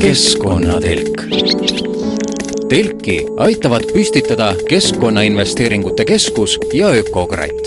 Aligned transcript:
keskkonnatelk. 0.00 1.22
telki 2.68 3.26
aitavad 3.36 3.82
püstitada 3.94 4.54
Keskkonnainvesteeringute 4.68 6.04
Keskus 6.04 6.58
ja 6.72 6.88
Ökokratt. 6.88 7.66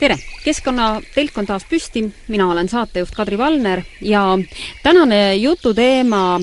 tere, 0.00 0.16
Keskkonnatelk 0.44 1.38
on 1.38 1.46
taas 1.46 1.64
püsti, 1.70 2.04
mina 2.28 2.50
olen 2.52 2.68
saatejuht 2.68 3.14
Kadri 3.16 3.38
Valner 3.38 3.82
ja 4.00 4.38
tänane 4.82 5.34
jututeema 5.34 6.40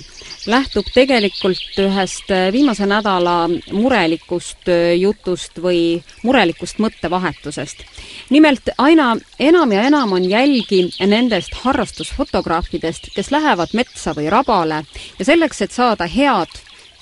lähtub 0.50 0.88
tegelikult 0.94 1.78
ühest 1.80 2.32
viimase 2.52 2.86
nädala 2.90 3.48
murelikust 3.72 4.68
jutust 5.00 5.60
või 5.64 6.02
murelikust 6.24 6.82
mõttevahetusest. 6.84 7.86
nimelt 8.30 8.70
aina 8.78 9.16
enam 9.40 9.72
ja 9.72 9.84
enam 9.84 10.12
on 10.12 10.26
jälgi 10.30 10.90
nendest 11.08 11.54
harrastusfotograafidest, 11.64 13.10
kes 13.16 13.32
lähevad 13.32 13.74
metsa 13.74 14.14
või 14.14 14.30
rabale 14.30 14.84
ja 15.20 15.26
selleks, 15.26 15.62
et 15.62 15.72
saada 15.72 16.08
head 16.08 16.52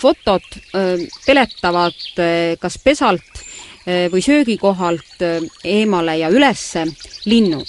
fotot, 0.02 0.46
peletavad 1.26 1.98
kas 2.60 2.78
pesalt 2.84 3.44
või 3.86 4.22
söögikohalt 4.22 5.26
eemale 5.64 6.18
ja 6.18 6.30
ülesse 6.30 6.86
linnud. 7.26 7.68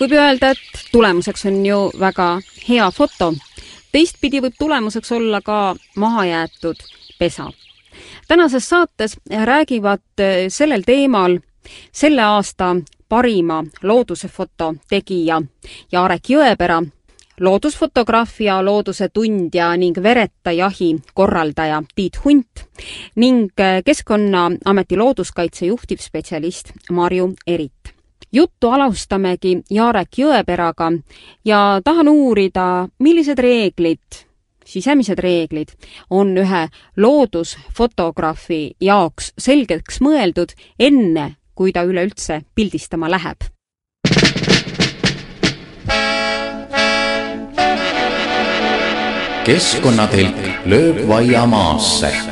võib 0.00 0.12
öelda, 0.18 0.50
et 0.50 0.84
tulemuseks 0.92 1.46
on 1.46 1.66
ju 1.66 1.90
väga 1.98 2.40
hea 2.68 2.90
foto 2.90 3.34
teistpidi 3.92 4.40
võib 4.42 4.56
tulemuseks 4.58 5.12
olla 5.12 5.40
ka 5.40 5.76
mahajäetud 5.96 6.76
pesa. 7.18 7.50
tänases 8.28 8.68
saates 8.68 9.16
räägivad 9.44 10.02
eh, 10.18 10.48
sellel 10.48 10.82
teemal 10.86 11.38
selle 11.92 12.22
aasta 12.22 12.76
parima 13.08 13.64
loodusfoto 13.82 14.74
tegija 14.88 15.42
Jarek 15.92 16.30
Jõepera, 16.30 16.82
loodusfotograafia 17.40 18.62
looduse 18.64 19.08
tundja 19.08 19.76
ning 19.76 20.02
vereta 20.02 20.52
jahi 20.52 20.96
korraldaja 21.14 21.82
Tiit 21.94 22.24
Hunt 22.24 22.64
ning 23.16 23.52
eh, 23.60 23.82
Keskkonnaameti 23.84 24.96
looduskaitse 24.96 25.66
juhtivspetsialist 25.66 26.72
Marju 26.90 27.34
Erit 27.46 27.81
juttu 28.32 28.70
alustamegi 28.70 29.58
Jarek 29.70 30.18
Jõeperaga 30.18 30.90
ja 31.44 31.80
tahan 31.84 32.08
uurida, 32.08 32.88
millised 32.98 33.38
reeglid, 33.38 34.24
sisemised 34.64 35.18
reeglid 35.18 35.74
on 36.10 36.36
ühe 36.38 36.66
loodusfotograafi 36.96 38.76
jaoks 38.80 39.32
selgeks 39.38 40.00
mõeldud, 40.00 40.54
enne 40.78 41.34
kui 41.54 41.72
ta 41.72 41.84
üleüldse 41.84 42.42
pildistama 42.54 43.10
läheb. 43.10 43.52
keskkonnatelk 49.42 50.68
lööb 50.70 51.00
vaia 51.10 51.42
maasse 51.50 52.31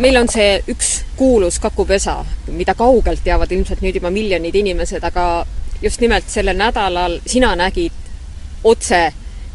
meil 0.00 0.16
on 0.20 0.28
see 0.32 0.58
üks 0.72 0.90
kuulus 1.16 1.58
kakupesa, 1.62 2.20
mida 2.56 2.74
kaugelt 2.78 3.22
teavad 3.24 3.52
ilmselt 3.52 3.82
nüüd 3.84 4.00
juba 4.00 4.10
miljonid 4.14 4.56
inimesed, 4.56 5.04
aga 5.04 5.46
just 5.82 6.00
nimelt 6.00 6.28
sellel 6.28 6.58
nädalal 6.58 7.18
sina 7.28 7.52
nägid 7.58 7.96
otse 8.64 9.10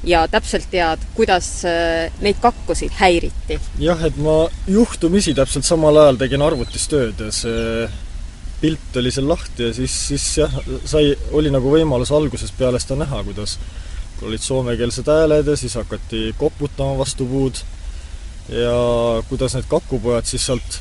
ja 0.06 0.26
täpselt 0.30 0.68
tead, 0.70 1.02
kuidas 1.18 1.50
äh, 1.66 2.14
neid 2.22 2.38
kakkusid 2.42 2.94
häiriti. 3.00 3.60
jah, 3.82 4.02
et 4.06 4.18
ma 4.22 4.46
juhtumisi 4.68 5.34
täpselt 5.38 5.66
samal 5.66 5.98
ajal 6.02 6.20
tegin 6.22 6.46
arvutis 6.46 6.88
tööd 6.92 7.22
ja 7.26 7.32
see 7.34 7.88
pilt 8.62 9.00
oli 9.02 9.12
seal 9.12 9.28
lahti 9.30 9.70
ja 9.70 9.74
siis, 9.74 9.96
siis 10.10 10.28
jah, 10.44 10.54
sai, 10.86 11.14
oli 11.36 11.52
nagu 11.54 11.72
võimalus 11.74 12.14
algusest 12.16 12.56
peale 12.58 12.80
seda 12.82 13.02
näha, 13.04 13.24
kuidas 13.28 13.58
olid 14.26 14.42
soomekeelsed 14.42 15.10
hääled 15.12 15.50
ja 15.52 15.58
siis 15.60 15.76
hakati 15.76 16.30
koputama 16.40 16.98
vastu 17.02 17.28
puud 17.30 17.60
ja 18.50 18.76
kuidas 19.30 19.56
need 19.56 19.66
kakupojad 19.70 20.28
siis 20.30 20.46
sealt 20.46 20.80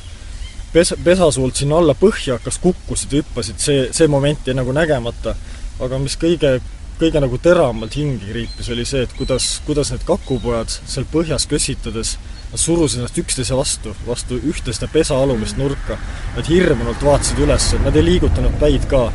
pes-, 0.73 0.95
pesasuult 1.03 1.57
sinna 1.57 1.79
alla 1.81 1.95
põhja 1.97 2.37
hakkas, 2.37 2.59
kukkusid, 2.63 3.19
hüppasid, 3.19 3.59
see, 3.61 3.89
see 3.95 4.07
moment 4.11 4.47
jäi 4.47 4.57
nagu 4.57 4.75
nägemata. 4.75 5.35
aga 5.79 5.97
mis 5.99 6.15
kõige, 6.15 6.59
kõige 6.99 7.19
nagu 7.19 7.37
teravamalt 7.37 7.95
hinge 7.99 8.29
kriipis, 8.29 8.69
oli 8.71 8.85
see, 8.87 9.03
et 9.03 9.13
kuidas, 9.17 9.59
kuidas 9.65 9.91
need 9.91 10.05
kakupojad 10.07 10.71
seal 10.71 11.07
põhjas 11.11 11.47
kössitades 11.51 12.15
nad 12.51 12.61
surusid 12.61 13.01
ennast 13.01 13.17
üksteise 13.19 13.55
vastu, 13.57 13.91
vastu 14.07 14.37
ühte 14.39 14.73
seda 14.73 14.87
pesa 14.91 15.17
alumist 15.19 15.57
nurka. 15.59 15.97
Nad 16.37 16.47
hirmunult 16.47 17.01
vaatasid 17.03 17.41
üles, 17.43 17.71
nad 17.83 17.95
ei 17.95 18.05
liigutanud 18.05 18.55
päid 18.61 18.87
ka. 18.91 19.09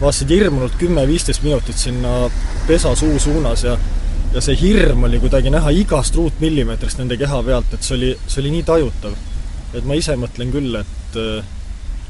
vaatasid 0.00 0.30
hirmunult 0.30 0.76
kümme-viisteist 0.78 1.42
minutit 1.42 1.76
sinna 1.76 2.30
pesa 2.68 2.94
suu 2.96 3.18
suunas 3.18 3.64
ja 3.66 3.76
ja 4.34 4.42
see 4.44 4.56
hirm 4.60 5.04
oli 5.08 5.20
kuidagi 5.22 5.50
näha 5.50 5.70
igast 5.74 6.16
ruutmillimeetrist 6.18 7.00
nende 7.00 7.16
keha 7.20 7.42
pealt, 7.42 7.72
et 7.74 7.86
see 7.86 7.96
oli, 7.96 8.10
see 8.26 8.42
oli 8.42 8.56
nii 8.58 8.66
tajutav. 8.68 9.16
et 9.74 9.84
ma 9.84 9.96
ise 9.98 10.16
mõtlen 10.16 10.52
küll, 10.52 10.74
et 10.80 11.18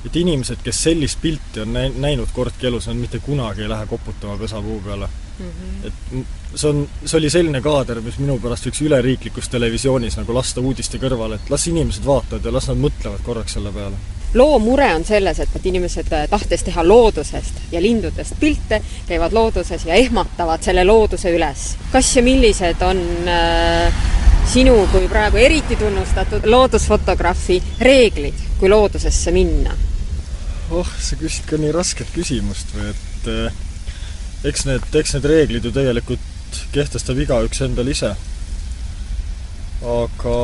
et 0.07 0.17
inimesed, 0.17 0.61
kes 0.63 0.83
sellist 0.87 1.19
pilti 1.21 1.65
on 1.65 1.73
näi-, 1.75 1.91
näinud 1.91 2.31
kordki 2.35 2.69
elus, 2.69 2.87
nad 2.87 2.97
mitte 2.97 3.19
kunagi 3.19 3.65
ei 3.65 3.69
lähe 3.69 3.87
koputama 3.87 4.37
pesapuu 4.39 4.81
peale 4.85 5.09
mm. 5.39 5.47
-hmm. 5.47 5.87
et 5.87 6.55
see 6.55 6.71
on, 6.71 6.85
see 7.05 7.19
oli 7.19 7.31
selline 7.31 7.61
kaader, 7.61 8.01
mis 8.01 8.19
minu 8.19 8.39
pärast 8.43 8.67
võiks 8.67 8.83
üleriiklikus 8.83 9.49
televisioonis 9.49 10.17
nagu 10.17 10.35
lasta 10.35 10.61
uudiste 10.61 10.99
kõrvale, 11.03 11.35
et 11.35 11.51
las 11.51 11.67
inimesed 11.67 12.07
vaatavad 12.07 12.45
ja 12.45 12.53
las 12.53 12.69
nad 12.69 12.79
mõtlevad 12.87 13.27
korraks 13.27 13.59
selle 13.59 13.75
peale 13.75 14.18
loo 14.35 14.59
mure 14.59 14.89
on 14.95 15.05
selles, 15.05 15.41
et, 15.41 15.57
et 15.57 15.67
inimesed 15.71 16.13
äh, 16.13 16.27
tahtes 16.29 16.63
teha 16.67 16.85
loodusest 16.85 17.73
ja 17.73 17.83
lindudest 17.83 18.37
pilte, 18.41 18.83
käivad 19.09 19.33
looduses 19.33 19.87
ja 19.89 19.95
ehmatavad 19.95 20.63
selle 20.63 20.85
looduse 20.85 21.33
üles. 21.35 21.69
kas 21.93 22.17
ja 22.17 22.23
millised 22.23 22.83
on 22.85 23.01
äh, 23.29 24.01
sinu 24.49 24.87
kui 24.93 25.09
praegu 25.09 25.37
eriti 25.37 25.77
tunnustatud 25.77 26.47
loodusfotograafi 26.47 27.63
reeglid, 27.81 28.45
kui 28.59 28.69
loodusesse 28.69 29.33
minna? 29.33 29.77
oh, 30.71 30.89
sa 31.01 31.17
küsid 31.17 31.49
ka 31.49 31.57
nii 31.61 31.73
rasket 31.73 32.13
küsimust 32.13 32.75
või 32.77 32.91
et 32.93 33.31
äh, 33.33 33.63
eks 34.49 34.67
need, 34.69 34.85
eks 35.01 35.17
need 35.17 35.29
reeglid 35.33 35.65
ju 35.65 35.73
tegelikult 35.73 36.61
kehtestab 36.73 37.19
igaüks 37.25 37.63
endal 37.65 37.89
ise. 37.89 38.13
aga 39.85 40.37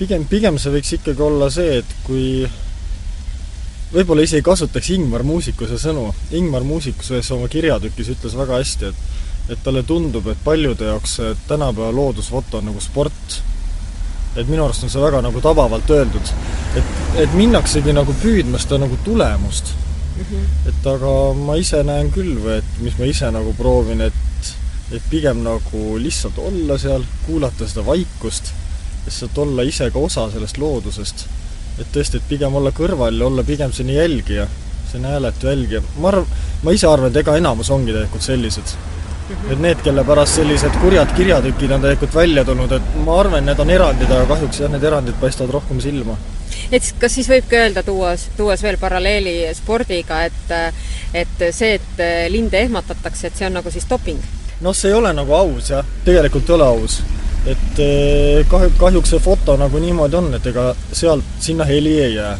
pigem, 0.00 0.24
pigem 0.30 0.58
see 0.60 0.72
võiks 0.72 0.96
ikkagi 0.96 1.24
olla 1.24 1.50
see, 1.52 1.80
et 1.82 1.94
kui 2.06 2.48
võib-olla 3.92 4.24
isegi 4.24 4.44
kasutaks 4.46 4.92
Ingmar 4.96 5.24
Muusikuse 5.26 5.78
sõnu. 5.82 6.08
Ingmar 6.36 6.64
Muusikus 6.66 7.10
ühes 7.12 7.30
oma 7.34 7.50
kirjatükis 7.52 8.14
ütles 8.16 8.36
väga 8.38 8.60
hästi, 8.60 8.92
et 8.92 9.08
et 9.50 9.58
talle 9.64 9.80
tundub, 9.82 10.28
et 10.30 10.38
paljude 10.44 10.86
jaoks 10.86 11.16
tänapäeva 11.48 11.90
loodusfoto 11.90 12.60
on 12.60 12.68
nagu 12.70 12.80
sport. 12.80 13.40
et 14.36 14.46
minu 14.46 14.62
arust 14.62 14.84
on 14.86 14.90
see 14.90 15.00
väga 15.02 15.20
nagu 15.26 15.40
tabavalt 15.42 15.90
öeldud. 15.90 16.28
et, 16.76 16.84
et 17.24 17.32
minnaksegi 17.34 17.92
nagu 17.92 18.14
püüdma 18.22 18.60
seda 18.62 18.78
nagu 18.78 18.98
tulemust 19.04 19.72
mm. 19.74 20.22
-hmm. 20.22 20.68
et 20.68 20.86
aga 20.86 21.34
ma 21.34 21.56
ise 21.56 21.82
näen 21.82 22.12
küll 22.12 22.38
või 22.44 22.58
et 22.58 22.78
mis 22.80 22.98
ma 22.98 23.04
ise 23.04 23.30
nagu 23.30 23.54
proovin, 23.58 24.00
et 24.00 24.14
et 24.92 25.02
pigem 25.10 25.42
nagu 25.42 25.98
lihtsalt 25.98 26.38
olla 26.38 26.78
seal, 26.78 27.02
kuulata 27.26 27.66
seda 27.66 27.86
vaikust 27.86 28.52
lihtsalt 29.04 29.38
olla 29.38 29.62
ise 29.62 29.90
ka 29.90 29.98
osa 29.98 30.30
sellest 30.30 30.58
loodusest. 30.58 31.26
et 31.80 31.86
tõesti, 31.92 32.18
et 32.20 32.28
pigem 32.28 32.54
olla 32.54 32.70
kõrval 32.76 33.18
ja 33.18 33.26
olla 33.26 33.42
pigem 33.42 33.72
selline 33.72 33.98
jälgija, 33.98 34.46
selline 34.90 35.08
hääletu 35.08 35.46
jälgija. 35.46 35.82
ma 35.98 36.10
arv-, 36.12 36.32
ma 36.62 36.72
ise 36.76 36.86
arvan, 36.86 37.10
et 37.10 37.16
ega 37.16 37.36
enamus 37.36 37.70
ongi 37.70 37.92
tegelikult 37.92 38.22
sellised. 38.22 38.74
et 39.50 39.58
need, 39.58 39.82
kelle 39.84 40.04
pärast 40.04 40.40
sellised 40.40 40.76
kurjad 40.82 41.14
kirjatükid 41.16 41.70
on 41.70 41.80
tegelikult 41.86 42.14
välja 42.14 42.44
tulnud, 42.44 42.72
et 42.72 42.98
ma 43.06 43.20
arvan, 43.20 43.46
need 43.46 43.58
on 43.58 43.70
erandid, 43.70 44.10
aga 44.10 44.26
kahjuks 44.34 44.60
jah, 44.60 44.70
need 44.72 44.84
erandid 44.84 45.16
paistavad 45.20 45.54
rohkem 45.60 45.80
silma 45.80 46.18
et 46.72 46.92
kas 47.00 47.14
siis 47.14 47.28
võibki 47.30 47.56
öelda, 47.58 47.82
tuues, 47.86 48.28
tuues 48.36 48.62
veel 48.62 48.78
paralleeli 48.80 49.36
spordiga, 49.54 50.24
et 50.26 50.52
et 51.14 51.48
see, 51.54 51.74
et 51.78 52.02
linde 52.30 52.58
ehmatatakse, 52.58 53.26
et 53.26 53.38
see 53.38 53.46
on 53.46 53.58
nagu 53.58 53.70
siis 53.70 53.88
doping? 53.90 54.20
noh, 54.60 54.76
see 54.76 54.90
ei 54.90 54.98
ole 54.98 55.12
nagu 55.16 55.34
aus 55.34 55.70
jah, 55.72 55.86
tegelikult 56.04 56.50
ei 56.50 56.58
ole 56.58 56.68
aus 56.68 57.00
et 57.48 57.78
eh, 57.80 58.46
kahju, 58.48 58.72
kahjuks 58.78 59.14
see 59.14 59.22
foto 59.24 59.56
nagu 59.60 59.80
niimoodi 59.80 60.18
on, 60.18 60.32
et 60.36 60.46
ega 60.46 60.70
sealt, 60.92 61.24
sinna 61.40 61.64
heli 61.64 61.96
ei 62.02 62.14
jää. 62.14 62.38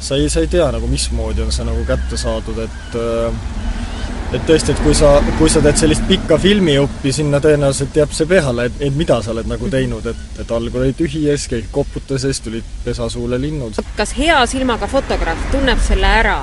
sa 0.00 0.16
ei, 0.16 0.28
sa 0.28 0.40
ei 0.40 0.46
tea 0.46 0.66
nagu, 0.72 0.86
mismoodi 0.86 1.42
on 1.42 1.52
see 1.52 1.64
nagu 1.64 1.84
kätte 1.88 2.18
saadud, 2.20 2.58
et 2.60 2.98
eh, 3.00 3.38
et 4.34 4.42
tõesti, 4.44 4.74
et 4.74 4.80
kui 4.82 4.94
sa, 4.94 5.14
kui 5.38 5.48
sa 5.50 5.62
teed 5.64 5.78
sellist 5.80 6.02
pikka 6.08 6.36
filmijuppi, 6.42 7.12
sinna 7.14 7.38
tõenäoliselt 7.40 7.96
jääb 7.96 8.12
see 8.12 8.28
peale, 8.28 8.66
et, 8.68 8.80
et 8.88 8.96
mida 8.96 9.20
sa 9.22 9.32
oled 9.32 9.48
nagu 9.48 9.70
teinud, 9.72 10.06
et, 10.10 10.24
et 10.42 10.50
algul 10.52 10.82
oli 10.82 10.96
tühi 10.98 11.22
ees, 11.30 11.46
keegi 11.48 11.70
koputas 11.72 12.26
ja 12.26 12.32
siis 12.32 12.42
tulid 12.44 12.66
pesasuule 12.84 13.38
linnud. 13.40 13.78
kas 13.96 14.16
hea 14.18 14.40
silmaga 14.50 14.90
fotograaf 14.90 15.46
tunneb 15.54 15.80
selle 15.86 16.10
ära, 16.20 16.40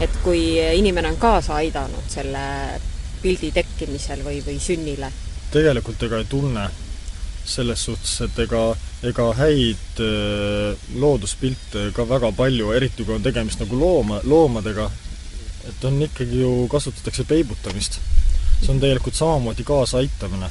et 0.00 0.18
kui 0.24 0.56
inimene 0.80 1.12
on 1.12 1.20
kaasa 1.20 1.60
aidanud 1.60 2.08
selle 2.10 2.42
pildi 3.22 3.52
tekkimisel 3.52 4.24
või, 4.24 4.40
või 4.46 4.58
sünnile? 4.60 5.12
tegelikult 5.52 6.02
ega 6.02 6.18
ei 6.18 6.26
tunne 6.28 6.66
selles 7.46 7.84
suhtes, 7.88 8.18
et 8.26 8.38
ega, 8.46 8.62
ega 9.06 9.30
häid 9.38 10.02
looduspilte 11.00 11.90
ka 11.96 12.06
väga 12.08 12.32
palju, 12.36 12.72
eriti 12.76 13.06
kui 13.06 13.16
on 13.16 13.24
tegemist 13.24 13.62
nagu 13.62 13.78
looma, 13.80 14.20
loomadega, 14.24 14.90
et 15.70 15.88
on 15.88 15.98
ikkagi 16.08 16.42
ju, 16.42 16.52
kasutatakse 16.72 17.24
peibutamist. 17.24 18.00
see 18.56 18.72
on 18.72 18.80
tegelikult 18.80 19.14
samamoodi 19.14 19.64
kaasaaitamine 19.68 20.48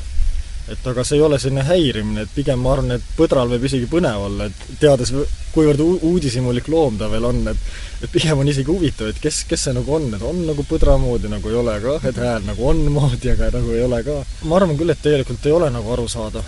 et 0.72 0.88
aga 0.90 1.04
see 1.06 1.20
ei 1.20 1.24
ole 1.26 1.38
selline 1.42 1.64
häirimine, 1.66 2.24
et 2.26 2.32
pigem 2.34 2.62
ma 2.62 2.72
arvan, 2.74 2.96
et 2.96 3.10
põdral 3.18 3.52
võib 3.52 3.68
isegi 3.68 3.86
põnev 3.90 4.24
olla, 4.28 4.48
et 4.50 4.80
teades, 4.82 5.12
kuivõrd 5.54 5.84
uudishimulik 6.10 6.70
loom 6.74 6.98
ta 6.98 7.10
veel 7.12 7.28
on, 7.30 7.44
et 7.52 8.06
et 8.06 8.12
pigem 8.12 8.42
on 8.42 8.50
isegi 8.50 8.70
huvitav, 8.70 9.10
et 9.10 9.22
kes, 9.22 9.44
kes 9.50 9.68
see 9.68 9.76
nagu 9.78 9.94
on, 9.98 10.10
et 10.14 10.26
on 10.26 10.42
nagu 10.50 10.66
põdra 10.68 10.98
moodi, 11.02 11.30
nagu 11.32 11.50
ei 11.50 11.58
ole 11.62 11.78
ka, 11.84 11.96
et 12.10 12.18
hääl 12.22 12.44
nagu 12.50 12.70
on 12.70 12.82
moodi, 12.98 13.32
aga 13.32 13.54
nagu 13.54 13.74
ei 13.78 13.86
ole 13.86 14.02
ka. 14.06 14.20
ma 14.50 14.60
arvan 14.60 14.78
küll, 14.80 14.94
et 14.94 15.02
tegelikult 15.06 15.46
ei 15.46 15.56
ole 15.56 15.70
nagu 15.74 15.94
aru 15.94 16.08
saada. 16.12 16.44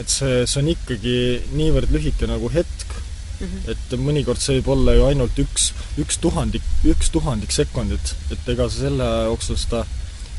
Et 0.00 0.08
see, 0.10 0.44
see 0.46 0.62
on 0.62 0.70
ikkagi 0.72 1.18
niivõrd 1.56 1.92
lühike 1.94 2.28
nagu 2.28 2.50
hetk 2.52 2.96
mm, 3.40 3.46
-hmm. 3.46 3.70
et 3.72 3.98
mõnikord 4.00 4.40
see 4.42 4.58
võib 4.58 4.72
olla 4.76 4.96
ju 4.96 5.06
ainult 5.06 5.38
üks, 5.42 5.70
üks 6.02 6.18
tuhandik, 6.22 6.66
üks 6.84 7.12
tuhandik 7.14 7.54
sekundit, 7.54 8.14
et 8.30 8.48
ega 8.54 8.68
selle 8.72 9.06
jooksul 9.30 9.60
seda 9.60 9.84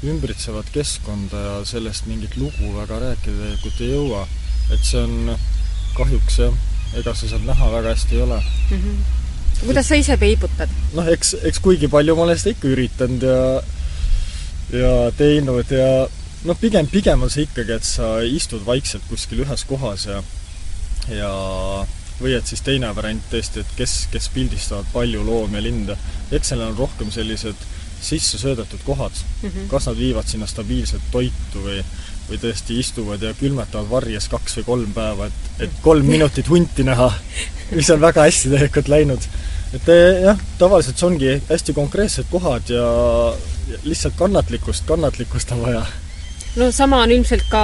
ümbritsevat 0.05 0.67
keskkonda 0.73 1.39
ja 1.43 1.53
sellest 1.65 2.05
mingit 2.05 2.35
lugu 2.37 2.73
väga 2.75 2.99
rääkida 3.01 3.37
tegelikult 3.37 3.81
ei 3.81 3.93
jõua. 3.93 4.27
et 4.73 4.83
see 4.83 4.99
on 4.99 5.37
kahjuks 5.95 6.39
jah, 6.43 6.53
ega 6.99 7.13
sa 7.15 7.29
sealt 7.29 7.45
näha 7.47 7.71
väga 7.71 7.95
hästi 7.95 8.15
ei 8.15 8.21
ole 8.21 8.37
mm. 8.41 8.77
-hmm. 8.77 9.65
kuidas 9.65 9.87
sa 9.87 9.95
ise 9.95 10.17
peibutad? 10.17 10.69
noh, 10.93 11.07
eks, 11.07 11.35
eks 11.43 11.59
kuigi 11.59 11.87
palju 11.87 12.15
ma 12.15 12.27
olen 12.27 12.37
seda 12.37 12.53
ikka 12.53 12.67
üritanud 12.75 13.23
ja 13.23 13.41
ja 14.73 15.11
teinud 15.17 15.71
ja 15.71 16.07
noh, 16.45 16.57
pigem, 16.59 16.87
pigem 16.91 17.23
on 17.23 17.31
see 17.33 17.47
ikkagi, 17.47 17.77
et 17.77 17.87
sa 17.87 18.17
istud 18.21 18.65
vaikselt 18.65 19.05
kuskil 19.09 19.45
ühes 19.45 19.63
kohas 19.69 20.05
ja 20.09 20.21
ja 21.07 21.31
või 22.19 22.33
et 22.37 22.49
siis 22.49 22.63
teine 22.65 22.89
variant 22.95 23.23
tõesti, 23.31 23.61
et 23.61 23.73
kes, 23.77 23.95
kes 24.11 24.29
pildistavad 24.33 24.87
palju 24.93 25.23
loomi 25.23 25.59
ja 25.59 25.63
linde. 25.63 25.97
eks 26.31 26.53
seal 26.53 26.61
on 26.65 26.77
rohkem 26.77 27.11
sellised 27.13 27.67
sisse 28.01 28.37
söödetud 28.37 28.81
kohad 28.85 29.11
mm, 29.11 29.49
-hmm. 29.49 29.67
kas 29.69 29.87
nad 29.87 29.97
viivad 29.97 30.27
sinna 30.27 30.47
stabiilset 30.47 31.01
toitu 31.11 31.63
või 31.63 31.81
või 32.27 32.39
tõesti 32.41 32.79
istuvad 32.79 33.21
ja 33.23 33.33
külmetavad 33.33 33.89
varjes 33.89 34.27
kaks 34.27 34.57
või 34.57 34.63
kolm 34.63 34.93
päeva, 34.93 35.27
et, 35.27 35.51
et 35.59 35.77
kolm 35.81 36.05
minutit 36.15 36.49
hunti 36.49 36.83
näha, 36.83 37.11
mis 37.71 37.89
on 37.89 38.01
väga 38.01 38.25
hästi 38.27 38.49
tegelikult 38.49 38.87
läinud. 38.87 39.29
et 39.73 39.89
eh, 39.89 40.23
jah, 40.23 40.41
tavaliselt 40.57 40.97
see 40.97 41.07
ongi 41.07 41.41
hästi 41.49 41.73
konkreetsed 41.73 42.27
kohad 42.31 42.69
ja 42.69 42.83
lihtsalt 43.83 44.15
kannatlikkust, 44.19 44.85
kannatlikkust 44.87 45.51
on 45.51 45.61
vaja 45.61 45.85
no 46.57 46.71
sama 46.71 47.01
on 47.05 47.11
ilmselt 47.13 47.45
ka 47.51 47.61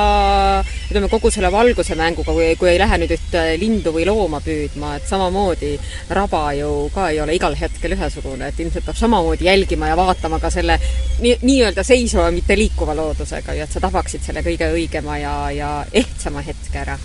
ütleme, 0.90 1.10
kogu 1.12 1.31
selle 1.34 1.51
valguse 1.54 1.95
mänguga, 2.00 2.34
kui, 2.36 2.51
kui 2.60 2.69
ei 2.74 2.80
lähe 2.81 3.00
nüüd 3.01 3.16
ühte 3.16 3.44
lindu 3.62 3.94
või 3.95 4.06
looma 4.07 4.42
püüdma, 4.45 4.95
et 5.00 5.10
samamoodi 5.10 5.74
raba 6.13 6.44
ju 6.57 6.69
ka 6.94 7.10
ei 7.13 7.22
ole 7.24 7.38
igal 7.38 7.57
hetkel 7.60 7.98
ühesugune, 7.98 8.51
et 8.51 8.62
ilmselt 8.62 8.86
peab 8.88 9.00
samamoodi 9.00 9.50
jälgima 9.50 9.92
ja 9.92 9.98
vaatama 10.00 10.40
ka 10.44 10.54
selle 10.54 10.78
nii, 11.24 11.40
nii-öelda 11.42 11.86
seisva, 11.88 12.30
mitte 12.36 12.57
liikuva 12.60 12.95
loodusega 12.98 13.57
ju, 13.57 13.66
et 13.66 13.75
sa 13.75 13.84
tabaksid 13.84 14.25
selle 14.25 14.45
kõige 14.45 14.69
õigema 14.78 15.19
ja, 15.22 15.36
ja 15.54 15.74
ehtsama 15.92 16.45
hetke 16.45 16.84
ära 16.86 16.98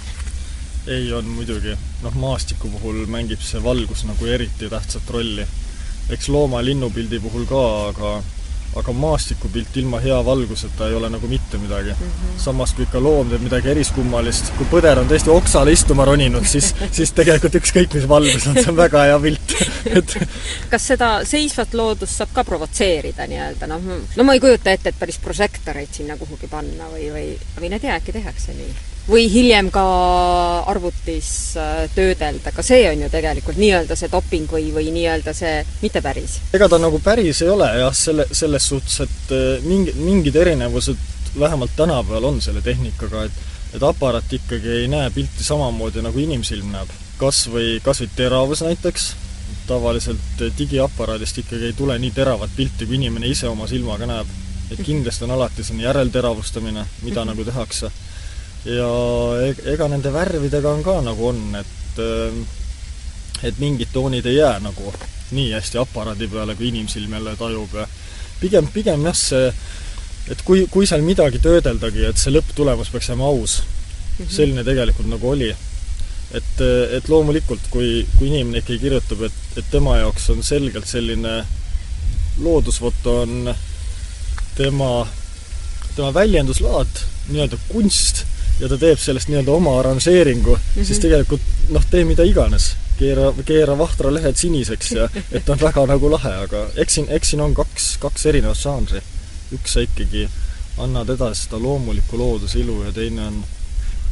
ei, 0.88 1.12
on 1.12 1.25
muidugi. 1.25 1.76
noh, 2.02 2.14
maastiku 2.17 2.70
puhul 2.73 3.05
mängib 3.12 3.43
see 3.44 3.61
valgus 3.62 4.06
nagu 4.08 4.26
eriti 4.26 4.70
tähtsat 4.73 5.11
rolli. 5.11 5.44
eks 6.08 6.29
looma-linnupildi 6.32 7.20
puhul 7.20 7.44
ka, 7.49 7.64
aga 7.90 8.12
aga 8.76 8.93
maastikupilt 8.93 9.76
ilma 9.76 10.00
hea 10.00 10.19
valguseta 10.25 10.88
ei 10.88 10.94
ole 10.94 11.11
nagu 11.11 11.29
mitte 11.29 11.59
midagi 11.59 11.91
mm. 11.91 12.06
-hmm. 12.06 12.41
samas 12.44 12.75
kui 12.75 12.85
ikka 12.85 13.00
loom 13.03 13.31
teeb 13.31 13.43
midagi 13.43 13.70
eriskummalist, 13.70 14.53
kui 14.59 14.67
põder 14.70 14.99
on 14.99 15.09
tõesti 15.09 15.32
oksale 15.32 15.73
istuma 15.73 16.05
roninud, 16.05 16.44
siis, 16.44 16.75
siis 16.99 17.12
tegelikult 17.12 17.55
ükskõik, 17.55 17.94
mis 17.94 18.09
valgus 18.09 18.47
on, 18.47 18.55
see 18.55 18.70
on 18.73 18.76
väga 18.76 19.05
hea 19.11 19.19
pilt 19.20 19.56
et 19.99 20.17
kas 20.70 20.87
seda 20.93 21.11
seisvat 21.25 21.75
loodust 21.75 22.17
saab 22.17 22.35
ka 22.35 22.44
provotseerida 22.44 23.26
nii-öelda, 23.26 23.67
noh, 23.67 23.88
no 24.17 24.25
ma 24.25 24.37
ei 24.37 24.41
kujuta 24.41 24.71
ette, 24.71 24.93
et 24.93 24.99
päris 24.99 25.19
prožektoreid 25.23 25.93
sinna 25.93 26.17
kuhugi 26.17 26.50
panna 26.50 26.91
või, 26.93 27.11
või, 27.14 27.26
või 27.59 27.73
ei 27.73 27.81
tea, 27.81 27.97
äkki 27.97 28.12
tehakse 28.12 28.55
nii? 28.55 28.98
Või 29.08 29.26
hiljem 29.32 29.70
ka 29.72 29.84
arvutis 30.69 31.31
äh, 31.56 31.84
töödelda, 31.94 32.52
ka 32.52 32.62
see 32.64 32.84
on 32.90 33.05
ju 33.06 33.10
tegelikult 33.12 33.58
nii-öelda 33.60 33.96
see 33.96 34.10
doping 34.12 34.50
või, 34.52 34.69
või 34.75 34.90
nii-öelda 34.94 35.34
see 35.37 35.62
mitte 35.82 36.02
päris? 36.05 36.38
ega 36.56 36.69
ta 36.69 36.81
nagu 36.81 37.00
päris 37.05 37.43
ei 37.44 37.52
ole 37.52 37.69
jah, 37.81 37.94
selle, 37.96 38.28
selles 38.32 38.69
suhtes, 38.69 39.00
et 39.06 39.32
äh, 39.37 39.46
mingi, 39.64 39.94
mingid 39.96 40.37
erinevused 40.37 41.06
vähemalt 41.38 41.72
tänapäeval 41.76 42.28
on 42.32 42.43
selle 42.44 42.64
tehnikaga, 42.64 43.28
et 43.28 43.46
et 43.76 43.82
aparaat 43.84 44.32
ikkagi 44.32 44.69
ei 44.82 44.88
näe 44.88 45.11
pilti 45.12 45.44
samamoodi, 45.44 46.00
nagu 46.00 46.19
inimsilm 46.19 46.70
näeb. 46.72 46.88
kas 47.19 47.49
või, 47.52 47.81
kas 47.84 48.00
või 48.00 48.08
teravus 48.16 48.62
näiteks, 48.64 49.08
tavaliselt 49.66 50.44
digiaparaadist 50.58 51.43
ikkagi 51.43 51.69
ei 51.69 51.76
tule 51.76 51.99
nii 51.99 52.11
teravat 52.16 52.50
pilti, 52.56 52.87
kui 52.87 52.96
inimene 52.96 53.28
ise 53.28 53.49
oma 53.49 53.66
silmaga 53.69 54.06
näeb. 54.06 54.26
et 54.70 54.81
kindlasti 54.84 55.25
on 55.25 55.31
alati 55.37 55.64
selline 55.64 55.84
järelteravustamine, 55.84 56.84
mida 57.02 57.25
nagu 57.25 57.44
tehakse 57.44 57.90
ja 58.69 58.88
ega 59.73 59.88
nende 59.88 60.12
värvidega 60.12 60.70
on 60.70 60.82
ka 60.85 61.00
nagu 61.05 61.29
on, 61.31 61.43
et 61.56 62.03
äh, 62.05 62.41
et 63.49 63.59
mingid 63.62 63.93
toonid 63.93 64.26
ei 64.26 64.41
jää 64.41 64.59
nagu 64.61 64.93
nii 65.31 65.53
hästi 65.53 65.79
aparaadi 65.79 66.29
peale, 66.29 66.55
kui 66.55 66.69
inimsilm 66.69 67.12
jälle 67.12 67.37
tajub 67.37 67.75
ja 67.75 67.87
pigem, 68.41 68.67
pigem 68.75 69.05
jah, 69.06 69.17
see 69.17 69.53
et 70.32 70.43
kui, 70.44 70.67
kui 70.70 70.87
seal 70.88 71.05
midagi 71.05 71.41
töödeldagi, 71.43 72.05
et 72.09 72.20
see 72.20 72.32
lõpptulemus 72.35 72.91
peaks 72.93 73.11
jääma 73.12 73.29
aus 73.29 73.62
mm. 73.62 74.25
-hmm. 74.25 74.35
selline 74.37 74.65
tegelikult 74.65 75.09
nagu 75.09 75.31
oli. 75.31 75.55
et, 76.38 76.61
et 76.93 77.09
loomulikult, 77.09 77.71
kui, 77.71 78.06
kui 78.19 78.29
inimene 78.29 78.59
ikkagi 78.59 78.79
kirjutab, 78.79 79.23
et, 79.23 79.38
et 79.56 79.71
tema 79.71 79.97
jaoks 79.97 80.31
on 80.31 80.43
selgelt 80.44 80.87
selline 80.87 81.44
loodusfoto 82.38 83.23
on 83.23 83.55
tema, 84.56 85.06
tema 85.97 86.14
väljenduslaad, 86.14 87.00
nii-öelda 87.29 87.56
kunst 87.69 88.27
ja 88.60 88.69
ta 88.69 88.78
teeb 88.78 88.99
sellest 88.99 89.31
nii-öelda 89.31 89.52
oma 89.55 89.78
arranžeeringu 89.78 90.56
mm, 90.56 90.62
-hmm. 90.76 90.84
siis 90.84 90.99
tegelikult 90.99 91.43
noh, 91.69 91.84
tee 91.90 92.05
mida 92.05 92.25
iganes. 92.25 92.76
keera, 92.99 93.32
keera 93.46 93.78
Vahtra 93.78 94.14
lehed 94.14 94.37
siniseks 94.37 94.93
ja 94.93 95.08
et 95.37 95.49
on 95.49 95.60
väga 95.60 95.87
nagu 95.87 96.10
lahe, 96.10 96.32
aga 96.44 96.66
eks 96.76 96.94
siin, 96.94 97.06
eks 97.08 97.31
siin 97.31 97.40
on 97.40 97.55
kaks, 97.55 97.96
kaks 97.99 98.26
erinevat 98.26 98.58
žanri. 98.58 99.02
üks 99.55 99.72
sa 99.72 99.81
ikkagi 99.81 100.28
annad 100.78 101.08
edasi 101.10 101.44
seda 101.44 101.62
loomulikku 101.62 102.19
looduse 102.19 102.58
ilu 102.58 102.82
ja 102.84 102.93
teine 102.93 103.26
on, 103.26 103.44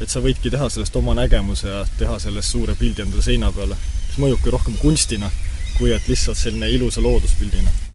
et 0.00 0.10
sa 0.10 0.20
võidki 0.20 0.50
teha 0.50 0.69
sellest 0.69 0.96
oma 0.96 1.14
nägemuse 1.14 1.69
ja 1.69 1.87
teha 1.99 2.19
sellest 2.19 2.50
suure 2.50 2.75
pildi 2.75 3.02
endale 3.02 3.23
seina 3.23 3.52
peale. 3.52 3.76
mis 4.09 4.18
mõjubki 4.18 4.50
rohkem 4.50 4.78
kunstina, 4.78 5.30
kui 5.78 5.92
et 5.92 6.09
lihtsalt 6.09 6.38
selline 6.38 6.71
ilusa 6.71 7.02
looduspildina 7.02 7.86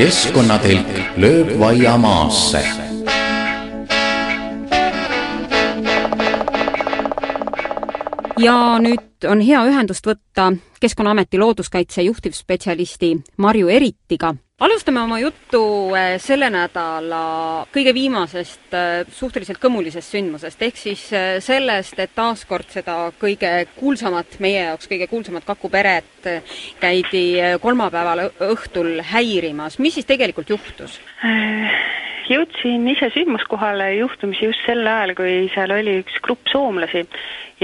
keskkonnatilk 0.00 1.18
lööb 1.20 1.50
vaia 1.60 1.98
maasse. 2.00 2.62
ja 8.40 8.54
nüüd 8.80 9.28
on 9.28 9.42
hea 9.44 9.60
ühendust 9.68 10.06
võtta 10.08 10.54
Keskkonnaameti 10.80 11.36
looduskaitse 11.38 12.02
juhtivspetsialisti 12.06 13.10
Marju 13.36 13.68
Eritiga 13.68 14.32
alustame 14.60 15.00
oma 15.00 15.18
juttu 15.18 15.62
äh, 15.96 16.18
selle 16.20 16.50
nädala 16.52 17.20
kõige 17.72 17.94
viimasest 17.96 18.74
äh, 18.76 19.06
suhteliselt 19.16 19.60
kõmulisest 19.62 20.12
sündmusest, 20.12 20.60
ehk 20.66 20.76
siis 20.76 21.06
äh, 21.16 21.38
sellest, 21.44 21.96
et 22.02 22.12
taaskord 22.16 22.68
seda 22.72 22.98
kõige 23.20 23.50
kuulsamat, 23.78 24.36
meie 24.44 24.66
jaoks 24.68 24.90
kõige 24.90 25.08
kuulsamat 25.08 25.48
Kaku 25.48 25.72
peret 25.72 26.28
käidi 26.80 27.24
kolmapäeval 27.62 28.26
õhtul 28.50 29.00
häirimas. 29.14 29.78
mis 29.80 29.96
siis 29.96 30.06
tegelikult 30.06 30.52
juhtus? 30.52 31.00
jõudsin 32.30 32.84
ise 32.92 33.08
sündmuskohale 33.16 33.94
juhtumisi 33.96 34.44
just 34.44 34.60
sel 34.66 34.84
ajal, 34.86 35.16
kui 35.18 35.48
seal 35.54 35.72
oli 35.74 35.96
üks 36.04 36.20
grupp 36.22 36.52
soomlasi 36.52 37.06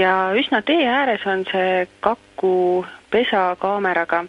ja 0.01 0.33
üsna 0.35 0.63
tee 0.65 0.81
ääres 0.89 1.23
on 1.29 1.45
see 1.51 1.85
Kaku 2.01 2.85
pesa 3.13 3.51
kaameraga 3.61 4.25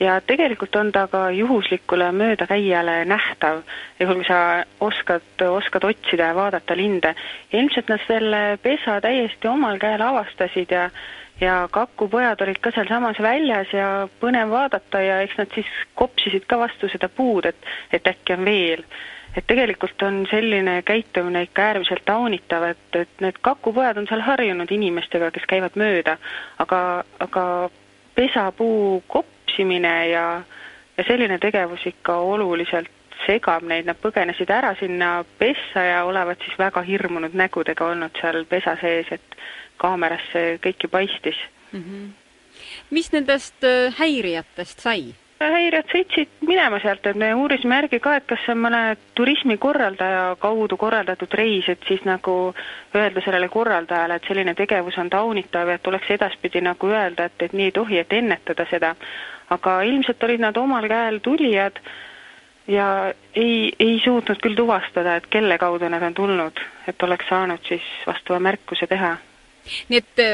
ja 0.00 0.20
tegelikult 0.20 0.76
on 0.76 0.92
ta 0.92 1.06
ka 1.08 1.30
juhuslikule 1.30 2.12
möödakäijale 2.12 3.04
nähtav, 3.04 3.62
juhul 4.00 4.20
kui 4.20 4.28
sa 4.28 4.64
oskad, 4.80 5.44
oskad 5.48 5.84
otsida 5.84 6.30
ja 6.30 6.34
vaadata 6.34 6.76
linde. 6.76 7.14
ja 7.52 7.58
ilmselt 7.58 7.88
nad 7.88 8.00
selle 8.06 8.58
pesa 8.62 9.00
täiesti 9.00 9.48
omal 9.48 9.78
käel 9.78 10.02
avastasid 10.02 10.70
ja 10.70 10.90
ja 11.40 11.68
kakupojad 11.70 12.40
olid 12.40 12.58
ka 12.60 12.70
sealsamas 12.70 13.18
väljas 13.22 13.72
ja 13.72 14.08
põnev 14.20 14.50
vaadata 14.50 15.00
ja 15.00 15.20
eks 15.20 15.36
nad 15.38 15.52
siis 15.54 15.68
kopsisid 15.94 16.46
ka 16.48 16.58
vastu 16.58 16.88
seda 16.88 17.08
puud, 17.08 17.44
et, 17.44 17.68
et 17.92 18.06
äkki 18.06 18.32
on 18.32 18.44
veel. 18.44 18.84
et 19.36 19.44
tegelikult 19.46 20.02
on 20.02 20.26
selline 20.30 20.82
käitumine 20.82 21.42
ikka 21.42 21.62
äärmiselt 21.62 22.04
taunitav, 22.04 22.62
et, 22.62 22.96
et 22.96 23.20
need 23.20 23.36
kakupojad 23.40 23.98
on 24.00 24.06
seal 24.08 24.24
harjunud 24.24 24.70
inimestega, 24.72 25.28
kes 25.30 25.44
käivad 25.44 25.76
mööda, 25.76 26.16
aga, 26.58 27.04
aga 27.20 27.44
pesapuu 28.14 29.02
kopp 29.06 29.35
küpsimine 29.56 30.08
ja, 30.08 30.42
ja 30.96 31.04
selline 31.04 31.38
tegevus 31.38 31.86
ikka 31.86 32.16
oluliselt 32.16 32.90
segab 33.26 33.64
neid, 33.64 33.86
nad 33.86 33.96
põgenesid 33.96 34.50
ära 34.52 34.74
sinna 34.78 35.24
pessa 35.38 35.80
ja 35.82 36.04
olevat 36.04 36.38
siis 36.44 36.58
väga 36.58 36.82
hirmunud 36.82 37.34
nägudega 37.34 37.86
olnud 37.86 38.12
seal 38.20 38.44
pesa 38.44 38.76
sees, 38.80 39.06
et 39.10 39.36
kaamerasse 39.80 40.58
kõiki 40.62 40.88
paistis 40.88 41.36
mm. 41.72 41.80
-hmm. 41.80 42.10
mis 42.90 43.12
nendest 43.12 43.64
äh, 43.64 43.94
häirijatest 43.98 44.80
sai? 44.80 45.14
Häirijad 45.40 45.90
sõitsid 45.92 46.30
minema 46.48 46.78
sealt, 46.80 47.04
et 47.06 47.18
me 47.18 47.28
uurisime 47.36 47.76
järgi 47.76 48.00
ka, 48.00 48.16
et 48.16 48.26
kas 48.28 48.40
see 48.44 48.54
on 48.54 48.62
mõne 48.64 48.80
turismikorraldaja 49.18 50.22
kaudu 50.40 50.78
korraldatud 50.80 51.34
reis, 51.36 51.68
et 51.68 51.84
siis 51.88 52.04
nagu 52.08 52.54
öelda 52.96 53.22
sellele 53.24 53.48
korraldajale, 53.52 54.16
et 54.16 54.28
selline 54.28 54.54
tegevus 54.56 54.96
on 54.98 55.10
taunitav 55.12 55.68
ja 55.68 55.78
tuleks 55.78 56.10
edaspidi 56.16 56.64
nagu 56.64 56.88
öelda, 56.88 57.28
et, 57.28 57.48
et 57.48 57.52
nii 57.52 57.70
ei 57.70 57.76
tohi, 57.76 58.00
et 58.00 58.12
ennetada 58.12 58.66
seda. 58.70 58.94
aga 59.50 59.82
ilmselt 59.86 60.22
olid 60.26 60.40
nad 60.42 60.56
omal 60.56 60.88
käel 60.90 61.20
tulijad 61.22 61.76
ja 62.66 63.12
ei, 63.34 63.72
ei 63.78 64.00
suutnud 64.04 64.40
küll 64.42 64.58
tuvastada, 64.58 65.16
et 65.16 65.26
kelle 65.30 65.58
kaudu 65.58 65.88
nad 65.88 66.02
on 66.02 66.14
tulnud, 66.14 66.60
et 66.88 67.02
oleks 67.02 67.28
saanud 67.28 67.62
siis 67.68 67.86
vastava 68.06 68.40
märkuse 68.40 68.86
teha 68.90 69.16
nii 69.88 69.98
et, 69.98 70.24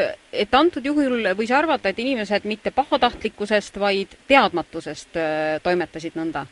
et 0.44 0.54
antud 0.54 0.84
juhul 0.84 1.32
võis 1.38 1.52
arvata, 1.54 1.92
et 1.92 1.98
inimesed 2.02 2.48
mitte 2.48 2.72
pahatahtlikkusest, 2.74 3.78
vaid 3.80 4.16
teadmatusest 4.28 5.16
äh, 5.20 5.60
toimetasid 5.62 6.18
nõnda? 6.18 6.46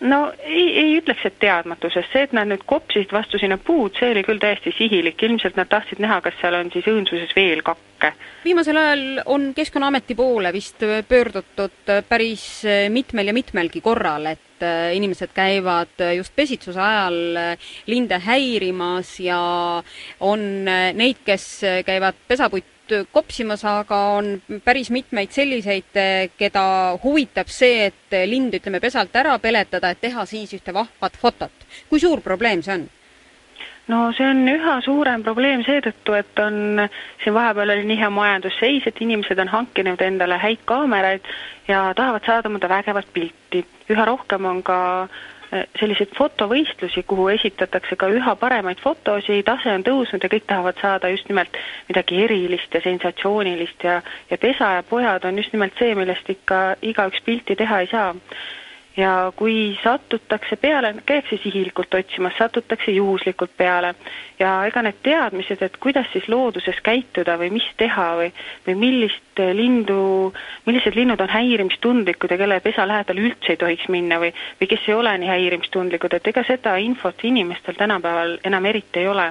No 0.00 0.20
ei, 0.42 0.66
ei 0.78 0.96
ütleks, 0.98 1.24
et 1.28 1.38
teadmatusest, 1.40 2.12
see, 2.12 2.26
et 2.26 2.34
nad 2.36 2.48
nüüd 2.50 2.64
kopsisid 2.68 3.12
vastu 3.14 3.40
sinna 3.40 3.58
puud, 3.62 3.96
see 3.96 4.10
oli 4.12 4.24
küll 4.26 4.40
täiesti 4.42 4.72
sihilik, 4.76 5.22
ilmselt 5.22 5.56
nad 5.56 5.70
tahtsid 5.72 6.02
näha, 6.02 6.20
kas 6.24 6.36
seal 6.40 6.58
on 6.58 6.70
siis 6.74 6.88
õõnsuses 6.90 7.32
veel 7.36 7.62
kakke. 7.66 8.12
viimasel 8.44 8.76
ajal 8.76 9.04
on 9.32 9.48
Keskkonnaameti 9.56 10.14
poole 10.14 10.52
vist 10.52 10.84
pöördutud 11.08 11.94
päris 12.08 12.64
mitmel 12.92 13.32
ja 13.32 13.36
mitmelgi 13.36 13.80
korral, 13.80 14.26
et 14.34 14.62
äh, 14.62 14.92
inimesed 14.96 15.32
käivad 15.34 15.96
äh, 16.04 16.16
just 16.20 16.36
pesitsuse 16.36 16.80
ajal 16.80 17.36
äh, 17.36 17.68
linde 17.86 18.20
häirimas 18.20 19.16
ja 19.20 19.40
on 20.20 20.48
neid, 20.66 21.24
kes 21.24 21.64
käivad 21.86 22.26
pesapuit 22.28 22.75
kopsimas, 23.12 23.64
aga 23.64 24.00
on 24.16 24.60
päris 24.64 24.90
mitmeid 24.94 25.32
selliseid, 25.34 25.98
keda 26.38 26.66
huvitab 27.02 27.50
see, 27.52 27.88
et 27.90 28.18
lind, 28.28 28.54
ütleme, 28.58 28.80
pesalt 28.80 29.16
ära 29.16 29.38
peletada, 29.42 29.90
et 29.90 30.00
teha 30.00 30.26
siis 30.26 30.52
ühte 30.58 30.74
vahvat 30.74 31.16
fotot. 31.20 31.66
kui 31.88 32.00
suur 32.00 32.20
probleem 32.20 32.62
see 32.62 32.74
on? 32.74 32.86
no 33.88 34.10
see 34.16 34.26
on 34.26 34.42
üha 34.50 34.80
suurem 34.84 35.22
probleem 35.26 35.62
seetõttu, 35.66 36.16
et 36.18 36.42
on, 36.42 36.82
siin 37.22 37.34
vahepeal 37.36 37.74
oli 37.76 37.86
nii 37.86 38.00
hea 38.00 38.10
majandusseis, 38.10 38.86
et 38.86 39.00
inimesed 39.04 39.38
on 39.44 39.52
hankinud 39.52 40.02
endale 40.02 40.38
häid 40.42 40.64
kaameraid 40.66 41.26
ja 41.68 41.88
tahavad 41.96 42.26
saada 42.26 42.50
mõnda 42.50 42.70
vägevat 42.70 43.10
pilti. 43.12 43.64
üha 43.90 44.04
rohkem 44.04 44.44
on 44.44 44.62
ka 44.66 44.78
eh, 45.06 45.35
selliseid 45.80 46.12
fotovõistlusi, 46.18 47.02
kuhu 47.06 47.28
esitatakse 47.34 47.96
ka 48.00 48.08
üha 48.12 48.34
paremaid 48.40 48.80
fotosid, 48.82 49.44
tase 49.48 49.72
on 49.74 49.84
tõusnud 49.86 50.22
ja 50.26 50.30
kõik 50.32 50.46
tahavad 50.50 50.80
saada 50.82 51.10
just 51.14 51.28
nimelt 51.30 51.56
midagi 51.88 52.22
erilist 52.26 52.74
ja 52.74 52.82
sensatsioonilist 52.84 53.84
ja 53.88 54.00
ja 54.30 54.38
pesa 54.38 54.72
ja 54.78 54.82
pojad 54.82 55.24
on 55.24 55.38
just 55.42 55.52
nimelt 55.56 55.74
see, 55.78 55.94
millest 55.94 56.28
ikka 56.30 56.60
igaüks 56.82 57.22
pilti 57.26 57.56
teha 57.56 57.80
ei 57.84 57.90
saa 57.92 58.12
ja 58.96 59.32
kui 59.36 59.76
satutakse 59.82 60.56
peale, 60.56 60.94
käiakse 61.06 61.38
sihilikult 61.42 61.94
otsimas, 61.94 62.36
satutakse 62.38 62.90
juhuslikult 62.96 63.52
peale. 63.56 63.94
Ja 64.38 64.52
ega 64.68 64.82
need 64.84 64.98
teadmised, 65.04 65.62
et 65.62 65.76
kuidas 65.80 66.08
siis 66.12 66.28
looduses 66.28 66.80
käituda 66.84 67.36
või 67.40 67.50
mis 67.56 67.68
teha 67.80 68.08
või, 68.20 68.30
või 68.66 68.74
millist 68.80 69.42
lindu, 69.56 70.32
millised 70.66 70.96
linnud 70.96 71.20
on 71.20 71.32
häirimistundlikud 71.32 72.32
ja 72.32 72.40
kelle 72.40 72.60
pesa 72.64 72.88
lähedal 72.88 73.20
üldse 73.20 73.54
ei 73.54 73.60
tohiks 73.60 73.88
minna 73.92 74.20
või, 74.22 74.32
või 74.60 74.70
kes 74.72 74.88
ei 74.88 74.96
ole 74.96 75.16
nii 75.20 75.32
häirimistundlikud, 75.32 76.16
et 76.16 76.32
ega 76.32 76.44
seda 76.48 76.76
infot 76.80 77.24
inimestel 77.24 77.76
tänapäeval 77.76 78.38
enam 78.44 78.72
eriti 78.72 79.04
ei 79.04 79.08
ole 79.12 79.30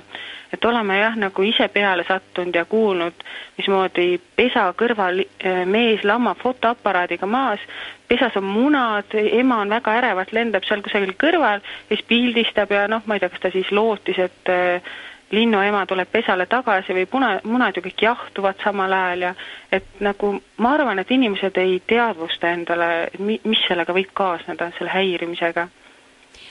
et 0.56 0.66
oleme 0.66 0.98
jah, 1.00 1.16
nagu 1.20 1.46
ise 1.46 1.68
peale 1.74 2.06
sattunud 2.08 2.56
ja 2.56 2.66
kuulnud, 2.70 3.24
mismoodi 3.58 4.20
pesa 4.36 4.68
kõrval 4.78 5.22
eh, 5.22 5.64
mees 5.70 6.04
lammab 6.08 6.40
fotoaparaadiga 6.42 7.28
maas, 7.30 7.64
pesas 8.08 8.36
on 8.40 8.48
munad, 8.48 9.16
ema 9.16 9.60
on 9.64 9.74
väga 9.76 9.98
ärevalt, 10.02 10.32
lendab 10.36 10.68
seal 10.68 10.84
kusagil 10.86 11.16
kõrval 11.20 11.60
ja 11.64 11.90
siis 11.92 12.06
pildistab 12.08 12.72
ja 12.72 12.86
noh, 12.92 13.04
ma 13.06 13.18
ei 13.18 13.24
tea, 13.24 13.34
kas 13.34 13.44
ta 13.44 13.52
siis 13.54 13.72
lootis, 13.76 14.22
et 14.28 14.54
eh, 14.54 14.96
linnuema 15.36 15.86
tuleb 15.90 16.10
pesale 16.12 16.46
tagasi 16.50 16.96
või 16.96 17.08
puna, 17.10 17.32
munad 17.44 17.76
ju 17.76 17.84
kõik 17.86 18.06
jahtuvad 18.08 18.62
samal 18.64 18.94
ajal 18.94 19.28
ja 19.28 19.34
et 19.74 20.00
nagu 20.06 20.36
ma 20.62 20.74
arvan, 20.78 21.02
et 21.02 21.12
inimesed 21.12 21.58
ei 21.62 21.82
teadvusta 21.88 22.54
endale, 22.54 23.10
mis 23.20 23.68
sellega 23.68 23.96
võib 23.96 24.14
kaasneda, 24.14 24.72
selle 24.78 24.94
häirimisega. 24.94 25.68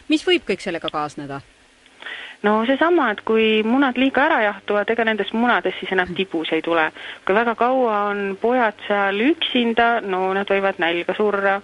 mis 0.08 0.26
võib 0.26 0.44
kõik 0.50 0.60
sellega 0.60 0.90
kaasneda? 0.92 1.40
No 2.44 2.54
seesama, 2.68 3.08
et 3.14 3.22
kui 3.24 3.62
munad 3.64 3.96
liiga 4.00 4.26
ära 4.28 4.42
jahtuvad, 4.44 4.90
ega 4.92 5.06
nendest 5.08 5.32
munadest 5.32 5.80
siis 5.80 5.92
enam 5.96 6.12
tibus 6.16 6.52
ei 6.52 6.62
tule. 6.62 6.90
kui 7.24 7.34
väga 7.34 7.54
kaua 7.54 8.00
on 8.10 8.36
pojad 8.40 8.84
seal 8.86 9.20
üksinda, 9.30 10.00
no 10.04 10.26
nad 10.36 10.50
võivad 10.50 10.80
nälga 10.82 11.16
surra, 11.16 11.60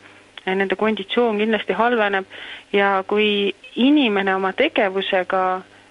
nende 0.47 0.77
konditsioon 0.77 1.39
kindlasti 1.39 1.77
halveneb 1.77 2.25
ja 2.73 3.03
kui 3.07 3.53
inimene 3.77 4.35
oma 4.35 4.53
tegevusega 4.57 5.43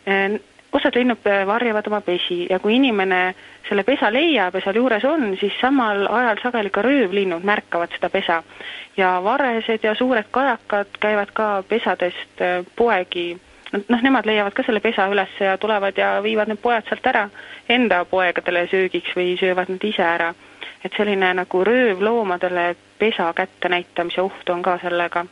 eh, 0.05 0.39
osad 0.73 0.97
linnud 0.97 1.21
varjavad 1.45 1.87
oma 1.87 2.01
pesi 2.01 2.47
ja 2.49 2.59
kui 2.59 2.75
inimene 2.75 3.19
selle 3.69 3.83
pesa 3.85 4.09
leiab 4.13 4.55
ja 4.57 4.61
seal 4.63 4.77
juures 4.81 5.05
on, 5.05 5.35
siis 5.39 5.53
samal 5.61 6.07
ajal 6.07 6.41
sageli 6.41 6.69
ka 6.73 6.81
röövlinnud 6.81 7.45
märkavad 7.45 7.93
seda 7.93 8.09
pesa. 8.09 8.43
ja 8.97 9.19
varesed 9.23 9.83
ja 9.83 9.93
suured 9.95 10.25
kajakad 10.31 10.97
käivad 10.99 11.29
ka 11.33 11.63
pesadest 11.69 12.41
eh, 12.41 12.65
poegi 12.75 13.37
noh, 13.71 14.01
nemad 14.01 14.25
leiavad 14.25 14.53
ka 14.53 14.63
selle 14.65 14.81
pesa 14.83 15.07
üles 15.11 15.33
ja 15.39 15.57
tulevad 15.57 15.97
ja 15.97 16.19
viivad 16.23 16.49
need 16.49 16.61
pojad 16.61 16.87
sealt 16.89 17.09
ära 17.11 17.25
enda 17.69 18.03
poegadele 18.09 18.67
söögiks 18.71 19.15
või 19.17 19.35
söövad 19.39 19.69
nad 19.69 19.83
ise 19.83 20.03
ära. 20.03 20.33
et 20.83 20.93
selline 20.95 21.33
nagu 21.33 21.63
röövloomadele 21.63 22.75
pesa 22.99 23.33
kättenäitamise 23.35 24.21
oht 24.21 24.49
on 24.49 24.61
ka 24.63 24.77
sellega 24.79 25.25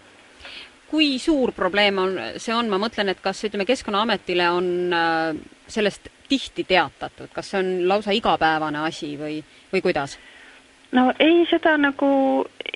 kui 0.87 1.19
suur 1.19 1.51
probleem 1.51 1.97
on, 1.97 2.19
see 2.37 2.55
on, 2.55 2.69
ma 2.69 2.79
mõtlen, 2.79 3.11
et 3.11 3.19
kas 3.23 3.43
ütleme, 3.43 3.65
Keskkonnaametile 3.67 4.49
on 4.49 4.93
äh, 4.93 5.35
sellest 5.67 6.07
tihti 6.29 6.63
teatatud, 6.63 7.31
kas 7.33 7.51
see 7.51 7.59
on 7.59 7.71
lausa 7.87 8.15
igapäevane 8.15 8.85
asi 8.87 9.13
või, 9.19 9.41
või 9.73 9.83
kuidas? 9.83 10.17
No 10.91 11.13
ei, 11.19 11.45
seda 11.49 11.75
nagu 11.77 12.09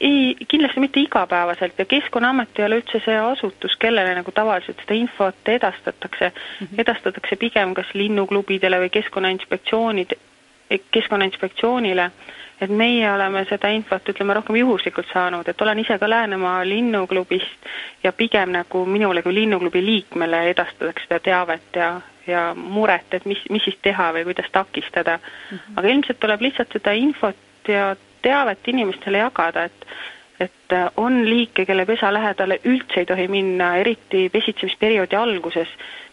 ei, 0.02 0.36
kindlasti 0.48 0.80
mitte 0.80 1.00
igapäevaselt 1.00 1.80
ja 1.80 1.86
Keskkonnaamet 1.86 2.60
ei 2.60 2.66
ole 2.66 2.82
üldse 2.82 3.02
see 3.06 3.18
asutus, 3.20 3.78
kellele 3.80 4.16
nagu 4.18 4.32
tavaliselt 4.36 4.82
seda 4.84 4.98
infot 4.98 5.50
edastatakse 5.54 6.32
mm, 6.32 6.68
-hmm. 6.68 6.82
edastatakse 6.82 7.36
pigem 7.36 7.74
kas 7.74 7.94
linnuklubidele 7.94 8.80
või 8.84 8.90
Keskkonnainspektsioonid, 8.90 10.18
Keskkonnainspektsioonile, 10.92 12.12
et 12.62 12.70
meie 12.70 13.12
oleme 13.12 13.46
seda 13.50 13.70
infot, 13.74 14.10
ütleme, 14.10 14.34
rohkem 14.34 14.56
juhuslikult 14.56 15.08
saanud, 15.14 15.48
et 15.48 15.62
olen 15.62 15.80
ise 15.80 15.98
ka 16.00 16.10
Läänemaa 16.10 16.62
linnuklubist 16.68 17.70
ja 18.04 18.12
pigem 18.12 18.52
nagu 18.52 18.86
minule 18.86 19.22
kui 19.22 19.34
linnuklubi 19.34 19.86
liikmele 19.86 20.50
edastatakse 20.50 21.08
seda 21.08 21.20
teavet 21.20 21.76
ja, 21.76 22.02
ja 22.28 22.54
muret, 22.56 23.14
et 23.14 23.26
mis, 23.26 23.42
mis 23.50 23.64
siis 23.64 23.78
teha 23.82 24.12
või 24.14 24.24
kuidas 24.24 24.52
takistada 24.52 25.18
mm. 25.18 25.58
-hmm. 25.58 25.80
aga 25.80 25.88
ilmselt 25.88 26.20
tuleb 26.20 26.42
lihtsalt 26.42 26.74
seda 26.74 26.92
infot 26.92 27.51
ja 27.68 27.96
teavet 28.22 28.68
inimestele 28.68 29.18
jagada, 29.18 29.64
et 29.64 29.88
et 30.42 30.74
on 30.98 31.20
liike, 31.26 31.66
kelle 31.66 31.86
pesa 31.86 32.10
lähedale 32.14 32.60
üldse 32.66 33.04
ei 33.04 33.06
tohi 33.06 33.28
minna, 33.30 33.76
eriti 33.78 34.24
pesitsemisperioodi 34.34 35.16
alguses, 35.16 35.70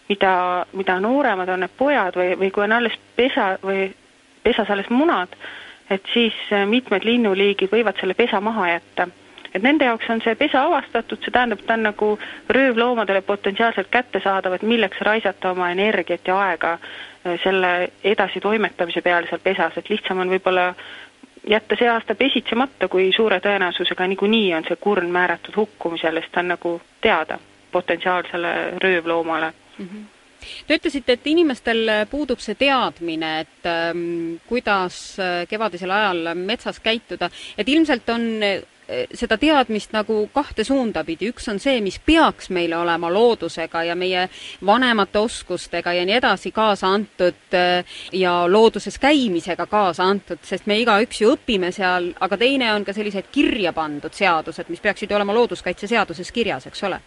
mida, 0.08 0.66
mida 0.76 0.98
nooremad 1.00 1.48
on 1.48 1.64
need 1.64 1.72
pojad 1.78 2.18
või, 2.18 2.34
või 2.40 2.50
kui 2.52 2.66
on 2.66 2.74
alles 2.76 2.98
pesa 3.16 3.54
või 3.62 3.86
pesas 4.44 4.70
alles 4.70 4.90
munad, 4.90 5.32
et 5.90 6.04
siis 6.12 6.36
mitmed 6.68 7.04
linnuliigid 7.08 7.72
võivad 7.72 7.96
selle 8.00 8.14
pesa 8.18 8.40
maha 8.40 8.68
jätta. 8.74 9.08
et 9.54 9.62
nende 9.62 9.84
jaoks 9.84 10.10
on 10.12 10.20
see 10.20 10.34
pesa 10.36 10.60
avastatud, 10.66 11.22
see 11.24 11.32
tähendab, 11.32 11.62
ta 11.66 11.74
on 11.74 11.86
nagu 11.88 12.08
röövloomadele 12.52 13.22
potentsiaalselt 13.24 13.88
kättesaadav, 13.90 14.52
et 14.52 14.62
milleks 14.62 15.00
raisata 15.00 15.50
oma 15.50 15.70
energiat 15.70 16.28
ja 16.28 16.36
aega 16.50 16.78
selle 17.42 17.90
edasitoimetamise 18.04 19.00
peale 19.02 19.26
seal 19.26 19.40
pesas, 19.42 19.76
et 19.76 19.88
lihtsam 19.90 20.20
on 20.20 20.30
võib-olla 20.30 20.74
jätta 21.48 21.76
see 21.78 21.88
aasta 21.88 22.14
pesitsemata, 22.14 22.88
kui 22.88 23.10
suure 23.16 23.40
tõenäosusega 23.44 24.06
niikuinii 24.12 24.52
on 24.54 24.68
see 24.68 24.76
kurn 24.80 25.10
määratud 25.10 25.56
hukkumisele, 25.56 26.20
sest 26.20 26.34
ta 26.34 26.44
on 26.44 26.54
nagu 26.54 26.74
teada 27.00 27.38
potentsiaalsele 27.72 28.54
röövloomale 28.82 29.52
mm. 29.78 29.88
-hmm. 29.88 30.06
Te 30.66 30.74
ütlesite, 30.74 31.12
et 31.12 31.26
inimestel 31.26 31.90
puudub 32.10 32.38
see 32.38 32.54
teadmine, 32.54 33.40
et 33.40 33.66
ähm, 33.66 34.36
kuidas 34.46 35.16
kevadisel 35.48 35.90
ajal 35.90 36.34
metsas 36.34 36.78
käituda, 36.80 37.30
et 37.58 37.68
ilmselt 37.68 38.08
on 38.08 38.22
seda 39.14 39.36
teadmist 39.36 39.92
nagu 39.92 40.22
kahte 40.32 40.64
suunda 40.64 41.02
pidi, 41.04 41.28
üks 41.32 41.48
on 41.52 41.60
see, 41.60 41.80
mis 41.84 41.98
peaks 42.00 42.48
meile 42.54 42.78
olema 42.78 43.10
loodusega 43.12 43.82
ja 43.84 43.96
meie 43.98 44.28
vanemate 44.64 45.20
oskustega 45.20 45.92
ja 45.92 46.06
nii 46.08 46.16
edasi 46.16 46.52
kaasa 46.56 46.92
antud 46.96 47.58
ja 48.12 48.32
looduses 48.48 48.98
käimisega 48.98 49.66
kaasa 49.66 50.08
antud, 50.08 50.40
sest 50.42 50.66
me 50.66 50.78
igaüks 50.80 51.20
ju 51.20 51.34
õpime 51.36 51.72
seal, 51.74 52.12
aga 52.20 52.40
teine 52.40 52.72
on 52.72 52.84
ka 52.88 52.96
sellised 52.96 53.28
kirja 53.32 53.74
pandud 53.76 54.14
seadused, 54.14 54.72
mis 54.72 54.80
peaksid 54.80 55.12
olema 55.12 55.36
looduskaitseseaduses 55.36 56.32
kirjas, 56.32 56.66
eks 56.72 56.84
ole 56.88 57.00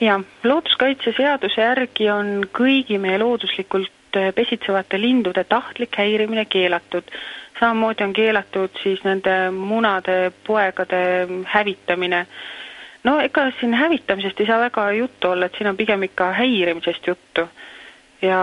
jah, 0.00 0.22
looduskaitseseaduse 0.44 1.60
järgi 1.60 2.10
on 2.12 2.48
kõigi 2.54 2.98
meie 3.00 3.18
looduslikult 3.22 3.92
pesitsevate 4.34 5.00
lindude 5.00 5.44
tahtlik 5.44 5.96
häirimine 5.98 6.46
keelatud. 6.48 7.04
Samamoodi 7.60 8.04
on 8.04 8.12
keelatud 8.12 8.78
siis 8.82 9.02
nende 9.04 9.50
munade, 9.50 10.32
poegade 10.46 11.00
hävitamine. 11.52 12.26
no 13.04 13.18
ega 13.20 13.50
siin 13.60 13.74
hävitamisest 13.74 14.40
ei 14.40 14.46
saa 14.46 14.60
väga 14.60 14.90
juttu 14.92 15.30
olla, 15.30 15.46
et 15.46 15.54
siin 15.58 15.68
on 15.70 15.76
pigem 15.76 16.02
ikka 16.02 16.32
häirimisest 16.40 17.06
juttu 17.06 17.48
ja 18.24 18.38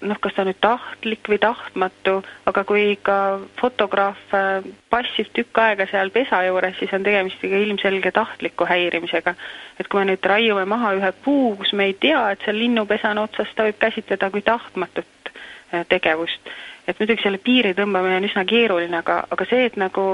noh, 0.00 0.18
kas 0.22 0.34
ta 0.36 0.44
nüüd 0.46 0.58
tahtlik 0.62 1.28
või 1.28 1.38
tahtmatu, 1.42 2.14
aga 2.48 2.64
kui 2.68 2.84
ikka 2.94 3.16
fotograaf 3.60 4.20
äh, 4.36 4.64
passib 4.92 5.30
tükk 5.36 5.60
aega 5.60 5.86
seal 5.90 6.10
pesa 6.14 6.42
juures, 6.46 6.76
siis 6.78 6.92
on 6.96 7.04
tegemist 7.04 7.42
ikka 7.44 7.60
ilmselge 7.66 8.12
tahtliku 8.16 8.66
häirimisega. 8.68 9.34
et 9.80 9.88
kui 9.88 10.00
me 10.00 10.12
nüüd 10.12 10.26
raiume 10.26 10.64
maha 10.68 10.94
ühe 10.98 11.12
puu, 11.24 11.56
kus 11.60 11.72
me 11.72 11.90
ei 11.90 11.94
tea, 12.00 12.30
et 12.32 12.44
seal 12.44 12.58
linnupesa 12.58 13.10
on 13.12 13.24
otsas, 13.26 13.52
ta 13.56 13.66
võib 13.68 13.78
käsitleda 13.80 14.30
kui 14.30 14.42
tahtmatut 14.42 15.32
äh, 15.32 15.84
tegevust. 15.88 16.52
Et 16.86 16.98
muidugi 17.00 17.22
selle 17.22 17.38
piiri 17.38 17.74
tõmbamine 17.78 18.18
on 18.18 18.28
üsna 18.28 18.44
keeruline, 18.48 18.96
aga, 18.98 19.22
aga 19.30 19.46
see, 19.50 19.66
et 19.70 19.76
nagu 19.80 20.06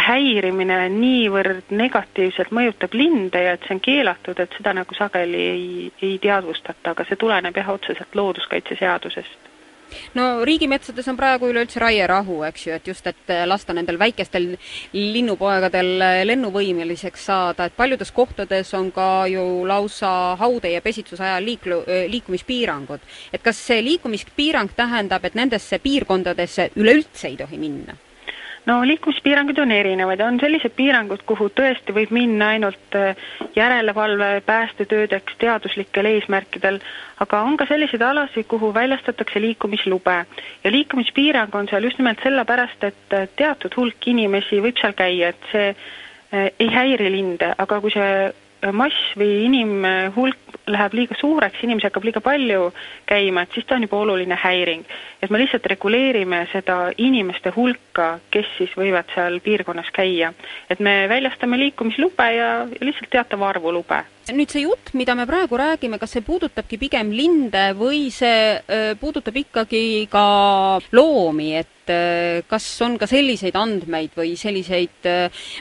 häirimine 0.00 0.78
niivõrd 0.94 1.72
negatiivselt 1.76 2.52
mõjutab 2.56 2.94
linde 2.96 3.42
ja 3.44 3.54
et 3.56 3.66
see 3.66 3.76
on 3.76 3.84
keelatud, 3.84 4.40
et 4.40 4.56
seda 4.56 4.72
nagu 4.76 4.96
sageli 4.96 5.44
ei, 5.52 5.92
ei 6.02 6.18
teadvustata, 6.22 6.94
aga 6.94 7.06
see 7.08 7.20
tuleneb 7.20 7.56
jah, 7.56 7.72
otseselt 7.76 8.16
looduskaitseseadusest 8.16 9.49
no 10.14 10.44
riigimetsades 10.44 11.08
on 11.08 11.16
praegu 11.16 11.50
üleüldse 11.50 11.80
raierahu, 11.80 12.42
eks 12.48 12.66
ju, 12.66 12.74
et 12.74 12.90
just, 12.92 13.06
et 13.06 13.32
lasta 13.46 13.74
nendel 13.76 13.98
väikestel 14.00 14.50
linnupoegadel 14.92 15.92
lennuvõimeliseks 16.26 17.26
saada, 17.30 17.66
et 17.66 17.76
paljudes 17.76 18.12
kohtades 18.16 18.74
on 18.74 18.90
ka 18.92 19.26
ju 19.30 19.64
lausa 19.66 20.36
haude- 20.40 20.74
ja 20.74 20.82
pesitsuse 20.82 21.24
ajal 21.24 21.44
liiklu-, 21.44 21.84
liikumispiirangud. 22.10 23.00
et 23.32 23.42
kas 23.42 23.56
see 23.56 23.82
liikumispiirang 23.84 24.70
tähendab, 24.76 25.24
et 25.24 25.34
nendesse 25.34 25.78
piirkondadesse 25.78 26.70
üleüldse 26.76 27.28
ei 27.28 27.36
tohi 27.36 27.58
minna? 27.58 27.96
No 28.66 28.80
liikumispiirangud 28.86 29.58
on 29.58 29.70
erinevad 29.72 30.20
ja 30.20 30.26
on 30.26 30.40
sellised 30.40 30.74
piirangud, 30.76 31.22
kuhu 31.26 31.48
tõesti 31.56 31.94
võib 31.96 32.12
minna 32.14 32.50
ainult 32.54 32.96
äh, 32.98 33.16
järelevalve, 33.56 34.42
päästetöödeks, 34.46 35.38
teaduslikel 35.40 36.08
eesmärkidel, 36.10 36.80
aga 37.24 37.40
on 37.46 37.56
ka 37.60 37.66
selliseid 37.70 38.02
alasid, 38.02 38.46
kuhu 38.50 38.74
väljastatakse 38.74 39.40
liikumislube. 39.40 40.18
ja 40.64 40.72
liikumispiirang 40.72 41.54
on 41.54 41.68
seal 41.68 41.84
just 41.84 41.98
nimelt 41.98 42.22
sellepärast, 42.22 42.84
et 42.84 43.16
äh, 43.16 43.28
teatud 43.36 43.76
hulk 43.76 44.06
inimesi 44.06 44.60
võib 44.60 44.78
seal 44.80 44.96
käia, 44.98 45.32
et 45.32 45.50
see 45.52 45.68
äh, 45.70 46.50
ei 46.60 46.70
häiri 46.74 47.10
linde, 47.12 47.54
aga 47.58 47.80
kui 47.80 47.90
see 47.96 48.32
mass 48.72 49.14
või 49.18 49.44
inimhulk 49.46 50.58
läheb 50.70 50.94
liiga 50.94 51.16
suureks, 51.18 51.62
inimesi 51.64 51.88
hakkab 51.88 52.04
liiga 52.06 52.20
palju 52.24 52.70
käima, 53.08 53.42
et 53.42 53.56
siis 53.56 53.66
ta 53.66 53.76
on 53.76 53.86
juba 53.86 53.98
oluline 54.04 54.36
häiring. 54.38 54.84
et 55.22 55.30
me 55.30 55.38
lihtsalt 55.38 55.66
reguleerime 55.66 56.46
seda 56.52 56.92
inimeste 56.98 57.52
hulka, 57.56 58.18
kes 58.30 58.46
siis 58.58 58.76
võivad 58.76 59.08
seal 59.14 59.40
piirkonnas 59.40 59.90
käia. 59.92 60.32
et 60.70 60.80
me 60.80 61.08
väljastame 61.08 61.58
liikumislube 61.58 62.32
ja 62.34 62.66
lihtsalt 62.80 63.10
teatava 63.10 63.48
arvu 63.48 63.72
lube 63.72 64.04
nüüd 64.34 64.52
see 64.52 64.64
jutt, 64.64 64.92
mida 64.98 65.14
me 65.18 65.26
praegu 65.28 65.58
räägime, 65.58 65.98
kas 66.00 66.14
see 66.16 66.24
puudutabki 66.26 66.78
pigem 66.80 67.12
linde 67.14 67.70
või 67.78 68.08
see 68.14 68.94
puudutab 69.00 69.36
ikkagi 69.40 70.06
ka 70.10 70.24
loomi, 70.96 71.52
et 71.60 71.92
kas 72.46 72.66
on 72.86 72.96
ka 73.00 73.08
selliseid 73.10 73.56
andmeid 73.58 74.14
või 74.18 74.36
selliseid 74.38 75.08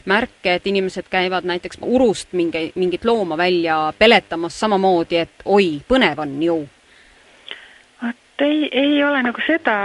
märke, 0.09 0.57
et 0.57 0.67
inimesed 0.69 1.09
käivad 1.09 1.47
näiteks 1.49 1.81
urust 1.81 2.35
mingi, 2.37 2.69
mingit 2.77 3.07
looma 3.07 3.37
välja 3.39 3.87
peletamas 3.97 4.59
samamoodi, 4.59 5.23
et 5.23 5.47
oi, 5.49 5.79
põnev 5.89 6.21
on 6.25 6.35
ju 6.43 6.59
ei, 8.41 8.69
ei 8.71 9.03
ole 9.03 9.21
nagu 9.23 9.41
seda, 9.45 9.75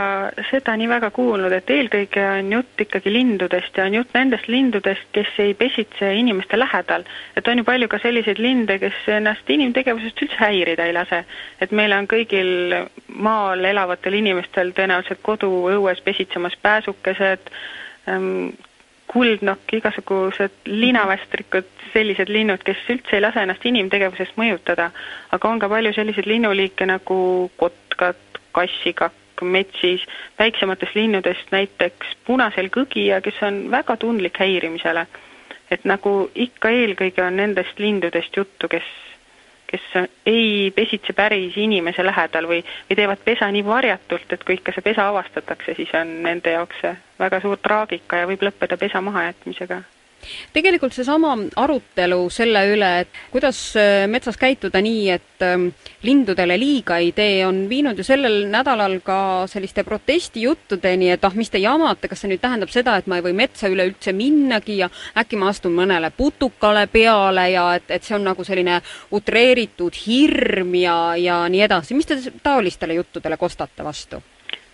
seda 0.50 0.74
nii 0.78 0.88
väga 0.90 1.10
kuulnud, 1.14 1.52
et 1.52 1.70
eelkõige 1.70 2.24
on 2.38 2.50
jutt 2.52 2.82
ikkagi 2.84 3.12
lindudest 3.12 3.78
ja 3.78 3.86
on 3.88 3.96
jutt 3.98 4.14
nendest 4.16 4.48
lindudest, 4.52 5.06
kes 5.16 5.32
ei 5.42 5.54
pesitse 5.58 6.10
inimeste 6.14 6.58
lähedal. 6.58 7.04
et 7.36 7.48
on 7.48 7.58
ju 7.58 7.64
palju 7.64 7.88
ka 7.88 7.98
selliseid 8.02 8.38
linde, 8.38 8.78
kes 8.78 9.00
ennast 9.08 9.50
inimtegevusest 9.50 10.22
üldse 10.26 10.40
häirida 10.40 10.86
ei 10.86 10.92
lase. 10.92 11.24
et 11.60 11.72
meil 11.72 11.92
on 11.92 12.06
kõigil 12.10 12.50
maal 13.08 13.64
elavatel 13.64 14.20
inimestel 14.20 14.72
tõenäoliselt 14.72 15.22
koduõues 15.22 16.00
pesitsemas 16.04 16.56
pääsukesed 16.62 17.50
ähm,, 18.08 18.54
kuldnokk, 19.14 19.72
igasugused 19.78 20.64
linavästrikud, 20.66 21.68
sellised 21.92 22.30
linnud, 22.32 22.62
kes 22.66 22.80
üldse 22.90 23.18
ei 23.18 23.22
lase 23.22 23.44
ennast 23.44 23.66
inimtegevusest 23.66 24.38
mõjutada. 24.40 24.90
aga 25.30 25.48
on 25.48 25.58
ka 25.62 25.68
palju 25.68 25.92
selliseid 25.94 26.26
linnuliike 26.26 26.86
nagu 26.86 27.50
kotkad, 27.56 28.33
kassikakk 28.54 29.42
metsis, 29.42 30.04
väiksematest 30.38 30.94
linnudest 30.94 31.50
näiteks 31.52 32.14
punasel 32.26 32.68
kõgija, 32.72 33.18
kes 33.24 33.40
on 33.42 33.64
väga 33.72 33.96
tundlik 33.96 34.38
häirimisele. 34.40 35.06
et 35.70 35.84
nagu 35.88 36.30
ikka 36.34 36.68
eelkõige 36.70 37.22
on 37.24 37.36
nendest 37.36 37.78
lindudest 37.80 38.36
juttu, 38.36 38.68
kes 38.68 38.84
kes 39.66 40.06
ei 40.26 40.70
pesitse 40.76 41.12
päris 41.16 41.56
inimese 41.56 42.04
lähedal 42.06 42.46
või, 42.46 42.60
või 42.90 42.96
teevad 43.00 43.24
pesa 43.24 43.48
nii 43.50 43.64
varjatult, 43.66 44.32
et 44.36 44.44
kui 44.44 44.54
ikka 44.60 44.72
see 44.76 44.84
pesa 44.86 45.08
avastatakse, 45.10 45.74
siis 45.74 45.90
on 45.98 46.12
nende 46.22 46.52
jaoks 46.54 46.78
see 46.84 46.92
väga 47.18 47.40
suur 47.42 47.58
traagika 47.58 48.22
ja 48.22 48.28
võib 48.30 48.44
lõppeda 48.46 48.78
pesa 48.78 49.00
mahajätmisega 49.02 49.80
tegelikult 50.52 50.94
seesama 50.94 51.34
arutelu 51.60 52.20
selle 52.32 52.64
üle, 52.72 52.90
et 53.04 53.20
kuidas 53.32 53.58
äh, 53.78 54.04
metsas 54.10 54.38
käituda 54.40 54.82
nii, 54.84 55.04
et 55.14 55.44
ähm, 55.46 55.68
lindudele 56.02 56.58
liiga 56.60 56.98
ei 57.02 57.12
tee, 57.16 57.44
on 57.46 57.64
viinud 57.70 57.98
ju 57.98 58.06
sellel 58.06 58.44
nädalal 58.52 58.98
ka 59.04 59.18
selliste 59.50 59.84
protestijuttudeni, 59.86 61.10
et 61.14 61.24
ah, 61.24 61.34
mis 61.34 61.50
te 61.50 61.62
jamate, 61.62 62.08
kas 62.10 62.24
see 62.24 62.32
nüüd 62.32 62.42
tähendab 62.42 62.72
seda, 62.74 62.96
et 62.98 63.08
ma 63.10 63.18
ei 63.20 63.26
või 63.26 63.36
metsa 63.44 63.70
üleüldse 63.72 64.14
minnagi 64.16 64.78
ja 64.82 64.90
äkki 65.18 65.40
ma 65.40 65.50
astun 65.52 65.76
mõnele 65.76 66.10
putukale 66.16 66.86
peale 66.92 67.48
ja 67.52 67.68
et, 67.78 67.90
et 67.90 68.04
see 68.04 68.16
on 68.18 68.26
nagu 68.30 68.44
selline 68.44 68.80
utreeritud 69.14 69.96
hirm 70.06 70.74
ja, 70.80 70.98
ja 71.20 71.42
nii 71.48 71.66
edasi. 71.68 71.94
mis 71.94 72.08
te 72.08 72.20
taolistele 72.42 73.00
juttudele 73.00 73.36
kostate 73.40 73.84
vastu? 73.84 74.22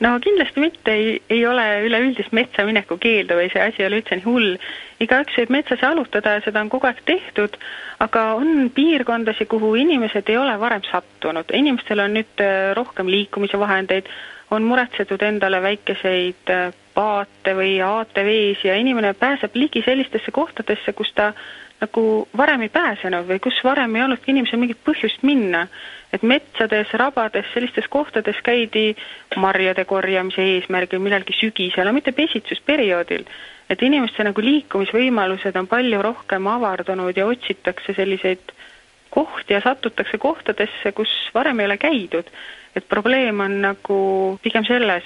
No 0.01 0.15
kindlasti 0.25 0.61
mitte, 0.63 0.93
ei, 0.93 1.23
ei 1.31 1.43
ole 1.47 1.65
üleüldist 1.87 2.33
metsa 2.37 2.65
mineku 2.69 2.97
keeldu 3.01 3.37
või 3.39 3.51
see 3.53 3.63
asi 3.63 3.83
ei 3.83 3.89
ole 3.91 4.01
üldse 4.01 4.17
nii 4.19 4.27
hull. 4.27 4.57
igaüks 5.01 5.37
võib 5.41 5.53
metsas 5.57 5.83
jalutada 5.85 6.35
ja 6.37 6.43
seda 6.45 6.61
on 6.65 6.71
kogu 6.73 6.89
aeg 6.89 7.01
tehtud, 7.09 7.57
aga 8.05 8.25
on 8.41 8.69
piirkondasid, 8.75 9.49
kuhu 9.49 9.75
inimesed 9.81 10.29
ei 10.29 10.37
ole 10.41 10.57
varem 10.61 10.85
sattunud, 10.89 11.53
inimestel 11.57 12.05
on 12.05 12.17
nüüd 12.19 12.45
äh, 12.45 12.73
rohkem 12.77 13.09
liikumise 13.13 13.61
vahendeid, 13.61 14.09
on 14.51 14.67
muretsetud 14.67 15.23
endale 15.23 15.61
väikeseid 15.63 16.53
äh, 16.53 16.71
paate 16.95 17.55
või 17.57 17.77
ATV-si 17.85 18.69
ja 18.69 18.77
inimene 18.81 19.15
pääseb 19.15 19.55
ligi 19.57 19.85
sellistesse 19.87 20.33
kohtadesse, 20.35 20.93
kus 20.97 21.13
ta 21.15 21.33
nagu 21.81 22.29
varem 22.37 22.67
ei 22.67 22.73
pääsenud 22.73 23.29
või 23.29 23.41
kus 23.43 23.59
varem 23.65 23.97
ei 23.97 24.05
olnudki 24.05 24.33
inimesel 24.35 24.61
mingit 24.61 24.81
põhjust 24.85 25.23
minna. 25.23 25.67
et 26.13 26.23
metsades, 26.27 26.91
rabades, 26.99 27.47
sellistes 27.55 27.87
kohtades 27.89 28.37
käidi 28.43 28.97
marjade 29.37 29.85
korjamise 29.85 30.43
eesmärgil 30.43 30.99
millalgi 30.99 31.37
sügisel, 31.39 31.87
no 31.87 31.93
mitte 31.93 32.13
pesitsusperioodil. 32.13 33.25
et 33.71 33.83
inimeste 33.83 34.25
nagu 34.25 34.41
liikumisvõimalused 34.41 35.57
on 35.57 35.67
palju 35.67 36.03
rohkem 36.03 36.47
avardunud 36.47 37.17
ja 37.17 37.27
otsitakse 37.27 37.95
selliseid 37.95 38.53
kohti 39.11 39.55
ja 39.55 39.61
satutakse 39.61 40.19
kohtadesse, 40.19 40.93
kus 40.93 41.09
varem 41.35 41.61
ei 41.61 41.67
ole 41.67 41.79
käidud. 41.79 42.27
et 42.77 42.89
probleem 42.89 43.41
on 43.41 43.61
nagu 43.63 44.39
pigem 44.43 44.65
selles. 44.65 45.05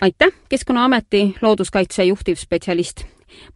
aitäh, 0.00 0.32
Keskkonnaameti 0.48 1.34
looduskaitse 1.42 2.04
juhtivspetsialist 2.04 3.06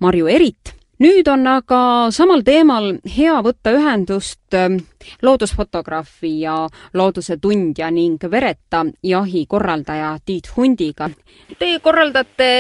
Marju 0.01 0.27
Erit 0.27 0.78
nüüd 1.03 1.29
on 1.31 1.47
aga 1.47 1.81
samal 2.15 2.43
teemal 2.47 2.97
hea 3.17 3.37
võtta 3.45 3.73
ühendust 3.77 4.57
ähm, 4.59 4.81
loodusfotograafi 5.23 6.33
ja 6.43 6.57
looduse 6.95 7.39
tundja 7.43 7.91
ning 7.95 8.23
vereta 8.31 8.85
jahi 9.03 9.45
korraldaja 9.47 10.17
Tiit 10.25 10.51
Hundiga. 10.57 11.11
Te 11.59 11.71
korraldate 11.83 12.51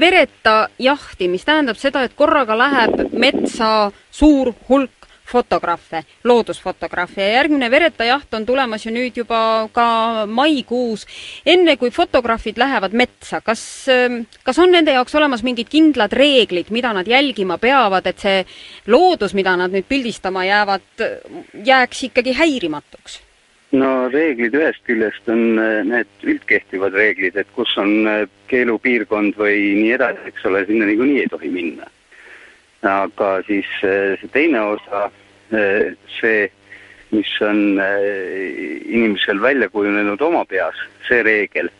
vereta 0.00 0.68
jahti, 0.78 1.28
mis 1.28 1.44
tähendab 1.48 1.80
seda, 1.80 2.04
et 2.04 2.16
korraga 2.16 2.56
läheb 2.58 3.08
metsa 3.16 3.90
suur 4.10 4.52
hulk 4.68 4.97
fotograafe, 5.28 6.02
loodusfotograafe 6.24 7.22
ja 7.22 7.32
järgmine 7.32 7.70
Vereta 7.70 8.04
jaht 8.04 8.34
on 8.34 8.46
tulemas 8.46 8.86
ju 8.86 8.92
nüüd 8.94 9.20
juba 9.20 9.68
ka 9.72 10.26
maikuus. 10.26 11.06
enne 11.46 11.76
kui 11.76 11.90
fotograafid 11.90 12.58
lähevad 12.58 12.92
metsa, 12.92 13.40
kas, 13.40 13.62
ähm, 13.92 14.22
kas 14.44 14.58
on 14.58 14.72
nende 14.72 14.92
jaoks 14.92 15.14
olemas 15.14 15.42
mingid 15.42 15.68
kindlad 15.68 16.12
reeglid, 16.12 16.70
mida 16.70 16.92
nad 16.92 17.06
jälgima 17.06 17.58
peavad, 17.58 18.06
et 18.06 18.18
see 18.18 18.44
loodus, 18.86 19.34
mida 19.34 19.56
nad 19.56 19.72
nüüd 19.72 19.88
pildistama 19.88 20.44
jäävad, 20.44 21.06
jääks 21.64 22.04
ikkagi 22.10 22.32
häirimatuks? 22.32 23.22
no 23.72 24.08
reeglid 24.08 24.54
ühest 24.56 24.80
küljest 24.88 25.28
on 25.28 25.58
äh, 25.60 25.84
need 25.84 26.24
üldkehtivad 26.24 26.94
reeglid, 26.96 27.36
et 27.36 27.48
kus 27.52 27.76
on 27.76 28.08
äh, 28.08 28.24
keelupiirkond 28.48 29.36
või 29.36 29.74
nii 29.76 29.92
edasi, 29.98 30.24
eks 30.32 30.48
ole, 30.48 30.64
sinna 30.66 30.88
niikuinii 30.88 31.20
ei 31.26 31.28
tohi 31.28 31.52
minna 31.52 31.90
aga 32.82 33.42
siis 33.46 33.66
eh, 33.82 34.14
see 34.20 34.30
teine 34.32 34.60
osa, 34.74 35.08
eh, 35.52 35.94
see 36.20 36.50
mis 37.10 37.30
on 37.40 37.80
äh, 37.80 38.84
inimesel 38.84 39.40
välja 39.40 39.68
kujunenud 39.72 40.20
oma 40.20 40.44
peas, 40.44 40.76
see 41.08 41.22
reegel, 41.24 41.70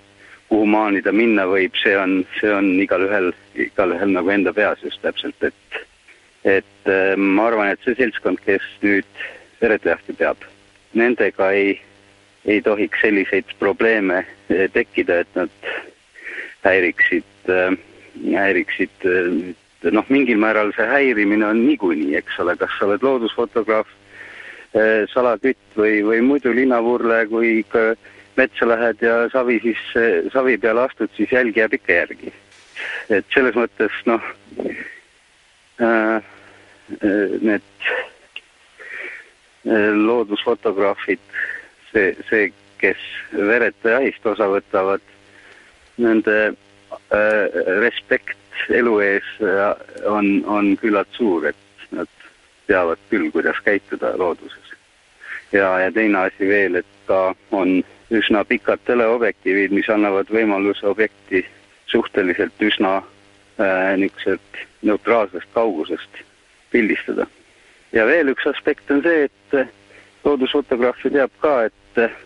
kuhu 0.49 0.67
maani 0.67 1.03
ta 1.05 1.13
minna 1.13 1.45
võib, 1.47 1.77
see 1.83 1.93
on, 1.99 2.23
see 2.41 2.53
on 2.53 2.71
igalühel, 2.81 3.35
igalühel 3.55 4.15
nagu 4.15 4.33
enda 4.33 4.55
peas 4.57 4.81
just 4.83 5.03
täpselt, 5.05 5.43
et 5.43 5.85
et 6.49 6.89
ma 7.19 7.49
arvan, 7.51 7.69
et 7.75 7.83
see 7.85 7.99
seltskond, 7.99 8.39
kes 8.41 8.65
nüüd 8.81 9.09
veretajahti 9.61 10.15
peab, 10.17 10.47
nendega 10.97 11.51
ei, 11.53 11.75
ei 12.49 12.63
tohiks 12.65 13.03
selliseid 13.03 13.51
probleeme 13.59 14.23
tekkida, 14.73 15.19
et 15.27 15.37
nad 15.37 15.69
häiriksid 16.65 17.53
häiriksid 18.23 19.05
noh, 19.83 20.07
mingil 20.09 20.41
määral 20.41 20.73
see 20.77 20.87
häirimine 20.89 21.47
on 21.47 21.63
niikuinii, 21.67 22.17
eks 22.19 22.39
ole, 22.43 22.57
kas 22.59 22.75
sa 22.79 22.89
oled 22.89 23.05
loodusfotograaf, 23.07 23.91
äh, 24.75 25.05
salakütt 25.13 25.79
või, 25.79 26.01
või 26.07 26.23
muidu 26.25 26.55
linnavurle, 26.55 27.25
kui 27.31 27.59
ikka 27.63 27.93
metsa 28.39 28.69
lähed 28.69 29.03
ja 29.03 29.25
savi 29.33 29.59
siis, 29.63 29.81
savi 30.33 30.59
peale 30.63 30.87
astud, 30.87 31.11
siis 31.17 31.33
jälg 31.35 31.57
jääb 31.59 31.75
ikka 31.75 31.93
järgi. 32.03 32.33
et 33.11 33.27
selles 33.35 33.57
mõttes 33.59 33.95
noh 34.07 34.23
äh,, 35.83 36.23
need 37.43 37.63
loodusfotograafid, 40.07 41.21
see, 41.93 42.15
see, 42.31 42.53
kes 42.79 43.01
vereta 43.33 43.97
jahist 43.97 44.27
osa 44.27 44.47
võtavad, 44.51 45.03
nende 45.99 46.37
äh, 46.49 47.59
respekt 47.83 48.39
elu 48.71 48.99
ees 49.01 49.29
äh, 49.43 49.75
on, 50.07 50.45
on 50.47 50.77
küllalt 50.81 51.11
suur, 51.13 51.47
et 51.47 51.91
nad 51.91 52.09
teavad 52.67 53.01
küll, 53.11 53.31
kuidas 53.33 53.61
käituda 53.65 54.13
looduses. 54.19 54.75
ja, 55.53 55.79
ja 55.79 55.93
teine 55.93 56.19
asi 56.19 56.49
veel, 56.49 56.83
et 56.83 56.93
ka 57.07 57.35
on 57.51 57.83
üsna 58.11 58.45
pikad 58.45 58.81
teleobjektiivid, 58.85 59.73
mis 59.73 59.89
annavad 59.93 60.31
võimaluse 60.33 60.87
objekti 60.87 61.45
suhteliselt 61.89 62.63
üsna 62.63 62.99
äh, 62.99 63.97
niisuguselt 63.97 64.63
neutraalsest 64.83 65.49
kaugusest 65.55 66.23
pildistada. 66.71 67.27
ja 67.93 68.07
veel 68.07 68.33
üks 68.33 68.47
aspekt 68.47 68.91
on 68.91 69.03
see, 69.03 69.29
et 69.29 69.55
äh, 69.57 69.69
loodusfotograaf 70.25 71.05
ju 71.05 71.13
teab 71.17 71.33
ka, 71.41 71.55
et 71.71 72.03
äh, 72.05 72.17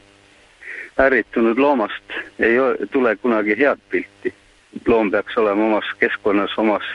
ärritunud 0.99 1.59
loomast 1.59 2.16
ei 2.38 2.59
tule 2.90 3.16
kunagi 3.16 3.57
head 3.59 3.81
pilti. 3.90 4.35
Loom 4.87 5.11
peaks 5.11 5.37
olema 5.37 5.66
omas 5.66 5.90
keskkonnas, 6.00 6.58
omas, 6.58 6.87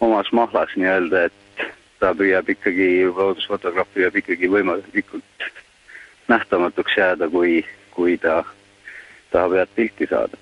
omas 0.00 0.32
mahlas 0.32 0.76
nii-öelda, 0.76 1.24
et 1.30 1.64
ta 2.00 2.12
püüab 2.16 2.48
ikkagi, 2.54 2.90
loodusfotograaf 3.08 3.88
püüab 3.94 4.16
ikkagi 4.22 4.50
võimalikult 4.52 5.48
nähtamatuks 6.28 6.96
jääda, 6.96 7.28
kui, 7.28 7.64
kui 7.90 8.18
ta 8.18 8.42
tahab 9.32 9.58
head 9.58 9.74
pilti 9.76 10.08
saada 10.10 10.38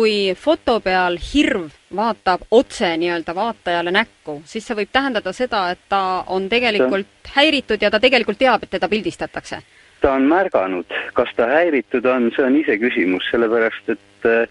kui 0.00 0.34
foto 0.38 0.78
peal 0.80 1.18
hirv 1.20 1.70
vaatab 1.96 2.46
otse 2.50 2.92
nii-öelda 2.96 3.34
vaatajale 3.34 3.92
näkku, 3.94 4.40
siis 4.46 4.66
see 4.66 4.76
võib 4.78 4.92
tähendada 4.92 5.32
seda, 5.36 5.64
et 5.74 5.82
ta 5.88 6.24
on 6.30 6.48
tegelikult 6.48 7.32
häiritud 7.34 7.82
ja 7.82 7.90
ta 7.90 8.00
tegelikult 8.00 8.38
teab, 8.38 8.64
et 8.64 8.70
teda 8.70 8.88
pildistatakse. 8.88 9.60
Ta 10.00 10.14
on 10.16 10.28
märganud, 10.30 10.94
kas 11.16 11.32
ta 11.36 11.48
häiritud 11.50 12.06
on, 12.08 12.30
see 12.36 12.46
on 12.46 12.56
iseküsimus, 12.60 13.26
sellepärast 13.30 13.92
et 13.94 14.28
äh, 14.28 14.46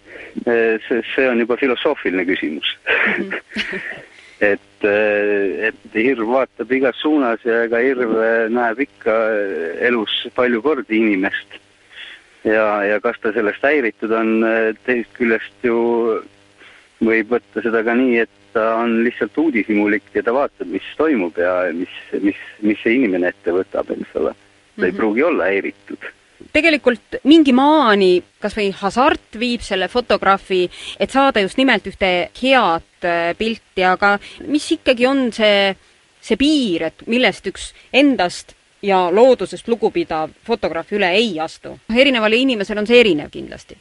see, 0.87 1.01
see 1.13 1.29
on 1.29 1.41
juba 1.43 1.57
filosoofiline 1.57 2.25
küsimus 2.29 2.75
mm. 3.17 3.31
-hmm. 3.31 3.79
et, 4.53 4.85
äh, 4.85 5.69
et 5.69 5.95
hirv 5.95 6.27
vaatab 6.27 6.71
igas 6.71 7.01
suunas 7.01 7.45
ja 7.45 7.63
ega 7.63 7.81
hirv 7.83 8.13
näeb 8.49 8.85
ikka 8.87 9.15
elus 9.89 10.27
palju 10.35 10.61
kordi 10.61 11.01
inimest 11.01 11.59
ja, 12.43 12.83
ja 12.83 12.99
kas 13.01 13.19
ta 13.21 13.33
sellest 13.33 13.63
häiritud 13.63 14.11
on, 14.11 14.45
teisest 14.85 15.15
küljest 15.17 15.63
ju 15.63 15.79
võib 17.03 17.31
võtta 17.31 17.63
seda 17.63 17.83
ka 17.83 17.95
nii, 17.95 18.19
et 18.25 18.35
ta 18.53 18.75
on 18.81 18.99
lihtsalt 19.05 19.37
uudishimulik 19.37 20.03
ja 20.13 20.23
ta 20.25 20.33
vaatab, 20.35 20.67
mis 20.73 20.85
toimub 20.97 21.37
ja 21.39 21.53
mis, 21.75 21.95
mis, 22.21 22.39
mis 22.65 22.79
see 22.83 22.97
inimene 22.97 23.31
ette 23.31 23.53
võtab, 23.55 23.91
eks 23.95 24.15
ole. 24.19 24.33
Ta 24.79 24.87
ei 24.87 24.91
mhm. 24.91 24.97
pruugi 24.97 25.23
olla 25.23 25.51
häiritud 25.51 26.09
tegelikult 26.53 27.19
mingi 27.27 27.53
maani 27.55 28.19
kas 28.41 28.55
või 28.57 28.69
hasart 28.75 29.37
viib 29.39 29.63
selle 29.65 29.89
fotograafi, 29.91 30.63
et 30.99 31.11
saada 31.11 31.43
just 31.43 31.59
nimelt 31.59 31.87
ühte 31.89 32.29
head 32.41 33.05
äh, 33.05 33.33
pilti, 33.37 33.83
aga 33.85 34.15
mis 34.47 34.69
ikkagi 34.77 35.07
on 35.09 35.27
see, 35.35 35.75
see 36.21 36.39
piir, 36.39 36.89
et 36.89 37.05
millest 37.07 37.47
üks 37.51 37.73
endast 37.93 38.55
ja 38.81 39.09
loodusest 39.11 39.67
lugupidav 39.67 40.31
fotograaf 40.47 40.91
üle 40.95 41.11
ei 41.11 41.39
astu. 41.39 41.77
erinevale 41.95 42.39
inimesele 42.39 42.79
on 42.79 42.87
see 42.87 42.99
erinev 42.99 43.31
kindlasti. 43.31 43.77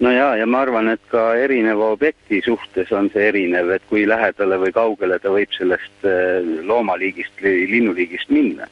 no 0.00 0.12
jaa, 0.12 0.34
ja 0.36 0.46
ma 0.46 0.64
arvan, 0.66 0.88
et 0.88 1.06
ka 1.08 1.34
erineva 1.36 1.92
objekti 1.94 2.42
suhtes 2.44 2.92
on 2.92 3.10
see 3.14 3.28
erinev, 3.28 3.70
et 3.70 3.86
kui 3.88 4.06
lähedale 4.08 4.58
või 4.58 4.74
kaugele 4.74 5.18
ta 5.18 5.30
võib 5.30 5.54
sellest 5.56 6.04
äh, 6.04 6.42
loomaliigist 6.66 7.38
või 7.42 7.64
linnuliigist 7.70 8.34
minna 8.34 8.68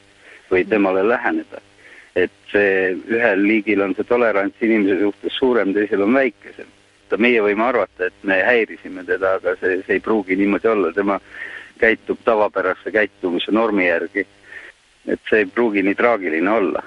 või 0.51 0.65
temale 0.67 1.07
läheneda. 1.07 1.61
Et 2.15 2.31
see, 2.51 2.97
ühel 3.11 3.45
liigil 3.45 3.81
on 3.85 3.93
see 3.95 4.07
tolerants 4.07 4.61
inimese 4.65 4.99
suhtes 4.99 5.37
suurem, 5.37 5.73
teisel 5.73 6.05
on 6.07 6.13
väikesem. 6.13 6.67
meie 7.17 7.41
võime 7.41 7.63
arvata, 7.65 8.05
et 8.05 8.23
me 8.23 8.37
häirisime 8.45 9.03
teda, 9.03 9.35
aga 9.39 9.55
see, 9.59 9.81
see 9.85 9.97
ei 9.97 9.99
pruugi 9.99 10.35
niimoodi 10.35 10.67
olla, 10.67 10.91
tema 10.93 11.19
käitub 11.79 12.19
tavapärase 12.23 12.91
käitumise 12.91 13.51
normi 13.51 13.87
järgi. 13.87 14.25
Et 15.07 15.19
see 15.29 15.39
ei 15.39 15.45
pruugi 15.45 15.81
nii 15.81 15.95
traagiline 15.95 16.51
olla 16.51 16.83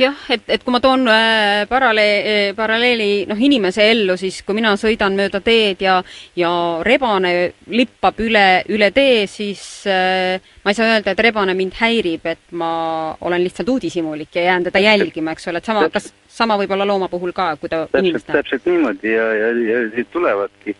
jah, 0.00 0.16
et, 0.30 0.44
et 0.48 0.64
kui 0.64 0.74
ma 0.74 0.80
toon 0.84 1.06
äh, 1.10 1.64
parallee- 1.70 2.22
äh,, 2.24 2.54
paralleeli 2.56 3.26
noh, 3.30 3.38
inimese 3.38 3.86
ellu, 3.90 4.16
siis 4.20 4.42
kui 4.46 4.56
mina 4.58 4.74
sõidan 4.80 5.16
mööda 5.18 5.40
teed 5.44 5.84
ja, 5.84 5.98
ja 6.38 6.50
rebane 6.86 7.34
lippab 7.74 8.20
üle, 8.24 8.64
üle 8.72 8.90
tee, 8.94 9.26
siis 9.30 9.62
äh, 9.90 10.40
ma 10.64 10.72
ei 10.72 10.78
saa 10.78 10.94
öelda, 10.94 11.14
et 11.14 11.24
rebane 11.26 11.54
mind 11.58 11.76
häirib, 11.80 12.26
et 12.30 12.56
ma 12.56 12.72
olen 13.20 13.44
lihtsalt 13.44 13.68
uudishimulik 13.68 14.34
ja 14.34 14.48
jään 14.50 14.68
teda 14.70 14.82
jälgima, 14.84 15.34
eks 15.34 15.48
ole, 15.52 15.60
et 15.62 15.70
sama, 15.70 15.88
kas 15.92 16.12
sama 16.34 16.58
võib 16.60 16.72
olla 16.74 16.86
looma 16.88 17.08
puhul 17.12 17.34
ka, 17.36 17.52
kui 17.60 17.70
ta 17.72 17.84
täpselt, 17.92 18.26
täpselt 18.32 18.66
niimoodi 18.68 19.12
ja, 19.12 19.28
ja, 19.38 19.52
ja 19.68 19.84
siit 19.94 20.10
tulevadki, 20.14 20.76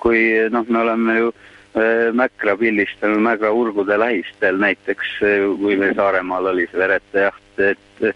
kui 0.00 0.24
noh, 0.50 0.66
me 0.68 0.82
oleme 0.82 1.18
ju 1.18 1.30
äh, 1.30 2.08
Mäkra 2.16 2.56
pildistanud 2.60 3.22
Mäkra 3.22 3.52
urgude 3.54 3.98
lähistel 4.00 4.58
näiteks, 4.62 5.14
äh, 5.22 5.46
kui 5.60 5.78
meil 5.80 5.94
Saaremaal 5.98 6.52
oli 6.54 6.66
see 6.70 6.82
veretajaht, 6.82 7.42
et 7.60 8.04
äh, 8.06 8.14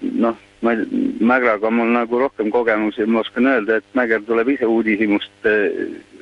noh, 0.00 0.38
ma 0.64 0.74
ei, 0.74 0.86
Mägraga 1.20 1.68
on 1.68 1.78
mul 1.80 1.92
nagu 1.94 2.20
rohkem 2.20 2.50
kogemusi, 2.52 3.06
ma 3.06 3.22
oskan 3.24 3.48
öelda, 3.50 3.80
et 3.80 3.98
Mäger 3.98 4.22
tuleb 4.26 4.52
ise 4.54 4.68
uudishimust 4.68 5.48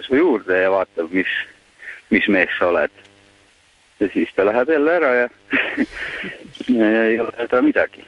su 0.07 0.19
juurde 0.19 0.63
ja 0.63 0.71
vaatab, 0.71 1.11
mis, 1.15 1.31
mis 2.11 2.29
mees 2.29 2.55
sa 2.59 2.71
oled. 2.73 3.03
ja 4.01 4.09
siis 4.11 4.31
ta 4.35 4.43
läheb 4.47 4.71
jälle 4.71 4.95
ära 4.99 5.11
ja, 5.15 5.29
ja 6.81 7.05
ei 7.05 7.21
ole 7.21 7.35
häda 7.39 7.63
midagi. 7.63 8.03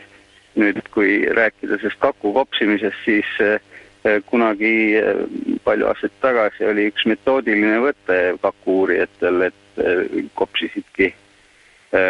nüüd, 0.55 0.83
kui 0.95 1.23
rääkida 1.35 1.79
sellest 1.79 1.99
kaku 2.03 2.33
kopsimisest, 2.33 2.99
siis 3.05 3.31
äh, 3.43 3.59
Eh, 4.05 4.21
kunagi 4.29 4.99
eh, 5.01 5.17
palju 5.65 5.87
aastaid 5.89 6.13
tagasi 6.21 6.67
oli 6.69 6.91
üks 6.91 7.07
metoodiline 7.09 7.79
võte 7.81 8.17
kaku 8.43 8.75
uurijatel, 8.83 9.47
et 9.47 9.81
eh, 9.81 10.19
kopsisidki 10.37 11.15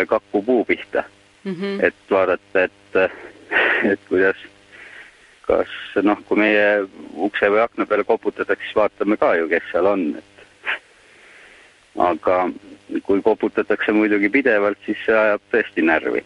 kaku 0.08 0.40
puu 0.42 0.62
pihta 0.64 1.02
mm. 1.44 1.54
-hmm. 1.54 1.84
et 1.84 2.10
vaadata, 2.10 2.64
et, 2.64 2.96
et 3.92 4.00
kuidas, 4.08 4.36
kas 5.46 5.72
noh, 6.02 6.20
kui 6.28 6.38
meie 6.40 6.86
ukse 7.14 7.50
või 7.50 7.64
akna 7.64 7.86
peale 7.86 8.04
koputatakse, 8.04 8.64
siis 8.64 8.76
vaatame 8.76 9.16
ka 9.16 9.34
ju, 9.36 9.48
kes 9.48 9.72
seal 9.72 9.86
on, 9.86 10.06
et 10.18 10.24
aga 11.96 12.50
kui 13.02 13.22
koputatakse 13.22 13.92
muidugi 13.92 14.28
pidevalt, 14.28 14.78
siis 14.86 14.98
see 15.06 15.16
ajab 15.16 15.40
tõesti 15.52 15.84
närvi 15.84 16.24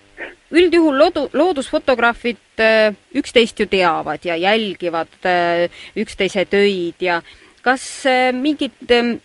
üldjuhul 0.50 0.96
loodu, 0.96 1.26
loodusfotograafid 1.36 2.62
äh, 2.62 2.94
üksteist 3.16 3.60
ju 3.60 3.66
teavad 3.68 4.24
ja 4.24 4.36
jälgivad 4.36 5.12
äh, 5.28 5.68
üksteise 5.96 6.46
töid 6.48 7.02
ja 7.04 7.20
kas 7.64 7.84
äh, 8.08 8.30
mingit 8.34 8.92
ähm, 8.94 9.16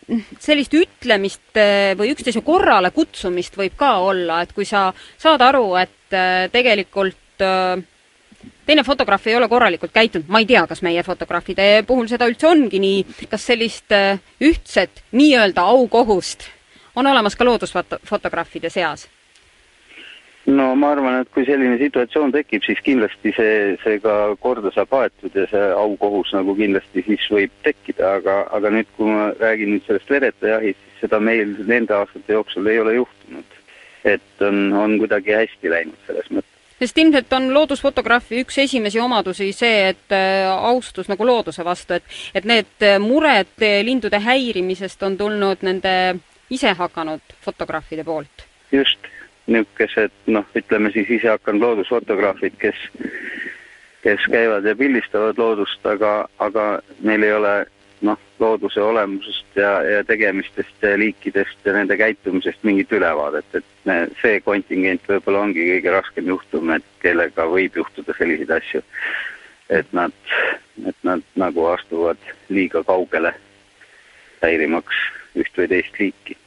sellist 0.42 0.74
ütlemist 0.78 1.60
või 2.00 2.12
üksteise 2.14 2.44
korrale 2.46 2.92
kutsumist 2.96 3.58
võib 3.60 3.78
ka 3.80 3.98
olla, 4.06 4.42
et 4.44 4.54
kui 4.56 4.66
sa 4.66 4.90
saad 5.22 5.42
aru, 5.46 5.74
et 5.80 5.92
tegelikult 6.54 7.42
teine 8.68 8.84
fotograaf 8.86 9.26
ei 9.28 9.36
ole 9.38 9.48
korralikult 9.50 9.94
käitunud, 9.96 10.28
ma 10.30 10.44
ei 10.44 10.48
tea, 10.50 10.62
kas 10.70 10.84
meie 10.86 11.02
fotograafide 11.04 11.84
puhul 11.88 12.06
seda 12.12 12.28
üldse 12.30 12.48
ongi 12.52 12.82
nii, 12.84 13.00
kas 13.32 13.48
sellist 13.50 13.96
ühtset 14.42 15.02
nii-öelda 15.18 15.66
aukohust 15.74 16.46
on 16.96 17.10
olemas 17.10 17.36
ka 17.36 17.48
loodusfotograafide 17.48 18.70
seas? 18.70 19.08
No 20.46 20.76
ma 20.76 20.92
arvan, 20.92 21.22
et 21.22 21.32
kui 21.34 21.46
selline 21.48 21.78
situatsioon 21.80 22.34
tekib, 22.36 22.64
siis 22.66 22.82
kindlasti 22.84 23.34
see, 23.38 23.58
see 23.84 24.00
ka 24.04 24.36
korda 24.44 24.74
saab 24.76 24.96
aetud 25.00 25.36
ja 25.38 25.46
see 25.52 25.68
aukohus 25.78 26.34
nagu 26.36 26.56
kindlasti 26.58 27.06
siis 27.08 27.28
võib 27.32 27.54
tekkida, 27.64 28.16
aga, 28.20 28.40
aga 28.56 28.72
nüüd, 28.74 28.90
kui 28.98 29.12
ma 29.12 29.30
räägin 29.40 29.76
nüüd 29.76 29.86
sellest 29.88 30.12
vereta 30.12 30.56
jahist, 30.56 30.82
siis 30.84 31.06
seda 31.06 31.22
meil 31.24 31.56
nende 31.68 31.96
aastate 31.96 32.36
jooksul 32.36 32.68
ei 32.72 32.82
ole 32.84 32.98
juhtunud. 33.00 33.60
et 34.04 34.42
on, 34.44 34.74
on 34.76 34.98
kuidagi 35.00 35.32
hästi 35.32 35.70
läinud 35.72 36.00
selles 36.08 36.28
mõttes 36.28 36.52
sest 36.84 36.98
ilmselt 37.00 37.32
on 37.38 37.46
loodusfotograafi 37.56 38.42
üks 38.44 38.58
esimesi 38.66 39.00
omadusi 39.00 39.54
see, 39.56 39.94
et 39.94 40.12
äh, 40.12 40.50
austus 40.52 41.08
nagu 41.08 41.24
looduse 41.24 41.64
vastu, 41.64 41.96
et, 41.96 42.04
et 42.36 42.44
need 42.44 42.88
mured 43.00 43.64
lindude 43.88 44.20
häirimisest 44.20 45.08
on 45.08 45.16
tulnud 45.18 45.64
nende 45.64 45.94
isehakanud 46.52 47.38
fotograafide 47.46 48.04
poolt. 48.04 48.44
just, 48.72 49.08
niisugused 49.48 50.12
noh, 50.32 50.46
ütleme 50.56 50.92
siis 50.94 51.10
isehakanud 51.20 51.62
loodusfotograafid, 51.62 52.56
kes, 52.62 52.80
kes 54.04 54.28
käivad 54.32 54.66
ja 54.66 54.76
pildistavad 54.76 55.38
loodust, 55.38 55.86
aga, 55.86 56.14
aga 56.40 56.68
neil 57.04 57.28
ei 57.28 57.34
ole 57.34 57.54
noh, 58.04 58.20
looduse 58.40 58.82
olemusest 58.82 59.56
ja, 59.60 59.72
ja 59.84 60.04
tegemistest 60.04 60.84
ja 60.84 60.98
liikidest 61.00 61.66
ja 61.66 61.74
nende 61.74 61.98
käitumisest 61.98 62.64
mingit 62.64 62.92
ülevaadet, 62.92 63.60
et 63.60 64.16
see 64.22 64.40
kontingent 64.46 65.08
võib-olla 65.10 65.46
ongi 65.48 65.68
kõige 65.70 65.96
raskem 65.96 66.28
juhtum, 66.32 66.74
et 66.76 66.88
kellega 67.04 67.48
võib 67.52 67.80
juhtuda 67.80 68.16
selliseid 68.18 68.52
asju. 68.60 68.84
et 69.70 69.88
nad, 69.96 70.12
et 70.86 70.98
nad 71.08 71.24
nagu 71.40 71.66
astuvad 71.72 72.20
liiga 72.50 72.84
kaugele, 72.84 73.32
häirimaks 74.44 75.00
üht 75.40 75.58
või 75.58 75.68
teist 75.72 76.00
liiki. 76.00 76.38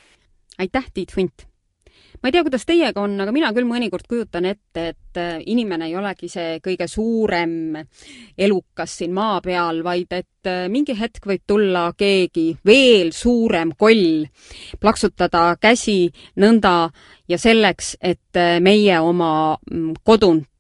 aitäh, 0.59 0.93
Tiit 0.95 1.15
Funt! 1.17 1.46
Ma 2.27 2.31
ei 2.31 2.35
tea, 2.35 2.43
kuidas 2.43 2.65
teiega 2.67 3.03
on, 3.07 3.13
aga 3.23 3.31
mina 3.31 3.53
küll 3.55 3.69
mõnikord 3.71 4.09
kujutan 4.11 4.49
ette, 4.51 4.83
et 4.91 5.19
äh, 5.23 5.37
inimene 5.47 5.87
ei 5.87 5.93
olegi 5.95 6.27
see 6.27 6.57
kõige 6.65 6.89
suurem 6.91 7.77
elukas 8.35 8.97
siin 8.99 9.13
maa 9.15 9.37
peal, 9.45 9.79
vaid 9.87 10.11
et 10.11 10.51
äh, 10.51 10.65
mingi 10.67 10.97
hetk 10.99 11.23
võib 11.31 11.45
tulla 11.47 11.85
keegi 11.95 12.49
veel 12.67 13.13
suurem 13.15 13.77
koll, 13.79 14.27
plaksutada 14.83 15.53
käsi 15.63 16.11
nõnda 16.43 16.75
ja 17.31 17.39
selleks, 17.39 17.95
et 18.03 18.35
äh, 18.43 18.59
meie 18.59 18.99
oma 18.99 19.55
mm, 19.71 20.03
kodunt 20.03 20.51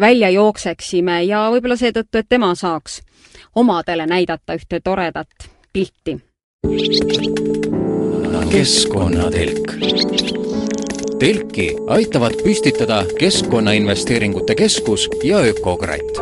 välja 0.00 0.30
jookseksime 0.32 1.18
ja 1.28 1.42
võib-olla 1.52 1.76
seetõttu, 1.76 2.22
et 2.22 2.28
tema 2.32 2.54
saaks 2.56 3.02
omadele 3.60 4.06
näidata 4.08 4.56
ühte 4.56 4.80
toredat 4.80 5.50
pilti. 5.76 6.16
keskkonnatelk 8.48 9.76
telki 11.22 11.68
aitavad 11.86 12.32
püstitada 12.42 13.04
Keskkonnainvesteeringute 13.18 14.54
Keskus 14.54 15.08
ja 15.24 15.38
Ökokratt. 15.38 16.18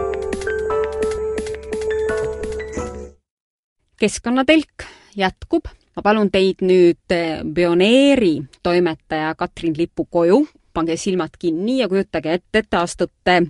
keskkonnatelk 3.97 4.85
jätkub. 5.17 5.65
ma 5.97 6.03
palun 6.03 6.31
teid 6.31 6.61
nüüd 6.61 7.17
eh, 7.17 7.41
Pioneeri 7.55 8.43
toimetaja 8.63 9.35
Katrin 9.35 9.75
Lipu 9.79 10.05
koju 10.05 10.47
pange 10.73 10.97
silmad 10.97 11.33
kinni 11.39 11.79
ja 11.79 11.89
kujutage 11.89 12.33
ette, 12.33 12.59
et 12.59 12.71
te 12.71 12.77
astute 12.77 13.43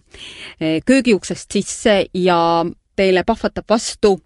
eh, 0.60 0.82
köögiuksest 0.86 1.50
sisse 1.50 2.06
ja 2.14 2.64
teile 2.96 3.24
pahvatab 3.26 3.64
vastu 3.68 4.20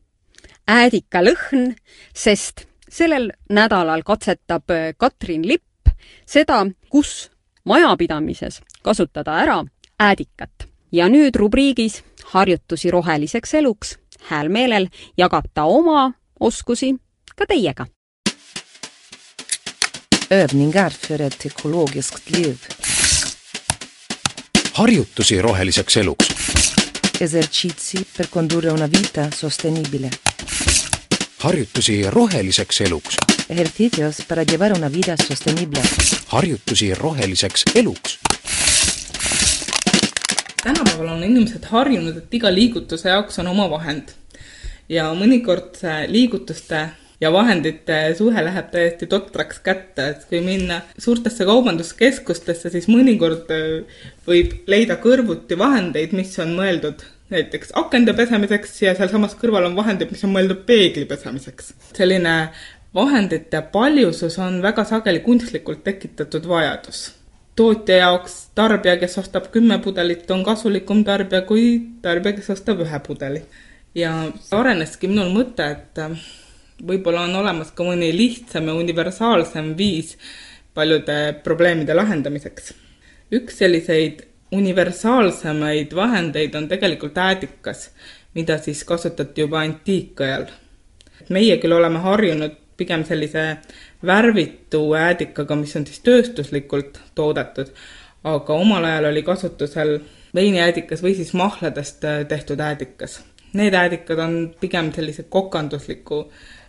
äädikalõhn, 0.69 1.73
sest 2.13 2.67
sellel 2.89 3.31
nädalal 3.49 4.03
katsetab 4.05 4.71
eh, 4.71 4.93
Katrin 4.97 5.49
Lipp 5.49 5.65
seda, 6.27 6.67
kus 6.91 7.31
majapidamises 7.65 8.61
kasutada 8.83 9.39
ära 9.43 9.65
äädikat. 10.01 10.69
ja 10.93 11.09
nüüd 11.09 11.35
rubriigis 11.37 12.05
harjutusi 12.25 12.91
roheliseks 12.91 13.55
eluks 13.55 13.99
hääl 14.29 14.49
meelel 14.49 14.89
jagab 15.17 15.45
ta 15.55 15.65
oma 15.65 16.13
oskusi 16.41 16.95
ka 17.37 17.47
teiega. 17.47 17.87
Övningar 20.31 20.91
för 20.91 21.21
ett 21.21 21.47
ekologiskt 21.47 22.31
liv. 22.31 22.57
harjutusi 24.73 25.43
roheliseks 25.43 25.97
eluks. 25.97 26.29
Esercizi 27.21 28.05
per 28.17 28.27
condurre 28.27 28.71
una 28.71 28.87
vita 28.87 29.31
sostenibile. 29.31 30.11
harjutusi 31.39 32.11
roheliseks 32.11 32.81
eluks 32.81 33.34
Ejercicios 33.49 34.23
para 34.23 34.43
llevar 34.43 34.73
una 34.73 34.89
vida 34.89 35.17
sostenible. 35.17 35.81
harjutusi 36.29 36.95
roheliseks 36.95 37.65
eluks. 37.75 38.19
tänapäeval 40.63 41.09
on 41.09 41.25
inimesed 41.25 41.65
harjunud, 41.65 42.17
et 42.17 42.35
iga 42.35 42.55
liigutuse 42.55 43.09
jaoks 43.09 43.39
on 43.39 43.47
oma 43.47 43.69
vahend. 43.71 44.15
ja 44.89 45.13
mõnikord 45.13 45.77
see 45.77 46.07
liigutuste 46.09 46.89
ja 47.21 47.33
vahendite 47.33 48.15
suhe 48.17 48.45
läheb 48.45 48.71
täiesti 48.73 49.07
totraks 49.07 49.59
kätte, 49.59 50.09
et 50.09 50.25
kui 50.29 50.41
minna 50.41 50.81
suurtesse 50.99 51.45
kaubanduskeskustesse, 51.45 52.71
siis 52.71 52.89
mõnikord 52.89 53.53
äh, 53.53 53.85
võib 54.27 54.63
leida 54.67 54.97
kõrvuti 54.97 55.59
vahendeid, 55.59 56.17
mis 56.17 56.33
on 56.39 56.57
mõeldud 56.57 57.05
näiteks 57.35 57.77
akende 57.77 58.15
pesemiseks 58.17 58.83
ja 58.83 58.95
sealsamas 58.97 59.37
kõrval 59.37 59.69
on 59.69 59.77
vahendid, 59.77 60.11
mis 60.13 60.25
on 60.25 60.33
mõeldud 60.33 60.65
peegli 60.65 61.05
pesemiseks. 61.05 61.75
selline 61.93 62.35
vahendite 62.95 63.63
paljusus 63.73 64.39
on 64.39 64.63
väga 64.63 64.85
sageli 64.85 65.21
kunstlikult 65.21 65.85
tekitatud 65.85 66.49
vajadus. 66.49 67.13
tootja 67.57 67.97
jaoks 67.97 68.49
tarbija, 68.55 68.97
kes 68.97 69.19
ostab 69.19 69.45
kümme 69.53 69.79
pudelit, 69.79 70.31
on 70.31 70.45
kasulikum 70.45 71.05
tarbija 71.05 71.43
kui 71.43 71.83
tarbija, 72.03 72.33
kes 72.33 72.51
ostab 72.51 72.81
ühe 72.81 73.01
pudeli. 73.07 73.43
ja 73.95 74.13
areneski 74.51 75.09
minul 75.09 75.31
mõte, 75.35 75.71
et 75.71 75.99
äh, 75.99 76.19
võib-olla 76.83 77.27
on 77.29 77.37
olemas 77.43 77.71
ka 77.71 77.85
mõni 77.85 78.11
lihtsam 78.17 78.69
ja 78.69 78.75
universaalsem 78.75 79.75
viis 79.79 80.17
paljude 80.75 81.41
probleemide 81.45 81.95
lahendamiseks. 81.95 82.75
üks 83.33 83.59
selliseid 83.59 84.27
universaalsemaid 84.53 85.95
vahendeid 85.95 86.55
on 86.55 86.69
tegelikult 86.69 87.19
äädikas, 87.19 87.91
mida 88.35 88.59
siis 88.59 88.85
kasutati 88.85 89.41
juba 89.41 89.61
antiikajal. 89.61 90.47
meie 91.29 91.57
küll 91.57 91.73
oleme 91.73 91.99
harjunud 91.99 92.64
pigem 92.77 93.05
sellise 93.05 93.57
värvitu 94.07 94.83
äädikaga, 94.95 95.57
mis 95.57 95.77
on 95.77 95.87
siis 95.87 96.01
tööstuslikult 96.05 97.01
toodetud, 97.15 97.71
aga 98.25 98.59
omal 98.59 98.85
ajal 98.85 99.11
oli 99.13 99.23
kasutusel 99.23 99.99
veiniäädikas 100.35 101.03
või 101.03 101.15
siis 101.15 101.33
mahladest 101.35 102.05
äh, 102.05 102.25
tehtud 102.29 102.61
äädikas. 102.61 103.21
Need 103.55 103.75
äädikad 103.75 104.19
on 104.19 104.39
pigem 104.61 104.93
sellise 104.93 105.23
kokandusliku 105.23 106.25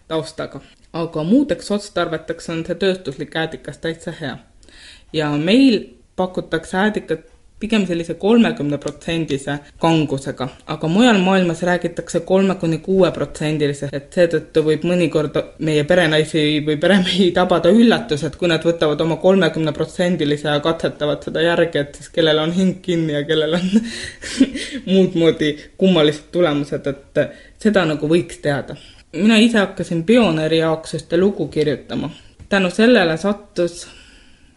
taustaga, 0.08 0.62
aga 0.94 1.24
muudeks 1.24 1.72
otstarveteks 1.72 2.50
on 2.54 2.65
see 2.65 2.78
tööstuslik 2.82 3.36
äädikas 3.36 3.82
täitsa 3.82 4.13
hea. 4.20 4.38
ja 5.13 5.30
meil 5.38 5.80
pakutakse 6.15 6.78
äädikat 6.78 7.35
pigem 7.65 7.86
sellise 7.89 8.13
kolmekümneprotsendise 8.21 9.58
kangusega, 9.82 10.47
aga 10.73 10.89
mujal 10.91 11.17
maailmas 11.23 11.63
räägitakse 11.65 12.21
kolme 12.28 12.56
kuni 12.62 12.78
kuue 12.86 13.10
protsendilise, 13.15 13.89
et 13.95 14.13
seetõttu 14.13 14.62
võib 14.67 14.86
mõnikord 14.86 15.39
meie 15.65 15.86
perenaisi 15.89 16.43
või 16.65 16.78
peremehi 16.82 17.32
tabada 17.34 17.71
üllatus, 17.73 18.25
et 18.28 18.38
kui 18.38 18.49
nad 18.51 18.63
võtavad 18.65 19.01
oma 19.01 19.17
kolmekümneprotsendilise 19.23 20.49
ja 20.51 20.60
katsetavad 20.63 21.25
seda 21.25 21.41
järgi, 21.45 21.82
et 21.82 21.97
siis 21.97 22.12
kellel 22.13 22.43
on 22.43 22.54
hing 22.54 22.82
kinni 22.86 23.17
ja 23.17 23.23
kellel 23.25 23.58
on 23.58 23.69
muud 24.91 25.17
moodi 25.17 25.56
kummalised 25.82 26.30
tulemused, 26.36 26.91
et 26.91 27.23
seda 27.65 27.86
nagu 27.89 28.10
võiks 28.12 28.41
teada. 28.43 28.78
mina 29.15 29.38
ise 29.39 29.58
hakkasin 29.58 30.04
Pioneeri 30.04 30.58
jaoks 30.60 30.93
ühte 30.99 31.17
lugu 31.17 31.47
kirjutama. 31.47 32.10
tänu 32.49 32.69
sellele 32.69 33.17
sattus 33.17 33.88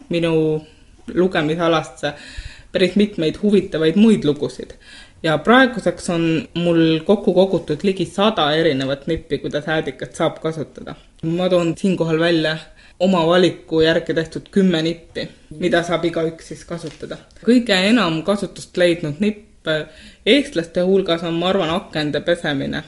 minu 0.08 0.66
lugemisalasse 1.14 2.12
päris 2.78 2.96
mitmeid 2.96 3.38
huvitavaid 3.42 3.96
muid 3.98 4.24
lugusid. 4.24 4.70
ja 5.22 5.38
praeguseks 5.38 6.10
on 6.14 6.24
mul 6.54 7.00
kokku 7.04 7.32
kogutud 7.34 7.82
ligi 7.82 8.04
sada 8.06 8.44
erinevat 8.54 9.06
nippi, 9.06 9.38
kuidas 9.38 9.66
äädikat 9.68 10.14
saab 10.14 10.38
kasutada. 10.42 10.94
ma 11.22 11.48
toon 11.48 11.74
siinkohal 11.78 12.20
välja 12.20 12.56
oma 13.00 13.26
valiku 13.26 13.80
järgi 13.80 14.14
tehtud 14.14 14.46
kümme 14.50 14.82
nippi, 14.82 15.28
mida 15.58 15.82
saab 15.82 16.04
igaüks 16.04 16.48
siis 16.48 16.64
kasutada. 16.64 17.16
kõige 17.42 17.74
enam 17.90 18.22
kasutust 18.22 18.76
leidnud 18.76 19.18
nipp 19.18 19.66
eestlaste 20.26 20.80
hulgas 20.80 21.22
on, 21.22 21.34
ma 21.34 21.48
arvan, 21.50 21.70
akende 21.70 22.20
pesemine 22.20 22.84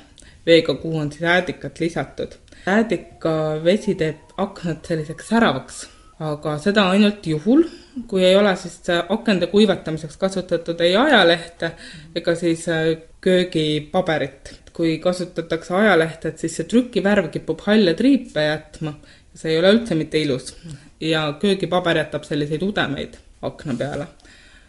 veega, 0.47 0.75
kuhu 0.75 0.99
on 0.99 1.13
siis 1.13 1.23
äädikat 1.23 1.81
lisatud. 1.81 2.39
äädika 2.67 3.33
vesi 3.65 3.95
teeb 3.95 4.37
aknad 4.37 4.87
selliseks 4.87 5.29
säravaks, 5.29 5.89
aga 6.21 6.57
seda 6.61 6.87
ainult 6.93 7.27
juhul, 7.27 7.65
kui 8.09 8.25
ei 8.25 8.37
ole 8.37 8.53
siis 8.61 8.91
akende 9.09 9.49
kuivatamiseks 9.51 10.19
kasutatud 10.21 10.81
ei 10.85 10.97
ajalehte 10.97 11.73
ega 12.17 12.35
siis 12.37 12.67
äh, 12.69 12.97
köögipaberit. 13.21 14.57
kui 14.73 14.99
kasutatakse 14.99 15.75
ajalehte, 15.75 16.29
et 16.29 16.39
siis 16.39 16.55
see 16.57 16.65
trükivärv 16.65 17.27
kipub 17.35 17.61
halle 17.67 17.93
triipe 17.99 18.45
jätma, 18.45 18.95
see 19.35 19.51
ei 19.53 19.59
ole 19.59 19.73
üldse 19.75 19.97
mitte 19.99 20.21
ilus. 20.21 20.55
ja 21.01 21.25
köögipaber 21.41 21.97
jätab 21.97 22.25
selliseid 22.25 22.63
udemeid 22.63 23.19
akna 23.43 23.75
peale. 23.75 24.07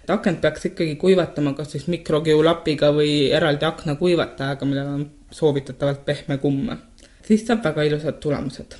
et 0.03 0.09
akent 0.09 0.41
peaks 0.41 0.65
ikkagi 0.71 0.95
kuivatama 0.95 1.53
kas 1.53 1.71
siis 1.75 1.87
mikrokiulapiga 1.87 2.91
või 2.95 3.31
eraldi 3.31 3.65
aknakuivatajaga, 3.65 4.65
millel 4.65 4.87
on 4.87 5.09
soovitatavalt 5.31 6.05
pehme 6.05 6.37
kumm. 6.37 6.71
siis 7.27 7.45
saab 7.47 7.63
väga 7.63 7.83
ilusad 7.83 8.19
tulemused. 8.23 8.79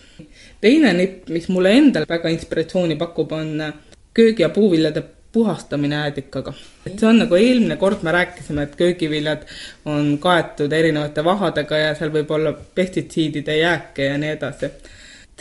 Teine 0.62 0.94
nipp, 0.94 1.30
mis 1.30 1.50
mulle 1.50 1.74
endale 1.78 2.06
väga 2.10 2.30
inspiratsiooni 2.30 2.96
pakub, 2.96 3.32
on 3.32 3.74
köögi- 4.14 4.46
ja 4.46 4.50
puuviljade 4.50 5.04
puhastamine 5.32 5.96
äädikaga. 5.96 6.54
et 6.86 7.00
see 7.00 7.10
on 7.10 7.20
nagu 7.24 7.36
eelmine 7.36 7.78
kord 7.78 8.04
me 8.04 8.12
rääkisime, 8.12 8.64
et 8.64 8.76
köögiviljad 8.76 9.46
on 9.86 10.18
kaetud 10.20 10.74
erinevate 10.74 11.24
vahadega 11.24 11.78
ja 11.78 11.94
seal 11.96 12.12
võib 12.12 12.32
olla 12.36 12.52
pestitsiidide 12.76 13.58
jääke 13.58 14.06
ja 14.06 14.18
nii 14.18 14.30
edasi. 14.30 14.72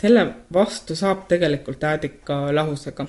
selle 0.01 0.27
vastu 0.53 0.95
saab 0.95 1.27
tegelikult 1.27 1.83
äädika 1.83 2.55
lahusega. 2.55 3.05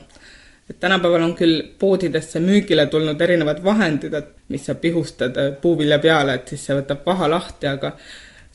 et 0.71 0.81
tänapäeval 0.81 1.23
on 1.23 1.37
küll 1.37 1.63
poodidesse 1.79 2.41
müügile 2.41 2.87
tulnud 2.87 3.21
erinevad 3.21 3.65
vahendid, 3.65 4.15
et 4.15 4.29
mis 4.49 4.67
sa 4.67 4.75
pihustad 4.75 5.39
puuvilja 5.61 5.99
peale, 5.99 6.35
et 6.35 6.49
siis 6.49 6.67
see 6.67 6.77
võtab 6.77 7.07
vaha 7.07 7.31
lahti, 7.31 7.67
aga 7.67 7.97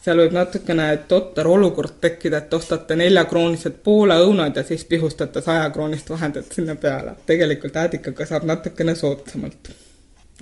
seal 0.07 0.21
võib 0.21 0.35
natukene 0.35 0.85
totter 1.11 1.47
olukord 1.51 1.97
tekkida, 2.03 2.39
et 2.39 2.53
ostate 2.55 2.95
neljakroonised 2.95 3.81
Poola 3.83 4.21
õunad 4.23 4.55
ja 4.55 4.63
siis 4.63 4.85
pihustate 4.87 5.41
sajakroonist 5.43 6.09
vahendit 6.13 6.53
sinna 6.55 6.77
peale. 6.79 7.17
tegelikult 7.27 7.75
äädikaga 7.75 8.25
saab 8.29 8.47
natukene 8.47 8.95
soodsamalt. 8.95 9.71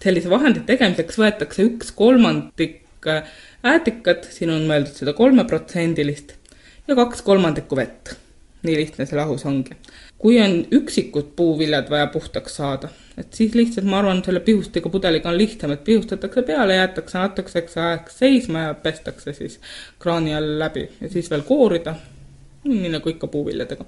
sellise 0.04 0.30
vahendi 0.30 0.62
tegemiseks 0.68 1.18
võetakse 1.18 1.66
üks 1.66 1.92
kolmandik 1.96 2.84
äädikat, 3.66 4.28
siin 4.34 4.54
on 4.54 4.68
mõeldud 4.70 4.98
seda 4.98 5.14
kolmeprotsendilist, 5.18 6.36
ja 6.88 6.96
kaks 7.02 7.26
kolmandikku 7.26 7.76
vett. 7.76 8.14
nii 8.66 8.76
lihtne 8.76 9.06
see 9.06 9.18
lahus 9.18 9.46
ongi. 9.50 9.74
kui 10.18 10.38
on 10.42 10.62
üksikud 10.82 11.34
puuviljad 11.36 11.90
vaja 11.90 12.08
puhtaks 12.14 12.62
saada 12.62 12.94
et 13.18 13.34
siis 13.34 13.56
lihtsalt 13.56 13.88
ma 13.88 14.00
arvan, 14.02 14.22
selle 14.26 14.42
pihustega 14.44 14.90
pudeliga 14.92 15.30
on 15.32 15.38
lihtsam, 15.38 15.72
et 15.72 15.84
pihustatakse 15.84 16.44
peale, 16.48 16.76
jäetakse 16.76 17.18
natukeseks 17.18 17.78
ajaks 17.78 18.20
seisma 18.20 18.68
ja 18.68 18.74
pestakse 18.74 19.34
siis 19.34 19.60
kraani 20.00 20.36
all 20.36 20.58
läbi 20.60 20.88
ja 21.02 21.10
siis 21.10 21.32
veel 21.32 21.46
koorida, 21.48 21.96
nii 22.68 22.92
nagu 22.98 23.10
ikka 23.10 23.28
puuviljadega. 23.32 23.86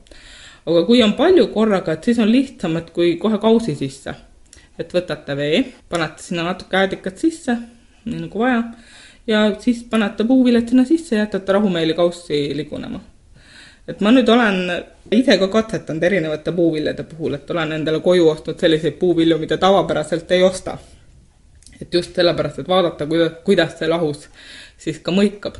aga 0.67 0.83
kui 0.85 1.03
on 1.03 1.13
palju 1.19 1.47
korraga, 1.47 1.93
et 1.93 2.03
siis 2.03 2.19
on 2.19 2.31
lihtsam, 2.31 2.77
et 2.77 2.89
kui 2.95 3.15
kohe 3.21 3.39
kausi 3.43 3.75
sisse, 3.75 4.13
et 4.79 4.93
võtate 4.93 5.35
vee, 5.35 5.63
panete 5.89 6.23
sinna 6.23 6.47
natuke 6.47 6.77
äädikat 6.77 7.17
sisse, 7.17 7.57
nii 8.05 8.25
nagu 8.25 8.39
vaja, 8.39 8.63
ja 9.27 9.43
siis 9.59 9.83
panete 9.89 10.23
puuviljad 10.27 10.67
sinna 10.69 10.85
sisse 10.85 11.15
jätate 11.15 11.55
rahumeeli 11.55 11.93
kaussi 11.93 12.49
ligunema. 12.55 12.99
Et 13.87 14.01
ma 14.03 14.11
nüüd 14.11 14.29
olen 14.29 14.57
ise 15.15 15.37
ka 15.39 15.47
katsetanud 15.51 16.03
erinevate 16.03 16.51
puuviljade 16.55 17.03
puhul, 17.07 17.37
et 17.37 17.51
olen 17.51 17.71
endale 17.79 18.01
koju 18.03 18.29
ostnud 18.29 18.59
selliseid 18.59 18.97
puuvilju, 18.99 19.37
mida 19.39 19.57
tavapäraselt 19.57 20.31
ei 20.31 20.43
osta. 20.43 20.77
et 21.81 21.93
just 21.93 22.15
sellepärast, 22.15 22.59
et 22.59 22.67
vaadata, 22.67 23.05
kuidas, 23.05 23.31
kuidas 23.45 23.75
see 23.77 23.87
lahus 23.87 24.29
siis 24.77 24.99
ka 24.99 25.11
mõikab. 25.11 25.55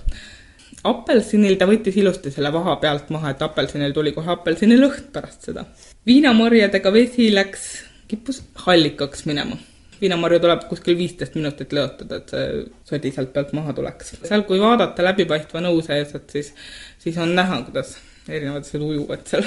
apelsinil 0.84 1.56
ta 1.58 1.66
võttis 1.70 1.98
ilusti 1.98 2.32
selle 2.32 2.52
vaha 2.54 2.76
pealt 2.82 3.10
maha, 3.10 3.32
et 3.32 3.42
apelsinil 3.42 3.94
tuli 3.94 4.12
kohe 4.12 4.32
apelsini 4.32 4.78
lõhn 4.78 5.12
pärast 5.14 5.50
seda. 5.50 5.66
viinamarjadega 6.06 6.94
vesi 6.94 7.34
läks, 7.34 7.66
kippus 8.08 8.44
hallikaks 8.66 9.26
minema 9.26 9.58
viinamarju 10.02 10.40
tuleb 10.40 10.68
kuskil 10.70 10.98
viisteist 10.98 11.36
minutit 11.36 11.72
lõotada, 11.74 12.20
et 12.20 12.30
see 12.30 12.66
sodi 12.86 13.12
sealt 13.12 13.32
pealt 13.34 13.54
maha 13.58 13.74
tuleks. 13.74 14.14
seal, 14.24 14.44
kui 14.50 14.60
vaadata 14.62 15.04
läbipaistva 15.04 15.64
nõu 15.66 15.82
sees, 15.86 16.14
et 16.16 16.30
siis, 16.30 16.54
siis 17.02 17.18
on 17.18 17.34
näha, 17.36 17.62
kuidas 17.70 17.96
erinevad 18.30 18.66
asjad 18.66 18.82
ujuvad 18.82 19.26
seal. 19.26 19.44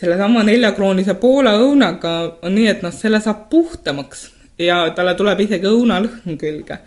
sellesama 0.00 0.42
neljakroonise 0.46 1.14
Poola 1.20 1.54
õunaga 1.60 2.12
on 2.42 2.54
nii, 2.54 2.68
et 2.72 2.82
noh, 2.82 2.92
selle 2.94 3.20
saab 3.20 3.48
puhtamaks 3.50 4.30
ja 4.58 4.82
talle 4.96 5.14
tuleb 5.18 5.40
isegi 5.46 5.68
õunalõhn 5.68 6.38
külge. 6.40 6.78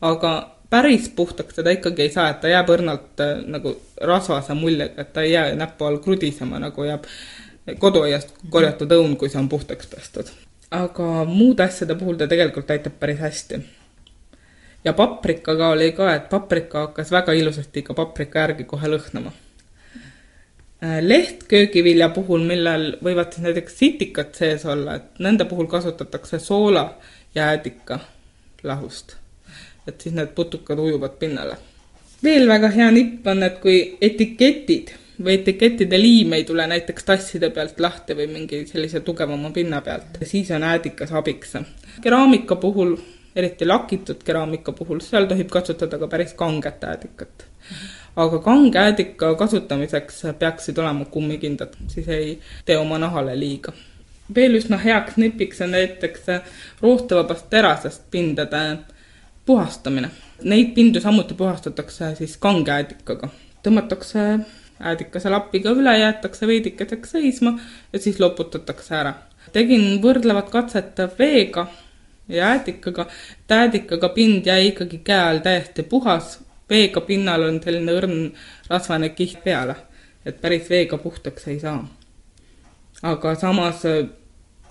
aga 0.00 0.32
päris 0.70 1.08
puhtaks 1.08 1.54
teda 1.54 1.70
ikkagi 1.76 2.02
ei 2.02 2.10
saa, 2.10 2.30
et 2.30 2.40
ta 2.40 2.50
jääb 2.50 2.70
õrnalt 2.74 3.22
äh, 3.22 3.38
nagu 3.46 3.76
rasvase 4.02 4.54
muljega, 4.54 5.02
et 5.02 5.12
ta 5.12 5.22
ei 5.22 5.32
jää 5.32 5.54
näpu 5.54 5.84
all 5.84 6.00
krudisema, 6.02 6.58
nagu 6.62 6.84
jääb 6.84 7.06
koduaiast 7.78 8.34
korjatud 8.50 8.92
õun, 8.92 9.16
kui 9.16 9.30
see 9.30 9.40
on 9.40 9.48
puhtaks 9.48 9.86
pestud. 9.90 10.30
aga 10.70 11.24
muude 11.24 11.62
asjade 11.62 11.94
puhul 11.94 12.16
ta 12.18 12.26
tegelikult 12.26 12.70
aitab 12.70 12.98
päris 13.00 13.18
hästi. 13.18 13.62
ja 14.84 14.92
paprikaga 14.92 15.68
oli 15.68 15.92
ka, 15.92 16.14
et 16.14 16.28
paprika 16.28 16.86
hakkas 16.86 17.10
väga 17.10 17.32
ilusasti 17.32 17.84
ikka 17.84 17.94
paprika 17.94 18.38
järgi 18.38 18.64
kohe 18.64 18.88
lõhnama 18.88 19.32
Äh, 20.84 20.98
lehtköögivilja 21.00 22.10
puhul, 22.12 22.42
millel 22.44 22.90
võivad 23.04 23.30
siis 23.32 23.46
näiteks 23.46 23.78
sitikad 23.78 24.34
sees 24.36 24.66
olla, 24.68 24.98
et 24.98 25.22
nende 25.24 25.46
puhul 25.48 25.70
kasutatakse 25.72 26.36
soola 26.38 26.82
ja 27.34 27.46
äädika 27.52 27.96
lahust. 28.62 29.16
et 29.88 30.00
siis 30.00 30.14
need 30.14 30.34
putukad 30.34 30.78
ujuvad 30.78 31.16
pinnale. 31.18 31.56
veel 32.24 32.48
väga 32.48 32.68
hea 32.68 32.90
nipp 32.90 33.26
on, 33.26 33.42
et 33.42 33.58
kui 33.64 33.96
etiketid 34.00 34.92
või 35.22 35.38
etikettide 35.38 35.98
liim 35.98 36.32
ei 36.32 36.44
tule 36.44 36.66
näiteks 36.66 37.04
tasside 37.04 37.50
pealt 37.50 37.80
lahti 37.80 38.12
või 38.12 38.26
mingi 38.26 38.66
sellise 38.66 39.00
tugevama 39.00 39.50
pinna 39.50 39.80
pealt, 39.80 40.20
siis 40.22 40.50
on 40.50 40.62
äädikas 40.62 41.12
abiks. 41.12 41.56
keraamika 42.02 42.56
puhul, 42.56 42.98
eriti 43.36 43.64
lakitud 43.64 44.20
keraamika 44.24 44.72
puhul, 44.72 45.00
seal 45.00 45.24
tohib 45.24 45.48
kasutada 45.48 45.98
ka 45.98 46.06
päris 46.06 46.34
kanget 46.34 46.84
äädikat 46.84 47.46
aga 48.16 48.38
kange 48.38 48.78
äädika 48.78 49.34
kasutamiseks 49.34 50.22
peaksid 50.38 50.78
olema 50.78 51.04
kummikindad, 51.04 51.74
siis 51.88 52.08
ei 52.08 52.40
tee 52.64 52.78
oma 52.78 52.98
nahale 52.98 53.38
liiga. 53.40 53.72
veel 54.34 54.56
üsna 54.58 54.76
heaks 54.82 55.16
nipiks 55.16 55.60
on 55.62 55.70
näiteks 55.70 56.22
roostevabast 56.82 57.50
terasest 57.50 58.02
pindade 58.10 58.78
puhastamine. 59.46 60.10
Neid 60.42 60.72
pindu 60.74 61.00
samuti 61.00 61.34
puhastatakse 61.34 62.14
siis 62.14 62.36
kange 62.36 62.70
äädikaga. 62.70 63.28
tõmmatakse 63.62 64.40
äädikase 64.80 65.30
lapiga 65.30 65.70
üle, 65.70 65.98
jäetakse 65.98 66.46
veidikeseks 66.46 67.10
seisma 67.10 67.58
ja 67.92 67.98
siis 67.98 68.20
loputatakse 68.20 68.94
ära. 68.94 69.14
tegin 69.52 70.02
võrdlevat 70.02 70.50
katset 70.50 70.98
veega 71.18 71.66
ja 72.28 72.46
äädikaga, 72.46 73.06
et 73.40 73.52
äädikaga 73.52 74.08
pind 74.08 74.46
jäi 74.46 74.66
ikkagi 74.66 74.98
käe 74.98 75.20
all 75.20 75.38
täiesti 75.38 75.82
puhas, 75.82 76.40
veega 76.70 77.00
pinnal 77.00 77.46
on 77.48 77.60
selline 77.62 77.92
õrn 77.92 78.20
rasvane 78.70 79.10
kiht 79.14 79.42
peale, 79.44 79.76
et 80.26 80.40
päris 80.40 80.70
veega 80.70 80.98
puhtaks 80.98 81.48
ei 81.48 81.60
saa. 81.60 81.80
aga 83.02 83.34
samas 83.34 83.84
äh, 83.86 84.06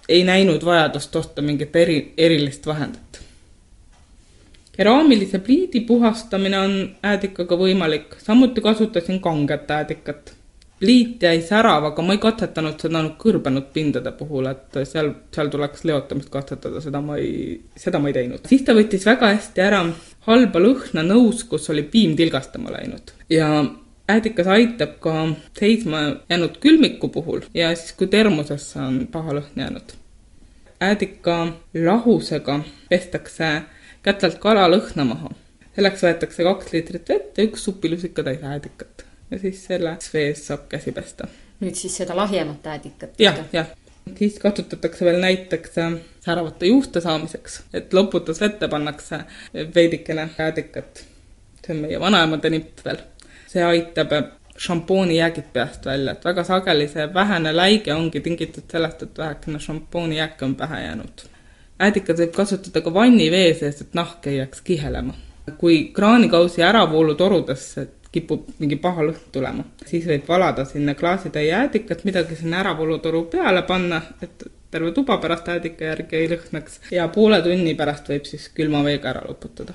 ei 0.09 0.23
näinud 0.23 0.65
vajadust 0.65 1.15
osta 1.15 1.41
mingit 1.41 1.75
eri, 1.75 2.13
erilist 2.17 2.67
vahendit. 2.67 3.21
keraamilise 4.77 5.39
pliidi 5.39 5.81
puhastamine 5.81 6.59
on 6.59 6.95
äädikaga 7.03 7.57
võimalik, 7.57 8.15
samuti 8.17 8.61
kasutasin 8.61 9.21
kanget 9.21 9.71
äädikat 9.71 10.34
pliit 10.79 11.23
jäi 11.23 11.39
särav, 11.41 11.85
aga 11.87 12.03
ma 12.03 12.15
ei 12.15 12.21
katsetanud 12.23 12.81
seda 12.81 12.99
nagu 12.99 13.13
kõrbenud 13.21 13.69
pindade 13.75 14.11
puhul, 14.17 14.49
et 14.49 14.79
seal, 14.89 15.13
seal 15.35 15.51
tuleks 15.53 15.85
leotamist 15.87 16.29
katsetada, 16.33 16.81
seda 16.83 17.01
ma 17.03 17.15
ei, 17.21 17.55
seda 17.79 18.01
ma 18.01 18.11
ei 18.11 18.17
teinud. 18.17 18.43
siis 18.49 18.65
ta 18.67 18.75
võttis 18.75 19.07
väga 19.07 19.31
hästi 19.33 19.63
ära 19.63 19.81
halba 20.27 20.61
lõhna 20.61 21.05
nõus, 21.07 21.45
kus 21.47 21.69
oli 21.71 21.85
piim 21.91 22.15
tilgastama 22.19 22.73
läinud 22.75 23.13
ja 23.31 23.49
äädikas 24.11 24.47
aitab 24.47 24.97
ka 24.99 25.13
seisma 25.59 26.01
jäänud 26.29 26.59
külmiku 26.59 27.09
puhul 27.09 27.47
ja 27.53 27.71
siis, 27.75 27.95
kui 27.97 28.07
termosesse 28.11 28.79
on 28.79 29.07
paha 29.11 29.39
lõhn 29.39 29.63
jäänud. 29.63 29.95
äädika 30.81 31.39
lahusega 31.87 32.59
pestakse 32.89 33.61
kätelt 34.03 34.37
kala 34.43 34.67
lõhna 34.69 35.07
maha. 35.07 35.31
selleks 35.75 36.03
võetakse 36.03 36.43
kaks 36.43 36.71
liitrit 36.73 37.09
vett 37.09 37.37
ja 37.37 37.47
üks 37.47 37.63
supilusikatäis 37.63 38.43
äädikat 38.43 39.05
ja 39.31 39.39
siis 39.39 39.65
selles 39.65 40.13
vees 40.13 40.47
saab 40.47 40.69
käsi 40.69 40.91
pesta. 40.91 41.27
nüüd 41.59 41.75
siis 41.75 41.97
seda 41.97 42.15
lahjemat 42.15 42.67
äädikat? 42.67 43.19
jah, 43.19 43.43
jah 43.53 43.73
siis 44.17 44.39
kasutatakse 44.39 45.05
veel 45.05 45.19
näiteks 45.21 45.77
äh, 45.77 45.93
säravate 46.25 46.65
juuste 46.65 47.01
saamiseks, 47.01 47.61
et 47.73 47.93
loputusvette 47.93 48.67
pannakse 48.67 49.19
veidikene 49.75 50.29
jäädikat. 50.37 51.05
see 51.65 51.75
on 51.75 51.81
meie 51.81 51.99
vanaemade 51.99 52.49
nipp 52.49 52.85
veel. 52.85 52.97
see 53.47 53.63
aitab 53.63 54.11
äh, 54.13 54.23
šampooni 54.57 55.17
jäägid 55.17 55.49
peast 55.53 55.85
välja, 55.85 56.11
et 56.11 56.25
väga 56.25 56.43
sageli 56.43 56.87
see 56.87 57.13
vähene 57.13 57.55
läige 57.55 57.93
ongi 57.93 58.21
tingitud 58.21 58.69
sellest, 58.71 59.03
et 59.03 59.17
vähekene 59.17 59.59
šampooni 59.59 60.17
jääke 60.17 60.45
on 60.45 60.55
pähe 60.55 60.81
jäänud. 60.81 61.27
äädikat 61.79 62.19
võib 62.19 62.35
kasutada 62.35 62.81
ka 62.81 62.93
vannivee 62.93 63.53
sees, 63.53 63.81
et 63.81 63.93
nahk 63.93 64.27
ei 64.27 64.37
jääks 64.37 64.61
kihelema. 64.61 65.13
kui 65.57 65.83
kraanikausi 65.93 66.63
äravoolutorudesse 66.63 67.87
kipub 68.15 68.47
mingi 68.59 68.77
paha 68.81 69.05
lõhn 69.09 69.31
tulema. 69.35 69.63
siis 69.85 70.05
võib 70.07 70.27
valada 70.27 70.65
sinna 70.65 70.95
klaasitäie 70.95 71.51
äädikat, 71.53 72.03
midagi 72.07 72.37
sinna 72.39 72.61
äravoolutoru 72.63 73.25
peale 73.31 73.63
panna, 73.67 74.01
et 74.23 74.45
terve 74.71 74.91
tuba 74.95 75.17
pärast 75.23 75.49
äädika 75.51 75.91
järgi 75.91 76.21
ei 76.21 76.29
lõhnaks 76.31 76.79
ja 76.95 77.07
poole 77.17 77.41
tunni 77.43 77.75
pärast 77.79 78.09
võib 78.11 78.29
siis 78.29 78.47
külma 78.55 78.83
veega 78.83 79.11
ära 79.13 79.25
loputada. 79.27 79.73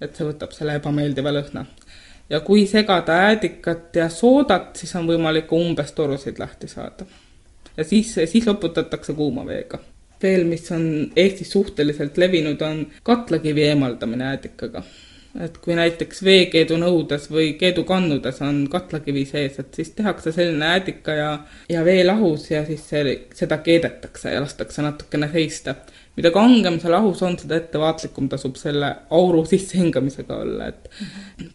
et 0.00 0.16
see 0.16 0.26
võtab 0.28 0.52
selle 0.52 0.76
ebameeldiva 0.80 1.32
lõhna. 1.32 1.66
ja 2.30 2.40
kui 2.40 2.66
segada 2.66 3.18
äädikat 3.30 3.96
ja 4.02 4.08
soodat, 4.10 4.76
siis 4.76 4.94
on 4.96 5.06
võimalik 5.10 5.52
umbes 5.52 5.92
torusid 5.92 6.38
lahti 6.38 6.68
saada. 6.68 7.06
ja 7.76 7.84
siis, 7.84 8.14
siis 8.14 8.46
loputatakse 8.46 9.12
kuuma 9.12 9.46
veega 9.46 9.78
veel, 10.22 10.46
mis 10.48 10.70
on 10.72 10.86
Eestis 11.16 11.50
suhteliselt 11.52 12.16
levinud, 12.16 12.60
on 12.62 12.86
katlakivi 13.02 13.66
eemaldamine 13.72 14.24
äädikaga 14.24 14.82
et 15.44 15.58
kui 15.62 15.74
näiteks 15.76 16.22
veekeedu 16.24 16.78
nõudes 16.80 17.26
või 17.32 17.52
keedukannudes 17.60 18.40
on 18.44 18.62
katlakivi 18.72 19.24
sees, 19.28 19.58
et 19.60 19.74
siis 19.76 19.92
tehakse 19.96 20.32
selline 20.32 20.64
äädika 20.76 21.16
ja, 21.16 21.30
ja 21.72 21.84
veelahus 21.84 22.50
ja 22.50 22.62
siis 22.66 22.84
see, 22.88 23.14
seda 23.36 23.58
keedetakse 23.64 24.32
ja 24.32 24.40
lastakse 24.40 24.84
natukene 24.84 25.28
seista. 25.32 25.74
mida 26.16 26.30
kangem 26.32 26.78
see 26.80 26.90
lahus 26.90 27.22
on, 27.22 27.34
seda 27.38 27.58
ettevaatlikum 27.60 28.28
tasub 28.32 28.56
selle 28.56 28.94
auru 29.10 29.44
sissehingamisega 29.44 30.36
olla, 30.36 30.68
et 30.68 30.88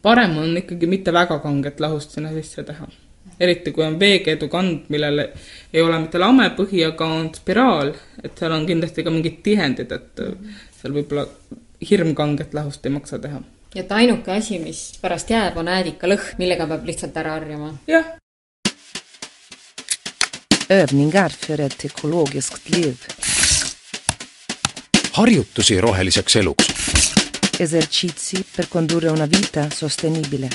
parem 0.01 0.37
on 0.37 0.57
ikkagi 0.57 0.87
mitte 0.87 1.13
väga 1.13 1.39
kanget 1.39 1.79
lahust 1.79 2.11
sinna 2.11 2.33
sisse 2.33 2.63
teha. 2.63 2.87
eriti 3.39 3.71
kui 3.71 3.85
on 3.85 3.99
veekeedukand, 3.99 4.85
millel 4.89 5.23
ei 5.73 5.81
ole 5.81 5.99
mitte 5.99 6.19
lame 6.21 6.51
põhi, 6.57 6.83
aga 6.85 7.07
on 7.07 7.31
spiraal, 7.33 7.95
et 8.23 8.37
seal 8.37 8.53
on 8.53 8.67
kindlasti 8.69 9.03
ka 9.03 9.09
mingid 9.09 9.41
tihendid, 9.43 9.91
et 9.91 10.21
seal 10.77 10.93
võib-olla 10.93 11.25
hirmkanget 11.89 12.53
lahust 12.53 12.85
ei 12.85 12.93
maksa 12.93 13.17
teha 13.19 13.41
ja 13.75 13.83
et 13.83 13.91
ainuke 13.91 14.31
asi, 14.31 14.59
mis 14.59 14.79
pärast 15.01 15.29
jääb, 15.31 15.57
on 15.57 15.67
äädikalõhn, 15.71 16.35
millega 16.37 16.67
peab 16.67 16.85
lihtsalt 16.85 17.17
ära 17.17 17.37
harjuma. 17.37 17.73
jah. 17.87 18.05
Övningar 20.69 21.29
för 21.29 21.59
ett 21.59 21.85
ekologiskt 21.85 22.69
liv. 22.69 22.95
harjutusi 25.11 25.81
roheliseks 25.81 26.35
eluks. 26.35 26.67
Esercizi 27.59 28.43
per 28.55 28.65
condurre 28.65 29.11
una 29.11 29.25
vita 29.25 29.69
sostenibile. 29.69 30.49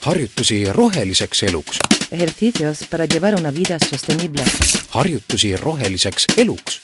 harjutusi 0.00 0.64
roheliseks 0.72 1.42
eluks. 1.42 1.78
Ejercicios 2.10 2.84
para 2.90 3.06
llevar 3.06 3.34
una 3.34 3.50
vida 3.50 3.78
sostenible. 3.78 4.42
harjutusi 4.90 5.56
roheliseks 5.56 6.26
eluks 6.36 6.80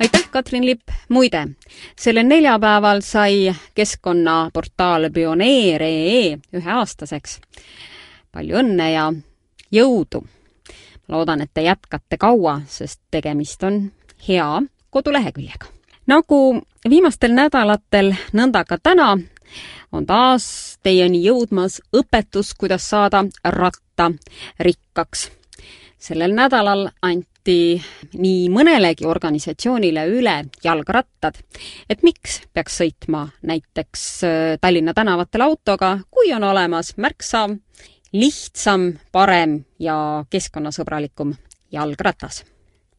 aitäh, 0.00 0.30
Katrin 0.30 0.66
Lipp. 0.66 0.88
muide, 1.08 1.48
sellel 1.98 2.26
neljapäeval 2.26 3.00
sai 3.00 3.54
keskkonnaportaal 3.74 5.10
Pioneer.ee 5.10 6.38
üheaastaseks. 6.56 7.40
palju 8.32 8.56
õnne 8.56 8.92
ja 8.92 9.12
jõudu! 9.72 10.24
loodan, 11.08 11.40
et 11.40 11.50
te 11.54 11.62
jätkate 11.62 12.16
kaua, 12.16 12.60
sest 12.66 13.00
tegemist 13.10 13.62
on 13.62 13.92
hea 14.28 14.62
koduleheküljega. 14.90 15.66
nagu 16.06 16.60
viimastel 16.88 17.32
nädalatel, 17.32 18.14
nõnda 18.32 18.64
ka 18.64 18.78
täna 18.82 19.18
on 19.92 20.06
taas 20.06 20.78
teieni 20.82 21.24
jõudmas 21.24 21.80
õpetus, 21.92 22.54
kuidas 22.58 22.90
saada 22.90 23.24
rattarikkaks. 23.44 25.30
sellel 25.98 26.32
nädalal 26.34 26.88
anti 27.02 27.39
anti 27.50 27.82
nii 28.20 28.48
mõnelegi 28.52 29.06
organisatsioonile 29.10 30.04
üle 30.14 30.36
jalgrattad, 30.62 31.34
et 31.90 32.04
miks 32.06 32.42
peaks 32.54 32.78
sõitma 32.78 33.24
näiteks 33.42 34.04
äh, 34.24 34.58
Tallinna 34.60 34.94
tänavatel 34.94 35.42
autoga, 35.42 35.98
kui 36.10 36.30
on 36.32 36.44
olemas 36.46 36.94
märksa 36.96 37.48
lihtsam, 38.12 38.92
parem 39.12 39.64
ja 39.78 40.24
keskkonnasõbralikum 40.30 41.34
jalgratas. 41.72 42.44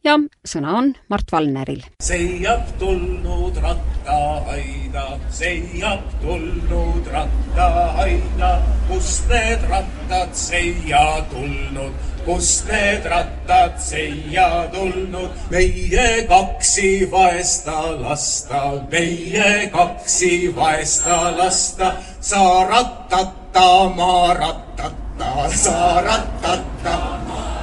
ja 0.04 0.18
sõna 0.44 0.76
on 0.76 0.94
Mart 1.08 1.32
Valneril. 1.32 1.82
seiab 2.02 2.76
tulnud 2.78 3.56
rattaaida, 3.56 5.18
seiab 5.30 6.04
tulnud 6.20 7.06
rattaaida, 7.08 8.54
kust 8.88 9.28
need 9.28 9.68
rattad 9.70 10.34
seia 10.34 11.24
tulnud 11.30 12.11
kust 12.24 12.68
need 12.70 13.06
rattad 13.10 13.78
seia 13.82 14.68
tulnud, 14.72 15.30
meie 15.50 16.26
kaksi 16.28 17.08
vaesta 17.10 17.78
lasta, 18.02 18.62
meie 18.90 19.68
kaksi 19.72 20.52
vaesta 20.56 21.38
lasta, 21.38 21.92
sa 22.20 22.64
rattata, 22.68 23.88
ma 23.96 24.34
rattata, 24.34 25.48
sa 25.54 26.00
rattata, 26.00 26.96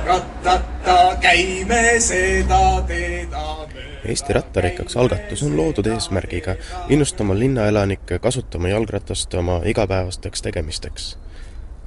rattata, 0.06 0.98
käime 1.22 2.00
seda 2.00 2.82
teed 2.88 3.30
Eesti 4.10 4.34
rattarikkaks 4.34 4.98
algatus 4.98 5.44
on 5.44 5.58
loodud 5.58 5.86
eesmärgiga 5.86 6.56
innustama 6.90 7.36
linnaelanikke 7.40 8.20
kasutama 8.20 8.70
jalgratast 8.70 9.34
oma 9.34 9.62
igapäevasteks 9.66 10.42
tegemisteks 10.42 11.18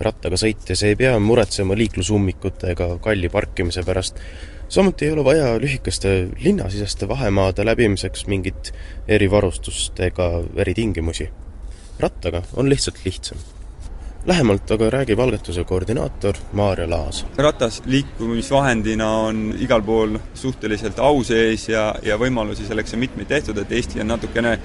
rattaga 0.03 0.38
sõites 0.40 0.82
ei 0.86 0.96
pea 0.96 1.14
muretsema 1.22 1.76
liiklusummikute 1.78 2.72
ega 2.74 2.88
kalli 3.03 3.28
parkimise 3.32 3.84
pärast. 3.86 4.20
samuti 4.68 5.07
ei 5.07 5.12
ole 5.12 5.24
vaja 5.24 5.55
lühikeste 5.61 6.28
linnasiseste 6.44 7.09
vahemaade 7.09 7.64
läbimiseks 7.64 8.26
mingit 8.26 8.72
erivarustust 9.09 10.00
ega 10.00 10.30
eritingimusi. 10.57 11.30
rattaga 12.00 12.42
on 12.57 12.68
lihtsalt 12.68 13.05
lihtsam 13.05 13.38
lähemalt 14.26 14.70
aga 14.70 14.90
räägib 14.90 15.20
algatuse 15.20 15.64
koordinaator 15.64 16.34
Maarja 16.53 16.90
Laas. 16.90 17.26
ratas 17.36 17.82
liikumisvahendina 17.86 19.11
on 19.11 19.55
igal 19.59 19.82
pool 19.82 20.18
suhteliselt 20.34 20.98
au 20.98 21.24
sees 21.24 21.68
ja, 21.68 21.94
ja 22.03 22.18
võimalusi 22.18 22.66
selleks 22.66 22.94
on 22.94 23.03
mitmeid 23.03 23.28
tehtud, 23.28 23.59
et 23.59 23.72
Eesti 23.72 24.00
on 24.00 24.12
natukene 24.14 24.59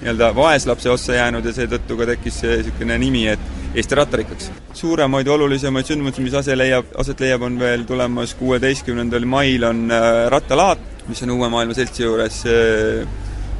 nii-öelda 0.00 0.34
vaeslapse 0.36 0.90
ossa 0.90 1.14
jäänud 1.14 1.44
ja 1.44 1.52
seetõttu 1.52 1.96
ka 1.96 2.06
tekkis 2.06 2.40
see 2.42 2.56
niisugune 2.58 2.98
nimi, 2.98 3.28
et 3.28 3.40
Eesti 3.74 3.94
rattarikkaks. 3.98 4.50
suuremaid 4.74 5.26
olulisemaid 5.26 5.88
sündmusi, 5.88 6.22
mis 6.22 6.34
ase 6.38 6.54
leiab, 6.54 6.92
aset 6.98 7.18
leiab, 7.20 7.42
on 7.42 7.56
veel 7.58 7.82
tulemas 7.88 8.34
kuueteistkümnendal 8.38 9.26
mail 9.26 9.66
on 9.66 9.80
äh, 9.90 10.26
rattalaat, 10.30 10.82
mis 11.08 11.22
on 11.26 11.32
Uue 11.34 11.48
Maailma 11.50 11.74
Seltsi 11.74 12.04
juures 12.04 12.44
äh, 12.46 13.02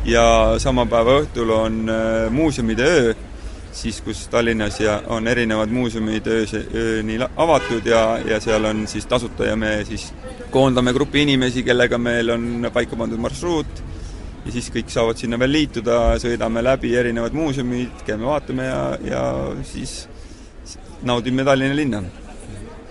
ja 0.06 0.26
sama 0.62 0.86
päeva 0.86 1.16
õhtul 1.24 1.50
on 1.50 1.80
äh, 1.90 2.28
muuseumide 2.30 2.86
öö, 2.86 3.14
siis 3.74 3.98
kus 4.06 4.28
Tallinnas 4.30 4.78
ja 4.80 5.00
on 5.10 5.26
erinevad 5.26 5.74
muuseumid 5.74 6.30
öös, 6.30 6.54
ööni 6.62 7.18
avatud 7.18 7.86
ja, 7.86 8.04
ja 8.22 8.38
seal 8.40 8.70
on 8.70 8.86
siis 8.86 9.10
tasuta 9.10 9.50
ja 9.50 9.56
me 9.58 9.80
siis 9.88 10.12
koondame 10.54 10.94
grupi 10.94 11.24
inimesi, 11.26 11.66
kellega 11.66 11.98
meil 11.98 12.30
on 12.30 12.70
paika 12.72 12.96
pandud 12.96 13.18
marsruut 13.18 13.82
ja 14.44 14.52
siis 14.52 14.68
kõik 14.72 14.90
saavad 14.92 15.20
sinna 15.20 15.38
veel 15.40 15.54
liituda, 15.54 16.18
sõidame 16.22 16.62
läbi 16.64 16.92
erinevad 16.98 17.36
muuseumid, 17.36 18.04
käime 18.06 18.28
vaatame 18.28 18.68
ja, 18.68 18.82
ja 19.04 19.22
siis 19.66 20.04
naudime 21.04 21.44
Tallinna 21.44 21.76
linna. 21.76 22.02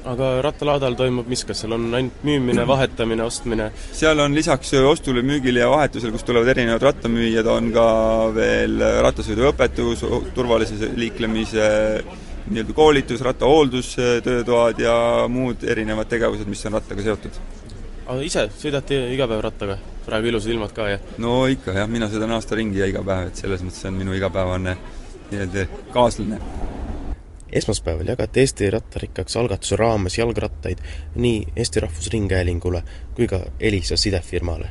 aga 0.04 0.30
rattalaadal 0.44 0.98
toimub 1.00 1.30
mis, 1.32 1.46
kas 1.48 1.62
seal 1.64 1.78
on 1.78 1.86
ainult 1.96 2.26
müümine, 2.28 2.66
vahetamine, 2.68 3.24
ostmine? 3.24 3.70
seal 3.96 4.20
on 4.20 4.36
lisaks 4.36 4.74
ostule, 4.82 5.22
müügile 5.24 5.64
ja 5.64 5.70
vahetusele, 5.72 6.12
kus 6.12 6.26
tulevad 6.28 6.52
erinevad 6.52 6.84
rattamüüjad, 6.90 7.48
on 7.48 7.72
ka 7.76 7.88
veel 8.36 8.84
rattasõiduõpetus, 9.06 10.04
turvalise 10.36 10.92
liiklemise 10.98 11.70
nii-öelda 12.44 12.76
koolitus, 12.76 13.22
rattahooldus, 13.24 13.96
töötoad 14.24 14.82
ja 14.84 14.96
muud 15.32 15.64
erinevad 15.64 16.10
tegevused, 16.12 16.50
mis 16.52 16.66
on 16.68 16.82
rattaga 16.82 17.06
seotud. 17.06 17.40
Aga 18.08 18.22
ise 18.26 18.48
sõidate 18.60 19.00
iga 19.14 19.28
päev 19.30 19.42
rattaga? 19.46 19.78
praegu 20.04 20.28
ilusad 20.28 20.52
ilmad 20.52 20.74
ka 20.76 20.90
ja 20.90 21.00
no 21.24 21.46
ikka 21.48 21.78
jah, 21.78 21.88
mina 21.88 22.10
sõidan 22.12 22.36
aasta 22.36 22.58
ringi 22.60 22.82
ja 22.82 22.90
iga 22.90 23.04
päev, 23.06 23.30
et 23.32 23.40
selles 23.40 23.64
mõttes 23.64 23.86
on 23.88 23.96
minu 23.96 24.16
igapäevane 24.18 24.76
nii-öelda 25.32 25.66
kaaslane. 25.94 26.40
esmaspäeval 27.52 28.12
jagati 28.12 28.44
Eesti 28.44 28.70
rattarikkaks 28.74 29.38
algatuse 29.38 29.80
raames 29.80 30.18
jalgrattaid 30.18 30.84
nii 31.16 31.48
Eesti 31.56 31.80
Rahvusringhäälingule 31.80 32.84
kui 33.16 33.28
ka 33.28 33.40
Elisa 33.60 33.98
sidefirmale. 33.98 34.70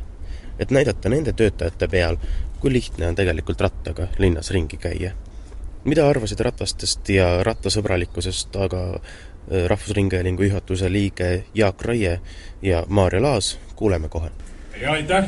et 0.59 0.71
näidata 0.71 1.09
nende 1.09 1.33
töötajate 1.33 1.89
peal, 1.89 2.17
kui 2.61 2.73
lihtne 2.73 3.09
on 3.09 3.15
tegelikult 3.15 3.61
rattaga 3.61 4.09
linnas 4.19 4.51
ringi 4.51 4.77
käia. 4.77 5.13
mida 5.85 6.09
arvasid 6.09 6.41
ratastest 6.41 7.09
ja 7.09 7.43
rattasõbralikkusest 7.43 8.57
aga 8.57 9.01
Rahvusringhäälingu 9.67 10.43
juhatuse 10.43 10.93
liige 10.93 11.45
Jaak 11.55 11.83
Raie 11.83 12.21
ja 12.63 12.85
Maarja 12.89 13.23
Laas, 13.23 13.59
kuuleme 13.77 14.09
kohe 14.09 14.31
ja 14.81 14.93
aitäh 14.93 15.25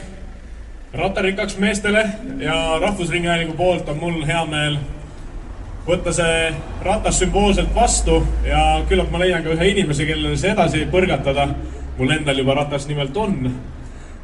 rattarikkaks 0.94 1.58
meestele 1.58 2.08
ja 2.38 2.78
Rahvusringhäälingu 2.80 3.52
poolt 3.52 3.88
on 3.88 3.96
mul 3.96 4.26
hea 4.26 4.44
meel 4.46 4.78
võtta 5.86 6.12
see 6.16 6.48
ratas 6.82 7.18
sümboolselt 7.20 7.74
vastu 7.74 8.22
ja 8.46 8.82
küllap 8.88 9.10
ma 9.12 9.20
leian 9.20 9.44
ka 9.44 9.52
ühe 9.52 9.68
inimese, 9.74 10.06
kellele 10.08 10.36
see 10.40 10.52
edasi 10.52 10.86
põrgatada. 10.90 11.48
mul 11.98 12.10
endal 12.10 12.38
juba 12.38 12.54
ratas 12.54 12.88
nimelt 12.88 13.16
on. 13.16 13.54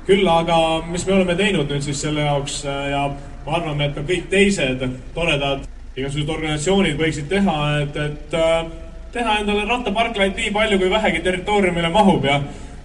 küll 0.06 0.28
aga, 0.28 0.82
mis 0.86 1.06
me 1.06 1.12
oleme 1.12 1.34
teinud 1.34 1.68
nüüd 1.70 1.82
siis 1.82 2.00
selle 2.00 2.20
jaoks 2.20 2.64
ja 2.64 3.08
me 3.46 3.52
arvame, 3.52 3.84
et 3.84 3.94
ka 3.94 4.00
kõik 4.00 4.30
teised 4.30 4.82
toredad 5.14 5.66
igasugused 5.96 6.30
organisatsioonid 6.30 6.98
võiksid 6.98 7.28
teha, 7.28 7.56
et, 7.82 7.96
et 7.96 8.34
äh, 8.34 8.64
teha 9.12 9.38
endale 9.40 9.64
rattaparklaid 9.68 10.36
nii 10.36 10.50
palju, 10.54 10.78
kui 10.78 10.90
vähegi 10.90 11.22
territooriumile 11.24 11.88
mahub 11.88 12.24
ja 12.24 12.40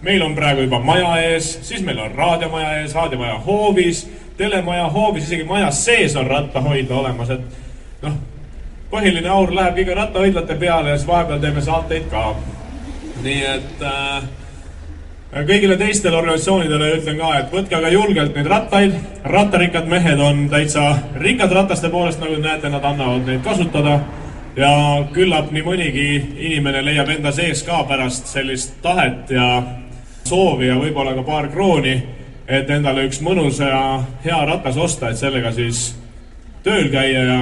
meil 0.05 0.21
on 0.21 0.35
praegu 0.35 0.65
juba 0.65 0.79
maja 0.79 1.15
ees, 1.21 1.51
siis 1.65 1.83
meil 1.85 1.99
on 1.99 2.11
raadiomaja 2.11 2.79
ees, 2.81 2.93
raadiomaja 2.95 3.39
hoovis, 3.45 4.05
telemaja 4.37 4.87
hoovis, 4.89 5.27
isegi 5.27 5.43
majas 5.43 5.83
sees 5.85 6.15
on 6.15 6.27
rattahoidla 6.27 6.97
olemas, 7.01 7.29
et 7.29 8.01
noh, 8.05 8.17
põhiline 8.91 9.29
aur 9.31 9.53
läheb 9.55 9.77
ikka 9.81 9.99
rattahoidlate 10.01 10.57
peale 10.61 10.93
ja 10.93 10.97
siis 10.97 11.07
vahepeal 11.07 11.39
teeme 11.43 11.61
saateid 11.61 12.09
ka. 12.11 12.25
nii 13.23 13.45
et 13.49 13.81
äh, 13.81 14.27
kõigile 15.47 15.77
teistele 15.77 16.17
organisatsioonidele 16.17 16.91
ütlen 16.99 17.17
ka, 17.21 17.31
et 17.39 17.53
võtke 17.53 17.77
aga 17.77 17.89
julgelt 17.93 18.35
neid 18.35 18.49
rattaid, 18.51 18.99
rattarikkad 19.23 19.87
mehed 19.89 20.19
on 20.19 20.45
täitsa 20.49 20.91
rikkad 21.21 21.51
rataste 21.51 21.89
poolest, 21.89 22.21
nagu 22.21 22.37
te 22.37 22.45
näete, 22.45 22.69
nad 22.69 22.85
annavad 22.85 23.25
neid 23.25 23.43
kasutada 23.43 23.99
ja 24.57 24.71
küllap 25.13 25.51
nii 25.51 25.63
mõnigi 25.65 26.07
inimene 26.47 26.83
leiab 26.85 27.09
enda 27.15 27.31
sees 27.35 27.63
ka 27.67 27.83
pärast 27.89 28.29
sellist 28.31 28.77
tahet 28.83 29.31
ja 29.35 29.49
soovi 30.25 30.69
ja 30.69 30.79
võib-olla 30.79 31.15
ka 31.17 31.25
paar 31.27 31.49
krooni, 31.53 31.95
et 32.47 32.69
endale 32.69 33.05
üks 33.09 33.21
mõnus 33.25 33.59
ja 33.59 34.01
hea 34.23 34.41
ratas 34.47 34.77
osta, 34.77 35.09
et 35.09 35.21
sellega 35.21 35.51
siis 35.55 35.91
tööl 36.63 36.89
käia 36.93 37.23
ja 37.23 37.39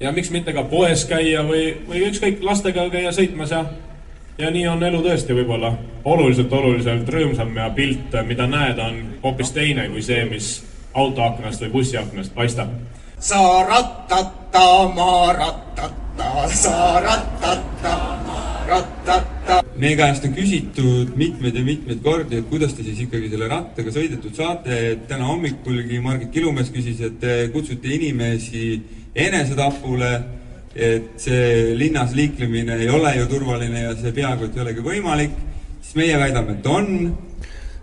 ja 0.00 0.12
miks 0.12 0.30
mitte 0.34 0.52
ka 0.52 0.64
poes 0.68 1.04
käia 1.08 1.44
või, 1.46 1.74
või 1.88 2.02
ükskõik 2.08 2.42
lastega 2.42 2.88
käia 2.92 3.12
sõitmas 3.14 3.52
ja 3.54 3.64
ja 4.38 4.50
nii 4.50 4.66
on 4.68 4.82
elu 4.82 5.02
tõesti 5.04 5.36
võib-olla 5.36 5.70
oluliselt, 6.04 6.52
oluliselt 6.52 7.08
rõõmsam 7.08 7.54
ja 7.56 7.68
pilt, 7.70 8.16
mida 8.26 8.46
näed, 8.50 8.78
on 8.82 8.96
hoopis 9.22 9.52
teine 9.54 9.86
kui 9.92 10.02
see, 10.02 10.24
mis 10.26 10.56
autoaknast 10.94 11.62
või 11.62 11.70
bussiaknast 11.78 12.34
paistab. 12.34 12.74
sa 13.18 13.38
rattata, 14.54 14.94
ma 14.94 15.32
rattata, 15.32 16.48
sa 16.48 17.00
rattata, 17.00 17.94
rattata. 18.66 19.62
meie 19.76 19.96
käest 19.98 20.24
on 20.24 20.34
küsitud 20.34 21.16
mitmeid 21.18 21.56
ja 21.58 21.64
mitmeid 21.64 22.02
kordi, 22.02 22.38
et 22.38 22.46
kuidas 22.48 22.74
te 22.76 22.84
siis 22.86 23.00
ikkagi 23.04 23.28
selle 23.32 23.48
rattaga 23.50 23.90
sõidetud 23.90 24.36
saate, 24.36 24.76
et 24.92 25.08
täna 25.10 25.26
hommikulgi 25.26 25.98
Margit 26.02 26.30
Kilumees 26.30 26.70
küsis, 26.70 27.00
et 27.02 27.18
te 27.20 27.48
kutsute 27.52 27.90
inimesi 27.96 28.78
enesetapule 29.14 30.12
et 30.74 31.10
see 31.22 31.74
linnas 31.78 32.14
liiklemine 32.14 32.78
ei 32.82 32.88
ole 32.90 33.12
ju 33.18 33.26
turvaline 33.30 33.82
ja 33.88 33.96
see 33.98 34.14
peaaegu 34.14 34.46
et 34.46 34.56
ei 34.56 34.62
olegi 34.62 34.84
võimalik, 34.86 35.34
siis 35.80 35.98
meie 35.98 36.18
väidame, 36.18 36.58
et 36.58 36.66
on. 36.70 36.88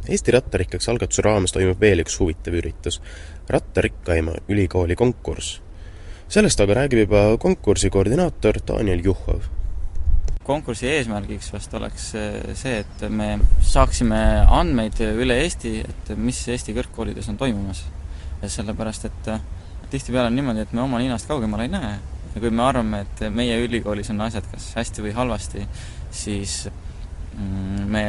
Eesti 0.07 0.34
Rattarikkaks 0.36 0.88
algatuse 0.91 1.24
raames 1.28 1.55
toimub 1.55 1.80
veel 1.80 2.03
üks 2.03 2.15
huvitav 2.19 2.55
üritus, 2.59 2.99
rattarikkaima 3.51 4.39
ülikooli 4.51 4.95
konkurss. 4.99 5.59
Sellest 6.32 6.61
aga 6.63 6.77
räägib 6.79 7.01
juba 7.03 7.21
konkursi 7.43 7.89
koordinaator 7.91 8.61
Daniel 8.67 9.01
Juhhov. 9.03 9.49
konkursi 10.47 10.88
eesmärgiks 10.88 11.51
vast 11.53 11.73
oleks 11.73 12.05
see, 12.11 12.77
et 12.77 13.03
me 13.09 13.34
saaksime 13.61 14.19
andmeid 14.47 14.99
üle 15.11 15.38
Eesti, 15.43 15.73
et 15.84 16.13
mis 16.15 16.39
Eesti 16.47 16.75
kõrgkoolides 16.77 17.27
on 17.29 17.38
toimumas. 17.38 17.84
sellepärast, 18.47 19.05
et 19.05 19.29
tihtipeale 19.91 20.32
on 20.32 20.36
niimoodi, 20.36 20.63
et 20.63 20.73
me 20.73 20.82
oma 20.82 20.99
ninast 20.99 21.27
kaugemale 21.27 21.67
ei 21.67 21.73
näe 21.75 21.91
ja 22.34 22.39
kui 22.41 22.49
me 22.49 22.63
arvame, 22.63 23.03
et 23.03 23.27
meie 23.29 23.59
ülikoolis 23.65 24.09
on 24.09 24.21
asjad 24.23 24.47
kas 24.51 24.71
hästi 24.79 25.03
või 25.03 25.11
halvasti, 25.15 25.67
siis 26.11 26.69
mm, 27.36 27.88
me 27.91 28.05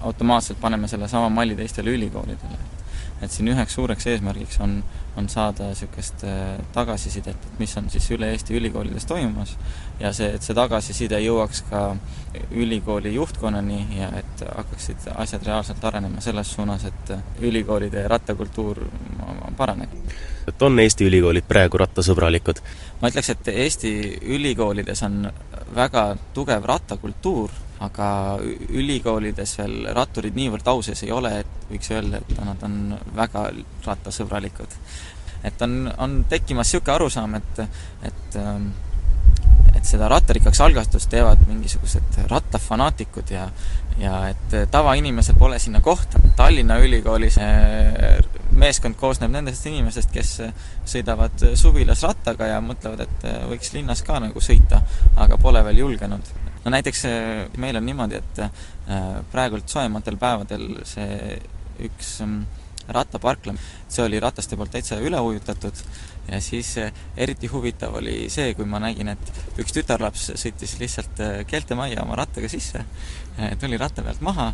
automaatselt 0.00 0.60
paneme 0.60 0.88
sellesama 0.88 1.28
malli 1.28 1.58
teistele 1.58 1.90
ülikoolidele. 1.98 2.77
Et 3.22 3.32
siin 3.32 3.48
üheks 3.50 3.74
suureks 3.74 4.06
eesmärgiks 4.12 4.60
on, 4.64 4.78
on 5.18 5.28
saada 5.28 5.70
niisugust 5.72 6.24
äh, 6.26 6.58
tagasisidet, 6.74 7.46
et 7.50 7.60
mis 7.60 7.74
on 7.80 7.90
siis 7.90 8.06
üle 8.14 8.30
Eesti 8.34 8.56
ülikoolides 8.58 9.06
toimumas 9.08 9.56
ja 10.00 10.12
see, 10.14 10.30
et 10.36 10.46
see 10.46 10.56
tagasiside 10.56 11.18
jõuaks 11.24 11.64
ka 11.70 11.82
ülikooli 12.50 13.14
juhtkonnani 13.14 13.80
ja 13.98 14.10
et 14.20 14.44
hakkaksid 14.46 15.08
asjad 15.16 15.46
reaalselt 15.46 15.84
arenema 15.84 16.22
selles 16.24 16.52
suunas, 16.54 16.84
et 16.84 17.14
ülikoolide 17.40 18.06
rattakultuur 18.08 18.84
paraneb. 19.56 19.90
et 20.48 20.62
on 20.62 20.78
Eesti 20.78 21.08
ülikoolid 21.08 21.48
praegu 21.48 21.80
rattasõbralikud? 21.82 22.62
ma 23.02 23.10
ütleks, 23.10 23.32
et 23.34 23.48
Eesti 23.54 23.94
ülikoolides 24.38 25.02
on 25.06 25.24
väga 25.74 26.04
tugev 26.34 26.64
rattakultuur, 26.64 27.50
aga 27.84 28.08
ülikoolides 28.68 29.54
veel 29.60 29.76
ratturid 29.94 30.34
niivõrd 30.38 30.66
au 30.72 30.82
sees 30.82 31.04
ei 31.06 31.12
ole, 31.14 31.30
et 31.44 31.70
võiks 31.70 31.92
öelda, 31.94 32.18
et 32.18 32.40
nad 32.42 32.66
on 32.66 32.96
väga 33.16 33.48
rattasõbralikud. 33.86 34.76
et 35.44 35.62
on, 35.62 35.92
on 35.98 36.24
tekkimas 36.28 36.72
niisugune 36.72 36.94
arusaam, 36.94 37.34
et, 37.38 37.60
et 38.02 38.38
ähm, 38.42 38.70
et 39.76 39.84
seda 39.86 40.08
rattarikkaks 40.10 40.60
algatust 40.64 41.10
teevad 41.12 41.44
mingisugused 41.46 42.22
rattafanaatikud 42.30 43.30
ja 43.30 43.48
ja 43.98 44.28
et 44.30 44.52
tavainimesel 44.70 45.34
pole 45.38 45.58
sinna 45.58 45.80
kohta. 45.80 46.20
Tallinna 46.36 46.76
Ülikoolis 46.78 47.38
meeskond 48.58 48.94
koosneb 48.98 49.32
nendest 49.34 49.66
inimestest, 49.66 50.12
kes 50.14 50.34
sõidavad 50.86 51.42
suvilas 51.58 52.04
rattaga 52.06 52.46
ja 52.52 52.60
mõtlevad, 52.62 53.02
et 53.06 53.26
võiks 53.50 53.72
linnas 53.74 54.04
ka 54.06 54.20
nagu 54.22 54.42
sõita, 54.42 54.82
aga 55.16 55.38
pole 55.42 55.64
veel 55.66 55.82
julgenud. 55.82 56.30
No 56.64 56.74
näiteks 56.74 57.04
meil 57.56 57.76
on 57.76 57.86
niimoodi, 57.86 58.20
et 58.22 58.42
äh, 58.44 58.52
praegult 59.32 59.68
soojematel 59.68 60.18
päevadel 60.20 60.70
see 60.88 61.38
üks 61.86 62.18
mm, 62.24 62.46
rattaparkla, 62.88 63.54
see 63.88 64.04
oli 64.04 64.20
rataste 64.20 64.56
poolt 64.56 64.72
täitsa 64.72 64.96
üle 65.04 65.20
ujutatud 65.20 65.82
ja 66.28 66.40
siis 66.40 66.76
eh, 66.78 66.92
eriti 67.16 67.46
huvitav 67.46 67.94
oli 68.00 68.28
see, 68.32 68.52
kui 68.56 68.66
ma 68.68 68.80
nägin, 68.82 69.12
et 69.12 69.60
üks 69.60 69.74
tütarlaps 69.76 70.30
sõitis 70.40 70.76
lihtsalt 70.80 71.22
eh, 71.24 71.36
keeltemajja 71.48 72.04
oma 72.04 72.18
rattaga 72.20 72.50
sisse, 72.52 72.84
eh, 73.38 73.54
tuli 73.60 73.80
ratta 73.80 74.04
pealt 74.04 74.24
maha, 74.24 74.50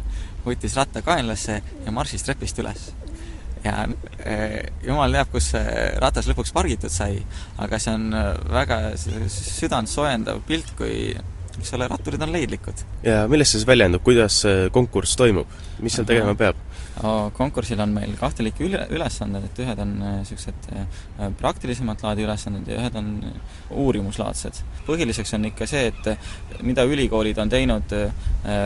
võttis 0.46 0.76
ratta 0.78 1.02
kaenlasse 1.02 1.60
ja 1.86 1.94
marssis 1.94 2.26
trepist 2.26 2.58
üles. 2.62 2.92
ja 3.64 3.86
jumal 4.84 5.14
teab, 5.16 5.30
kus 5.32 5.46
see 5.54 5.84
ratas 6.02 6.26
lõpuks 6.28 6.52
pargitud 6.52 6.92
sai, 6.92 7.22
aga 7.64 7.78
see 7.80 7.94
on 7.96 8.10
väga 8.52 8.80
südant 8.98 9.88
soojendav 9.88 10.42
pilt, 10.44 10.74
kui 10.76 11.14
eks 11.58 11.74
ole, 11.78 11.88
ratturid 11.90 12.22
on 12.26 12.32
leidlikud. 12.34 12.84
ja 13.06 13.24
millest 13.30 13.54
see 13.54 13.62
siis 13.62 13.68
väljendub, 13.68 14.04
kuidas 14.06 14.40
konkurss 14.74 15.18
toimub, 15.20 15.50
mis 15.84 15.96
seal 15.96 16.08
tegema 16.08 16.36
peab? 16.38 16.60
Konkursil 17.34 17.80
on 17.82 17.90
meil 17.96 18.14
kahte 18.18 18.44
liiki 18.46 18.68
üle, 18.68 18.84
ülesanded, 18.94 19.48
et 19.48 19.60
ühed 19.64 19.80
on 19.82 19.94
niisugused 19.98 20.68
äh, 20.70 20.84
äh, 21.18 21.32
praktilisemat 21.40 22.04
laadi 22.06 22.22
ülesanded 22.22 22.68
ja 22.70 22.78
ühed 22.78 22.98
on 22.98 23.08
uurimuslaadsed. 23.70 24.60
põhiliseks 24.86 25.34
on 25.34 25.48
ikka 25.50 25.66
see, 25.66 25.88
et 25.90 26.62
mida 26.62 26.84
ülikoolid 26.86 27.38
on 27.42 27.50
teinud 27.50 27.94
äh, 27.98 28.12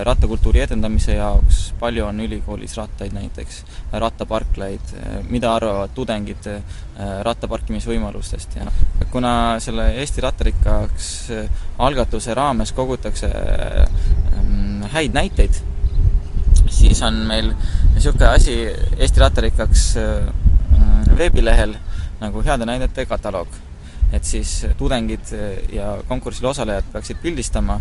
rattakultuuri 0.04 0.60
edendamise 0.66 1.16
jaoks, 1.16 1.62
palju 1.80 2.04
on 2.04 2.20
ülikoolis 2.20 2.76
rattaid 2.76 3.16
näiteks, 3.16 3.62
rattaparklaid, 3.92 4.92
mida 5.30 5.54
arvavad 5.54 5.94
tudengid 5.94 6.48
rattaparkimisvõimalustest 7.24 8.58
ja 8.58 8.66
kuna 9.12 9.32
selle 9.62 9.92
Eesti 10.02 10.20
rattarikkaks 10.24 11.08
algatuse 11.78 12.34
raames 12.34 12.72
kogutakse 12.74 13.30
häid 14.92 15.14
näiteid, 15.14 15.60
siis 16.70 17.02
on 17.02 17.22
meil 17.28 17.52
niisugune 17.98 18.26
asi 18.30 18.52
Eesti 18.98 19.20
Rattarikkaks 19.20 19.84
äh, 19.98 20.28
veebilehel 21.18 21.72
nagu 22.20 22.42
heade 22.46 22.66
näidete 22.66 23.06
kataloog. 23.10 23.48
et 24.12 24.24
siis 24.24 24.66
tudengid 24.78 25.32
ja 25.72 25.98
konkursil 26.08 26.46
osalejad 26.48 26.86
peaksid 26.92 27.18
pildistama 27.22 27.80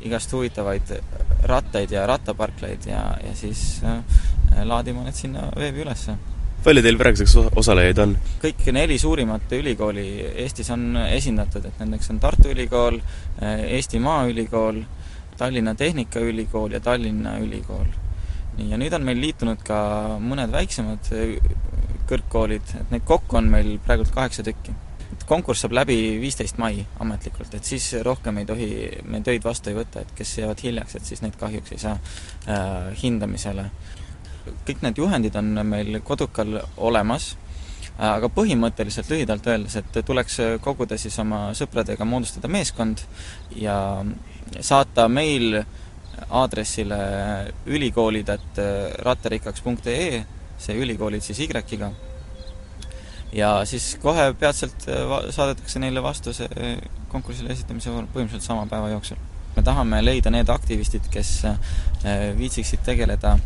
igast 0.00 0.32
huvitavaid 0.32 0.94
rattaid 1.42 1.90
ja 1.90 2.06
rattaparklaid 2.06 2.86
ja, 2.86 3.02
ja 3.24 3.34
siis 3.34 3.82
äh, 3.84 4.64
laadima 4.64 5.02
need 5.04 5.18
sinna 5.18 5.50
veebi 5.56 5.82
ülesse 5.84 6.16
palju 6.64 6.82
teil 6.82 7.02
praeguseks 7.02 7.36
osalejaid 7.56 7.98
on? 8.06 8.16
kõik 8.46 8.64
neli 8.72 8.98
suurimat 8.98 9.52
ülikooli 9.58 10.08
Eestis 10.46 10.70
on 10.70 10.96
esindatud, 11.08 11.66
et 11.66 11.82
nendeks 11.82 12.14
on 12.14 12.22
Tartu 12.22 12.54
Ülikool, 12.54 13.02
Eesti 13.42 13.98
Maaülikool, 13.98 14.84
Tallinna 15.36 15.74
Tehnikaülikool 15.74 16.78
ja 16.78 16.80
Tallinna 16.80 17.40
Ülikool 17.42 18.07
nii, 18.58 18.68
ja 18.72 18.80
nüüd 18.80 18.94
on 18.96 19.06
meil 19.06 19.20
liitunud 19.22 19.62
ka 19.66 19.78
mõned 20.22 20.52
väiksemad 20.52 21.10
äh, 21.14 21.38
kõrgkoolid, 22.08 22.74
et 22.80 22.92
neid 22.94 23.06
kokku 23.08 23.38
on 23.40 23.50
meil 23.52 23.76
praegult 23.84 24.12
kaheksa 24.14 24.44
tükki. 24.46 24.74
konkurss 25.28 25.60
saab 25.60 25.74
läbi 25.76 25.96
viisteist 26.20 26.56
mai 26.58 26.86
ametlikult, 27.04 27.52
et 27.54 27.64
siis 27.64 27.90
rohkem 28.02 28.38
ei 28.40 28.46
tohi 28.48 28.68
me 29.04 29.20
töid 29.20 29.44
vastu 29.44 29.70
ei 29.70 29.76
võta, 29.76 30.00
et 30.00 30.14
kes 30.16 30.38
jäävad 30.38 30.62
hiljaks, 30.64 30.94
et 30.96 31.04
siis 31.04 31.20
neid 31.22 31.36
kahjuks 31.36 31.72
ei 31.72 31.78
saa 31.78 31.98
äh, 32.48 32.94
hindamisele. 33.02 33.70
kõik 34.64 34.80
need 34.82 34.98
juhendid 34.98 35.36
on 35.36 35.52
meil 35.66 36.00
kodukal 36.00 36.62
olemas 36.76 37.36
aga 37.98 38.28
põhimõtteliselt 38.30 39.10
lühidalt 39.10 39.46
öeldes, 39.46 39.76
et 39.76 39.98
tuleks 40.06 40.38
koguda 40.62 40.96
siis 40.98 41.18
oma 41.18 41.48
sõpradega, 41.58 42.04
moodustada 42.06 42.48
meeskond 42.48 43.02
ja 43.58 44.04
saata 44.60 45.08
meil 45.08 45.64
aadressile 46.28 46.98
ülikoolid.ratterikkaks.ee, 47.66 50.24
see 50.58 50.74
ülikoolid 50.82 51.22
siis 51.22 51.38
Y-ga, 51.44 51.62
ja 53.32 53.64
siis 53.68 53.98
kohe 54.02 54.34
peatselt 54.38 54.88
äh, 54.88 54.94
saadetakse 55.34 55.78
neile 55.82 56.02
vastuse 56.02 56.48
äh, 56.48 56.78
konkursile 57.12 57.52
esitamise 57.52 57.90
põhimõtteliselt 57.90 58.46
sama 58.46 58.66
päeva 58.70 58.88
jooksul. 58.94 59.16
me 59.56 59.62
tahame 59.64 60.04
leida 60.04 60.30
need 60.30 60.48
aktivistid, 60.48 61.02
kes 61.10 61.44
äh, 61.48 61.56
viitsiksid 62.38 62.80
tegeleda 62.86 63.38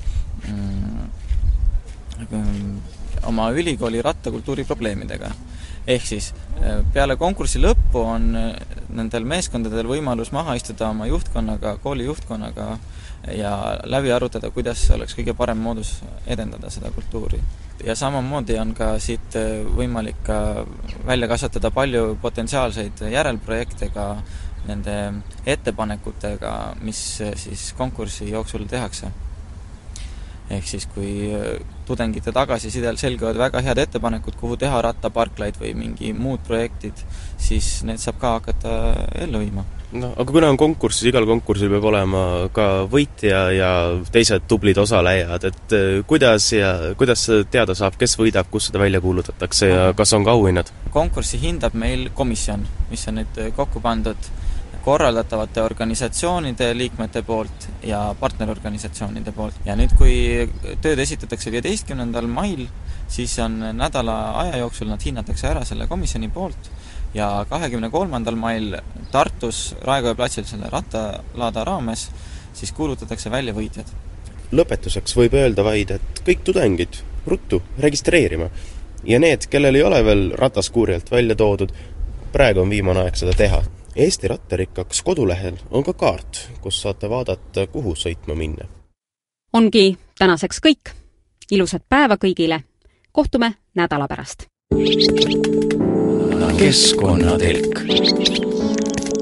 mm, 0.49 1.07
oma 3.27 3.51
ülikooli 3.51 4.03
rattakultuuri 4.03 4.65
probleemidega 4.65 5.31
ehk 5.87 6.07
siis 6.07 6.33
peale 6.95 7.17
konkursi 7.19 7.61
lõppu 7.63 8.03
on 8.07 8.29
nendel 8.95 9.25
meeskondadel 9.27 9.89
võimalus 9.91 10.33
maha 10.33 10.55
istuda 10.59 10.91
oma 10.93 11.09
juhtkonnaga, 11.11 11.77
kooli 11.83 12.07
juhtkonnaga 12.07 12.77
ja 13.35 13.79
läbi 13.85 14.13
arutada, 14.13 14.51
kuidas 14.51 14.85
oleks 14.95 15.15
kõige 15.19 15.35
parem 15.39 15.59
moodus 15.63 16.01
edendada 16.27 16.71
seda 16.71 16.91
kultuuri. 16.91 17.41
ja 17.85 17.95
samamoodi 17.99 18.59
on 18.59 18.75
ka 18.79 18.99
siit 18.99 19.35
võimalik 19.77 20.23
ka 20.23 20.65
välja 21.07 21.29
kasvatada 21.29 21.71
palju 21.71 22.19
potentsiaalseid 22.23 23.03
järelprojekte 23.11 23.89
ka 23.89 24.07
nende 24.67 24.97
ettepanekutega, 25.47 26.77
mis 26.81 27.01
siis 27.35 27.73
konkursi 27.79 28.31
jooksul 28.31 28.67
tehakse. 28.71 29.11
Ehk 30.57 30.67
siis, 30.69 30.87
kui 30.95 31.31
tudengite 31.89 32.33
tagasisidel 32.35 32.99
selguvad 33.01 33.39
väga 33.41 33.63
head 33.67 33.83
ettepanekud, 33.87 34.37
kuhu 34.41 34.59
teha 34.61 34.81
rattaparklaid 34.89 35.61
või 35.61 35.75
mingi 35.79 36.13
muud 36.17 36.43
projektid, 36.47 37.05
siis 37.41 37.81
need 37.89 38.03
saab 38.03 38.21
ka 38.23 38.37
hakata 38.39 38.75
ellu 39.25 39.43
viima. 39.43 39.65
No 39.93 40.09
aga 40.17 40.33
kuna 40.33 40.49
on 40.49 40.57
konkurss, 40.57 41.03
siis 41.03 41.11
igal 41.11 41.27
konkursil 41.29 41.69
peab 41.75 41.85
olema 41.91 42.23
ka 42.57 42.67
võitja 42.89 43.43
ja 43.53 43.73
teised 44.13 44.47
tublid 44.49 44.79
osalejad, 44.81 45.45
et 45.51 45.75
eh, 45.77 45.99
kuidas 46.09 46.47
ja 46.57 46.71
kuidas 46.97 47.27
teada 47.53 47.77
saab, 47.77 47.99
kes 48.01 48.17
võidab, 48.21 48.49
kus 48.53 48.71
seda 48.71 48.81
välja 48.81 49.03
kuulutatakse 49.05 49.69
ja 49.69 49.91
kas 49.97 50.15
on 50.17 50.25
ka 50.25 50.33
auhinnad? 50.33 50.73
konkurssi 50.93 51.41
hindab 51.41 51.77
meil 51.77 52.09
komisjon, 52.17 52.65
mis 52.91 53.05
on 53.09 53.21
nüüd 53.21 53.43
kokku 53.57 53.81
pandud 53.85 54.33
korraldatavate 54.83 55.63
organisatsioonide 55.63 56.73
liikmete 56.77 57.23
poolt 57.23 57.69
ja 57.87 58.01
partnerorganisatsioonide 58.21 59.33
poolt. 59.33 59.61
ja 59.65 59.77
nüüd, 59.79 59.95
kui 59.99 60.15
tööd 60.83 60.99
esitatakse 60.99 61.53
viieteistkümnendal 61.55 62.27
mail, 62.27 62.67
siis 63.09 63.39
on 63.39 63.61
nädala 63.79 64.19
aja 64.47 64.63
jooksul 64.65 64.91
nad 64.91 65.03
hinnatakse 65.05 65.49
ära 65.49 65.65
selle 65.69 65.87
komisjoni 65.87 66.29
poolt 66.35 66.71
ja 67.15 67.47
kahekümne 67.49 67.91
kolmandal 67.91 68.37
mail 68.37 68.77
Tartus 69.13 69.75
Raekoja 69.85 70.15
platsil 70.15 70.45
selle 70.49 70.71
rattalaada 70.73 71.65
raames 71.69 72.09
siis 72.53 72.73
kuulutatakse 72.73 73.31
välja 73.31 73.55
võitjad. 73.55 73.89
lõpetuseks 74.53 75.17
võib 75.17 75.35
öelda 75.35 75.65
vaid, 75.65 75.91
et 75.91 76.23
kõik 76.27 76.43
tudengid 76.45 77.01
ruttu 77.27 77.63
registreerima. 77.79 78.51
ja 79.05 79.19
need, 79.19 79.47
kellel 79.51 79.75
ei 79.75 79.83
ole 79.83 80.05
veel 80.05 80.33
rataskuurjalt 80.39 81.11
välja 81.11 81.37
toodud, 81.37 81.73
praegu 82.33 82.61
on 82.61 82.71
viimane 82.71 83.01
aeg 83.01 83.17
seda 83.17 83.33
teha. 83.33 83.63
Eesti 83.97 84.29
Rattarikkaks 84.29 85.03
kodulehel 85.03 85.57
on 85.71 85.85
ka 85.85 85.93
kaart, 85.93 86.51
kus 86.61 86.83
saate 86.83 87.11
vaadata, 87.11 87.67
kuhu 87.67 87.95
sõitma 87.95 88.35
minna. 88.35 88.69
ongi 89.53 89.99
tänaseks 90.19 90.61
kõik. 90.67 90.95
ilusat 91.51 91.83
päeva 91.89 92.17
kõigile. 92.17 92.63
kohtume 93.13 93.55
nädala 93.75 94.09
pärast 94.09 94.53
keskkonnatelk. 96.59 97.81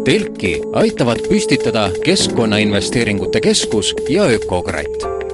telki 0.05 0.61
aitavad 0.73 1.21
püstitada 1.29 1.91
Keskkonnainvesteeringute 2.05 3.41
Keskus 3.41 3.95
ja 4.09 4.25
Ökokratt 4.25 5.30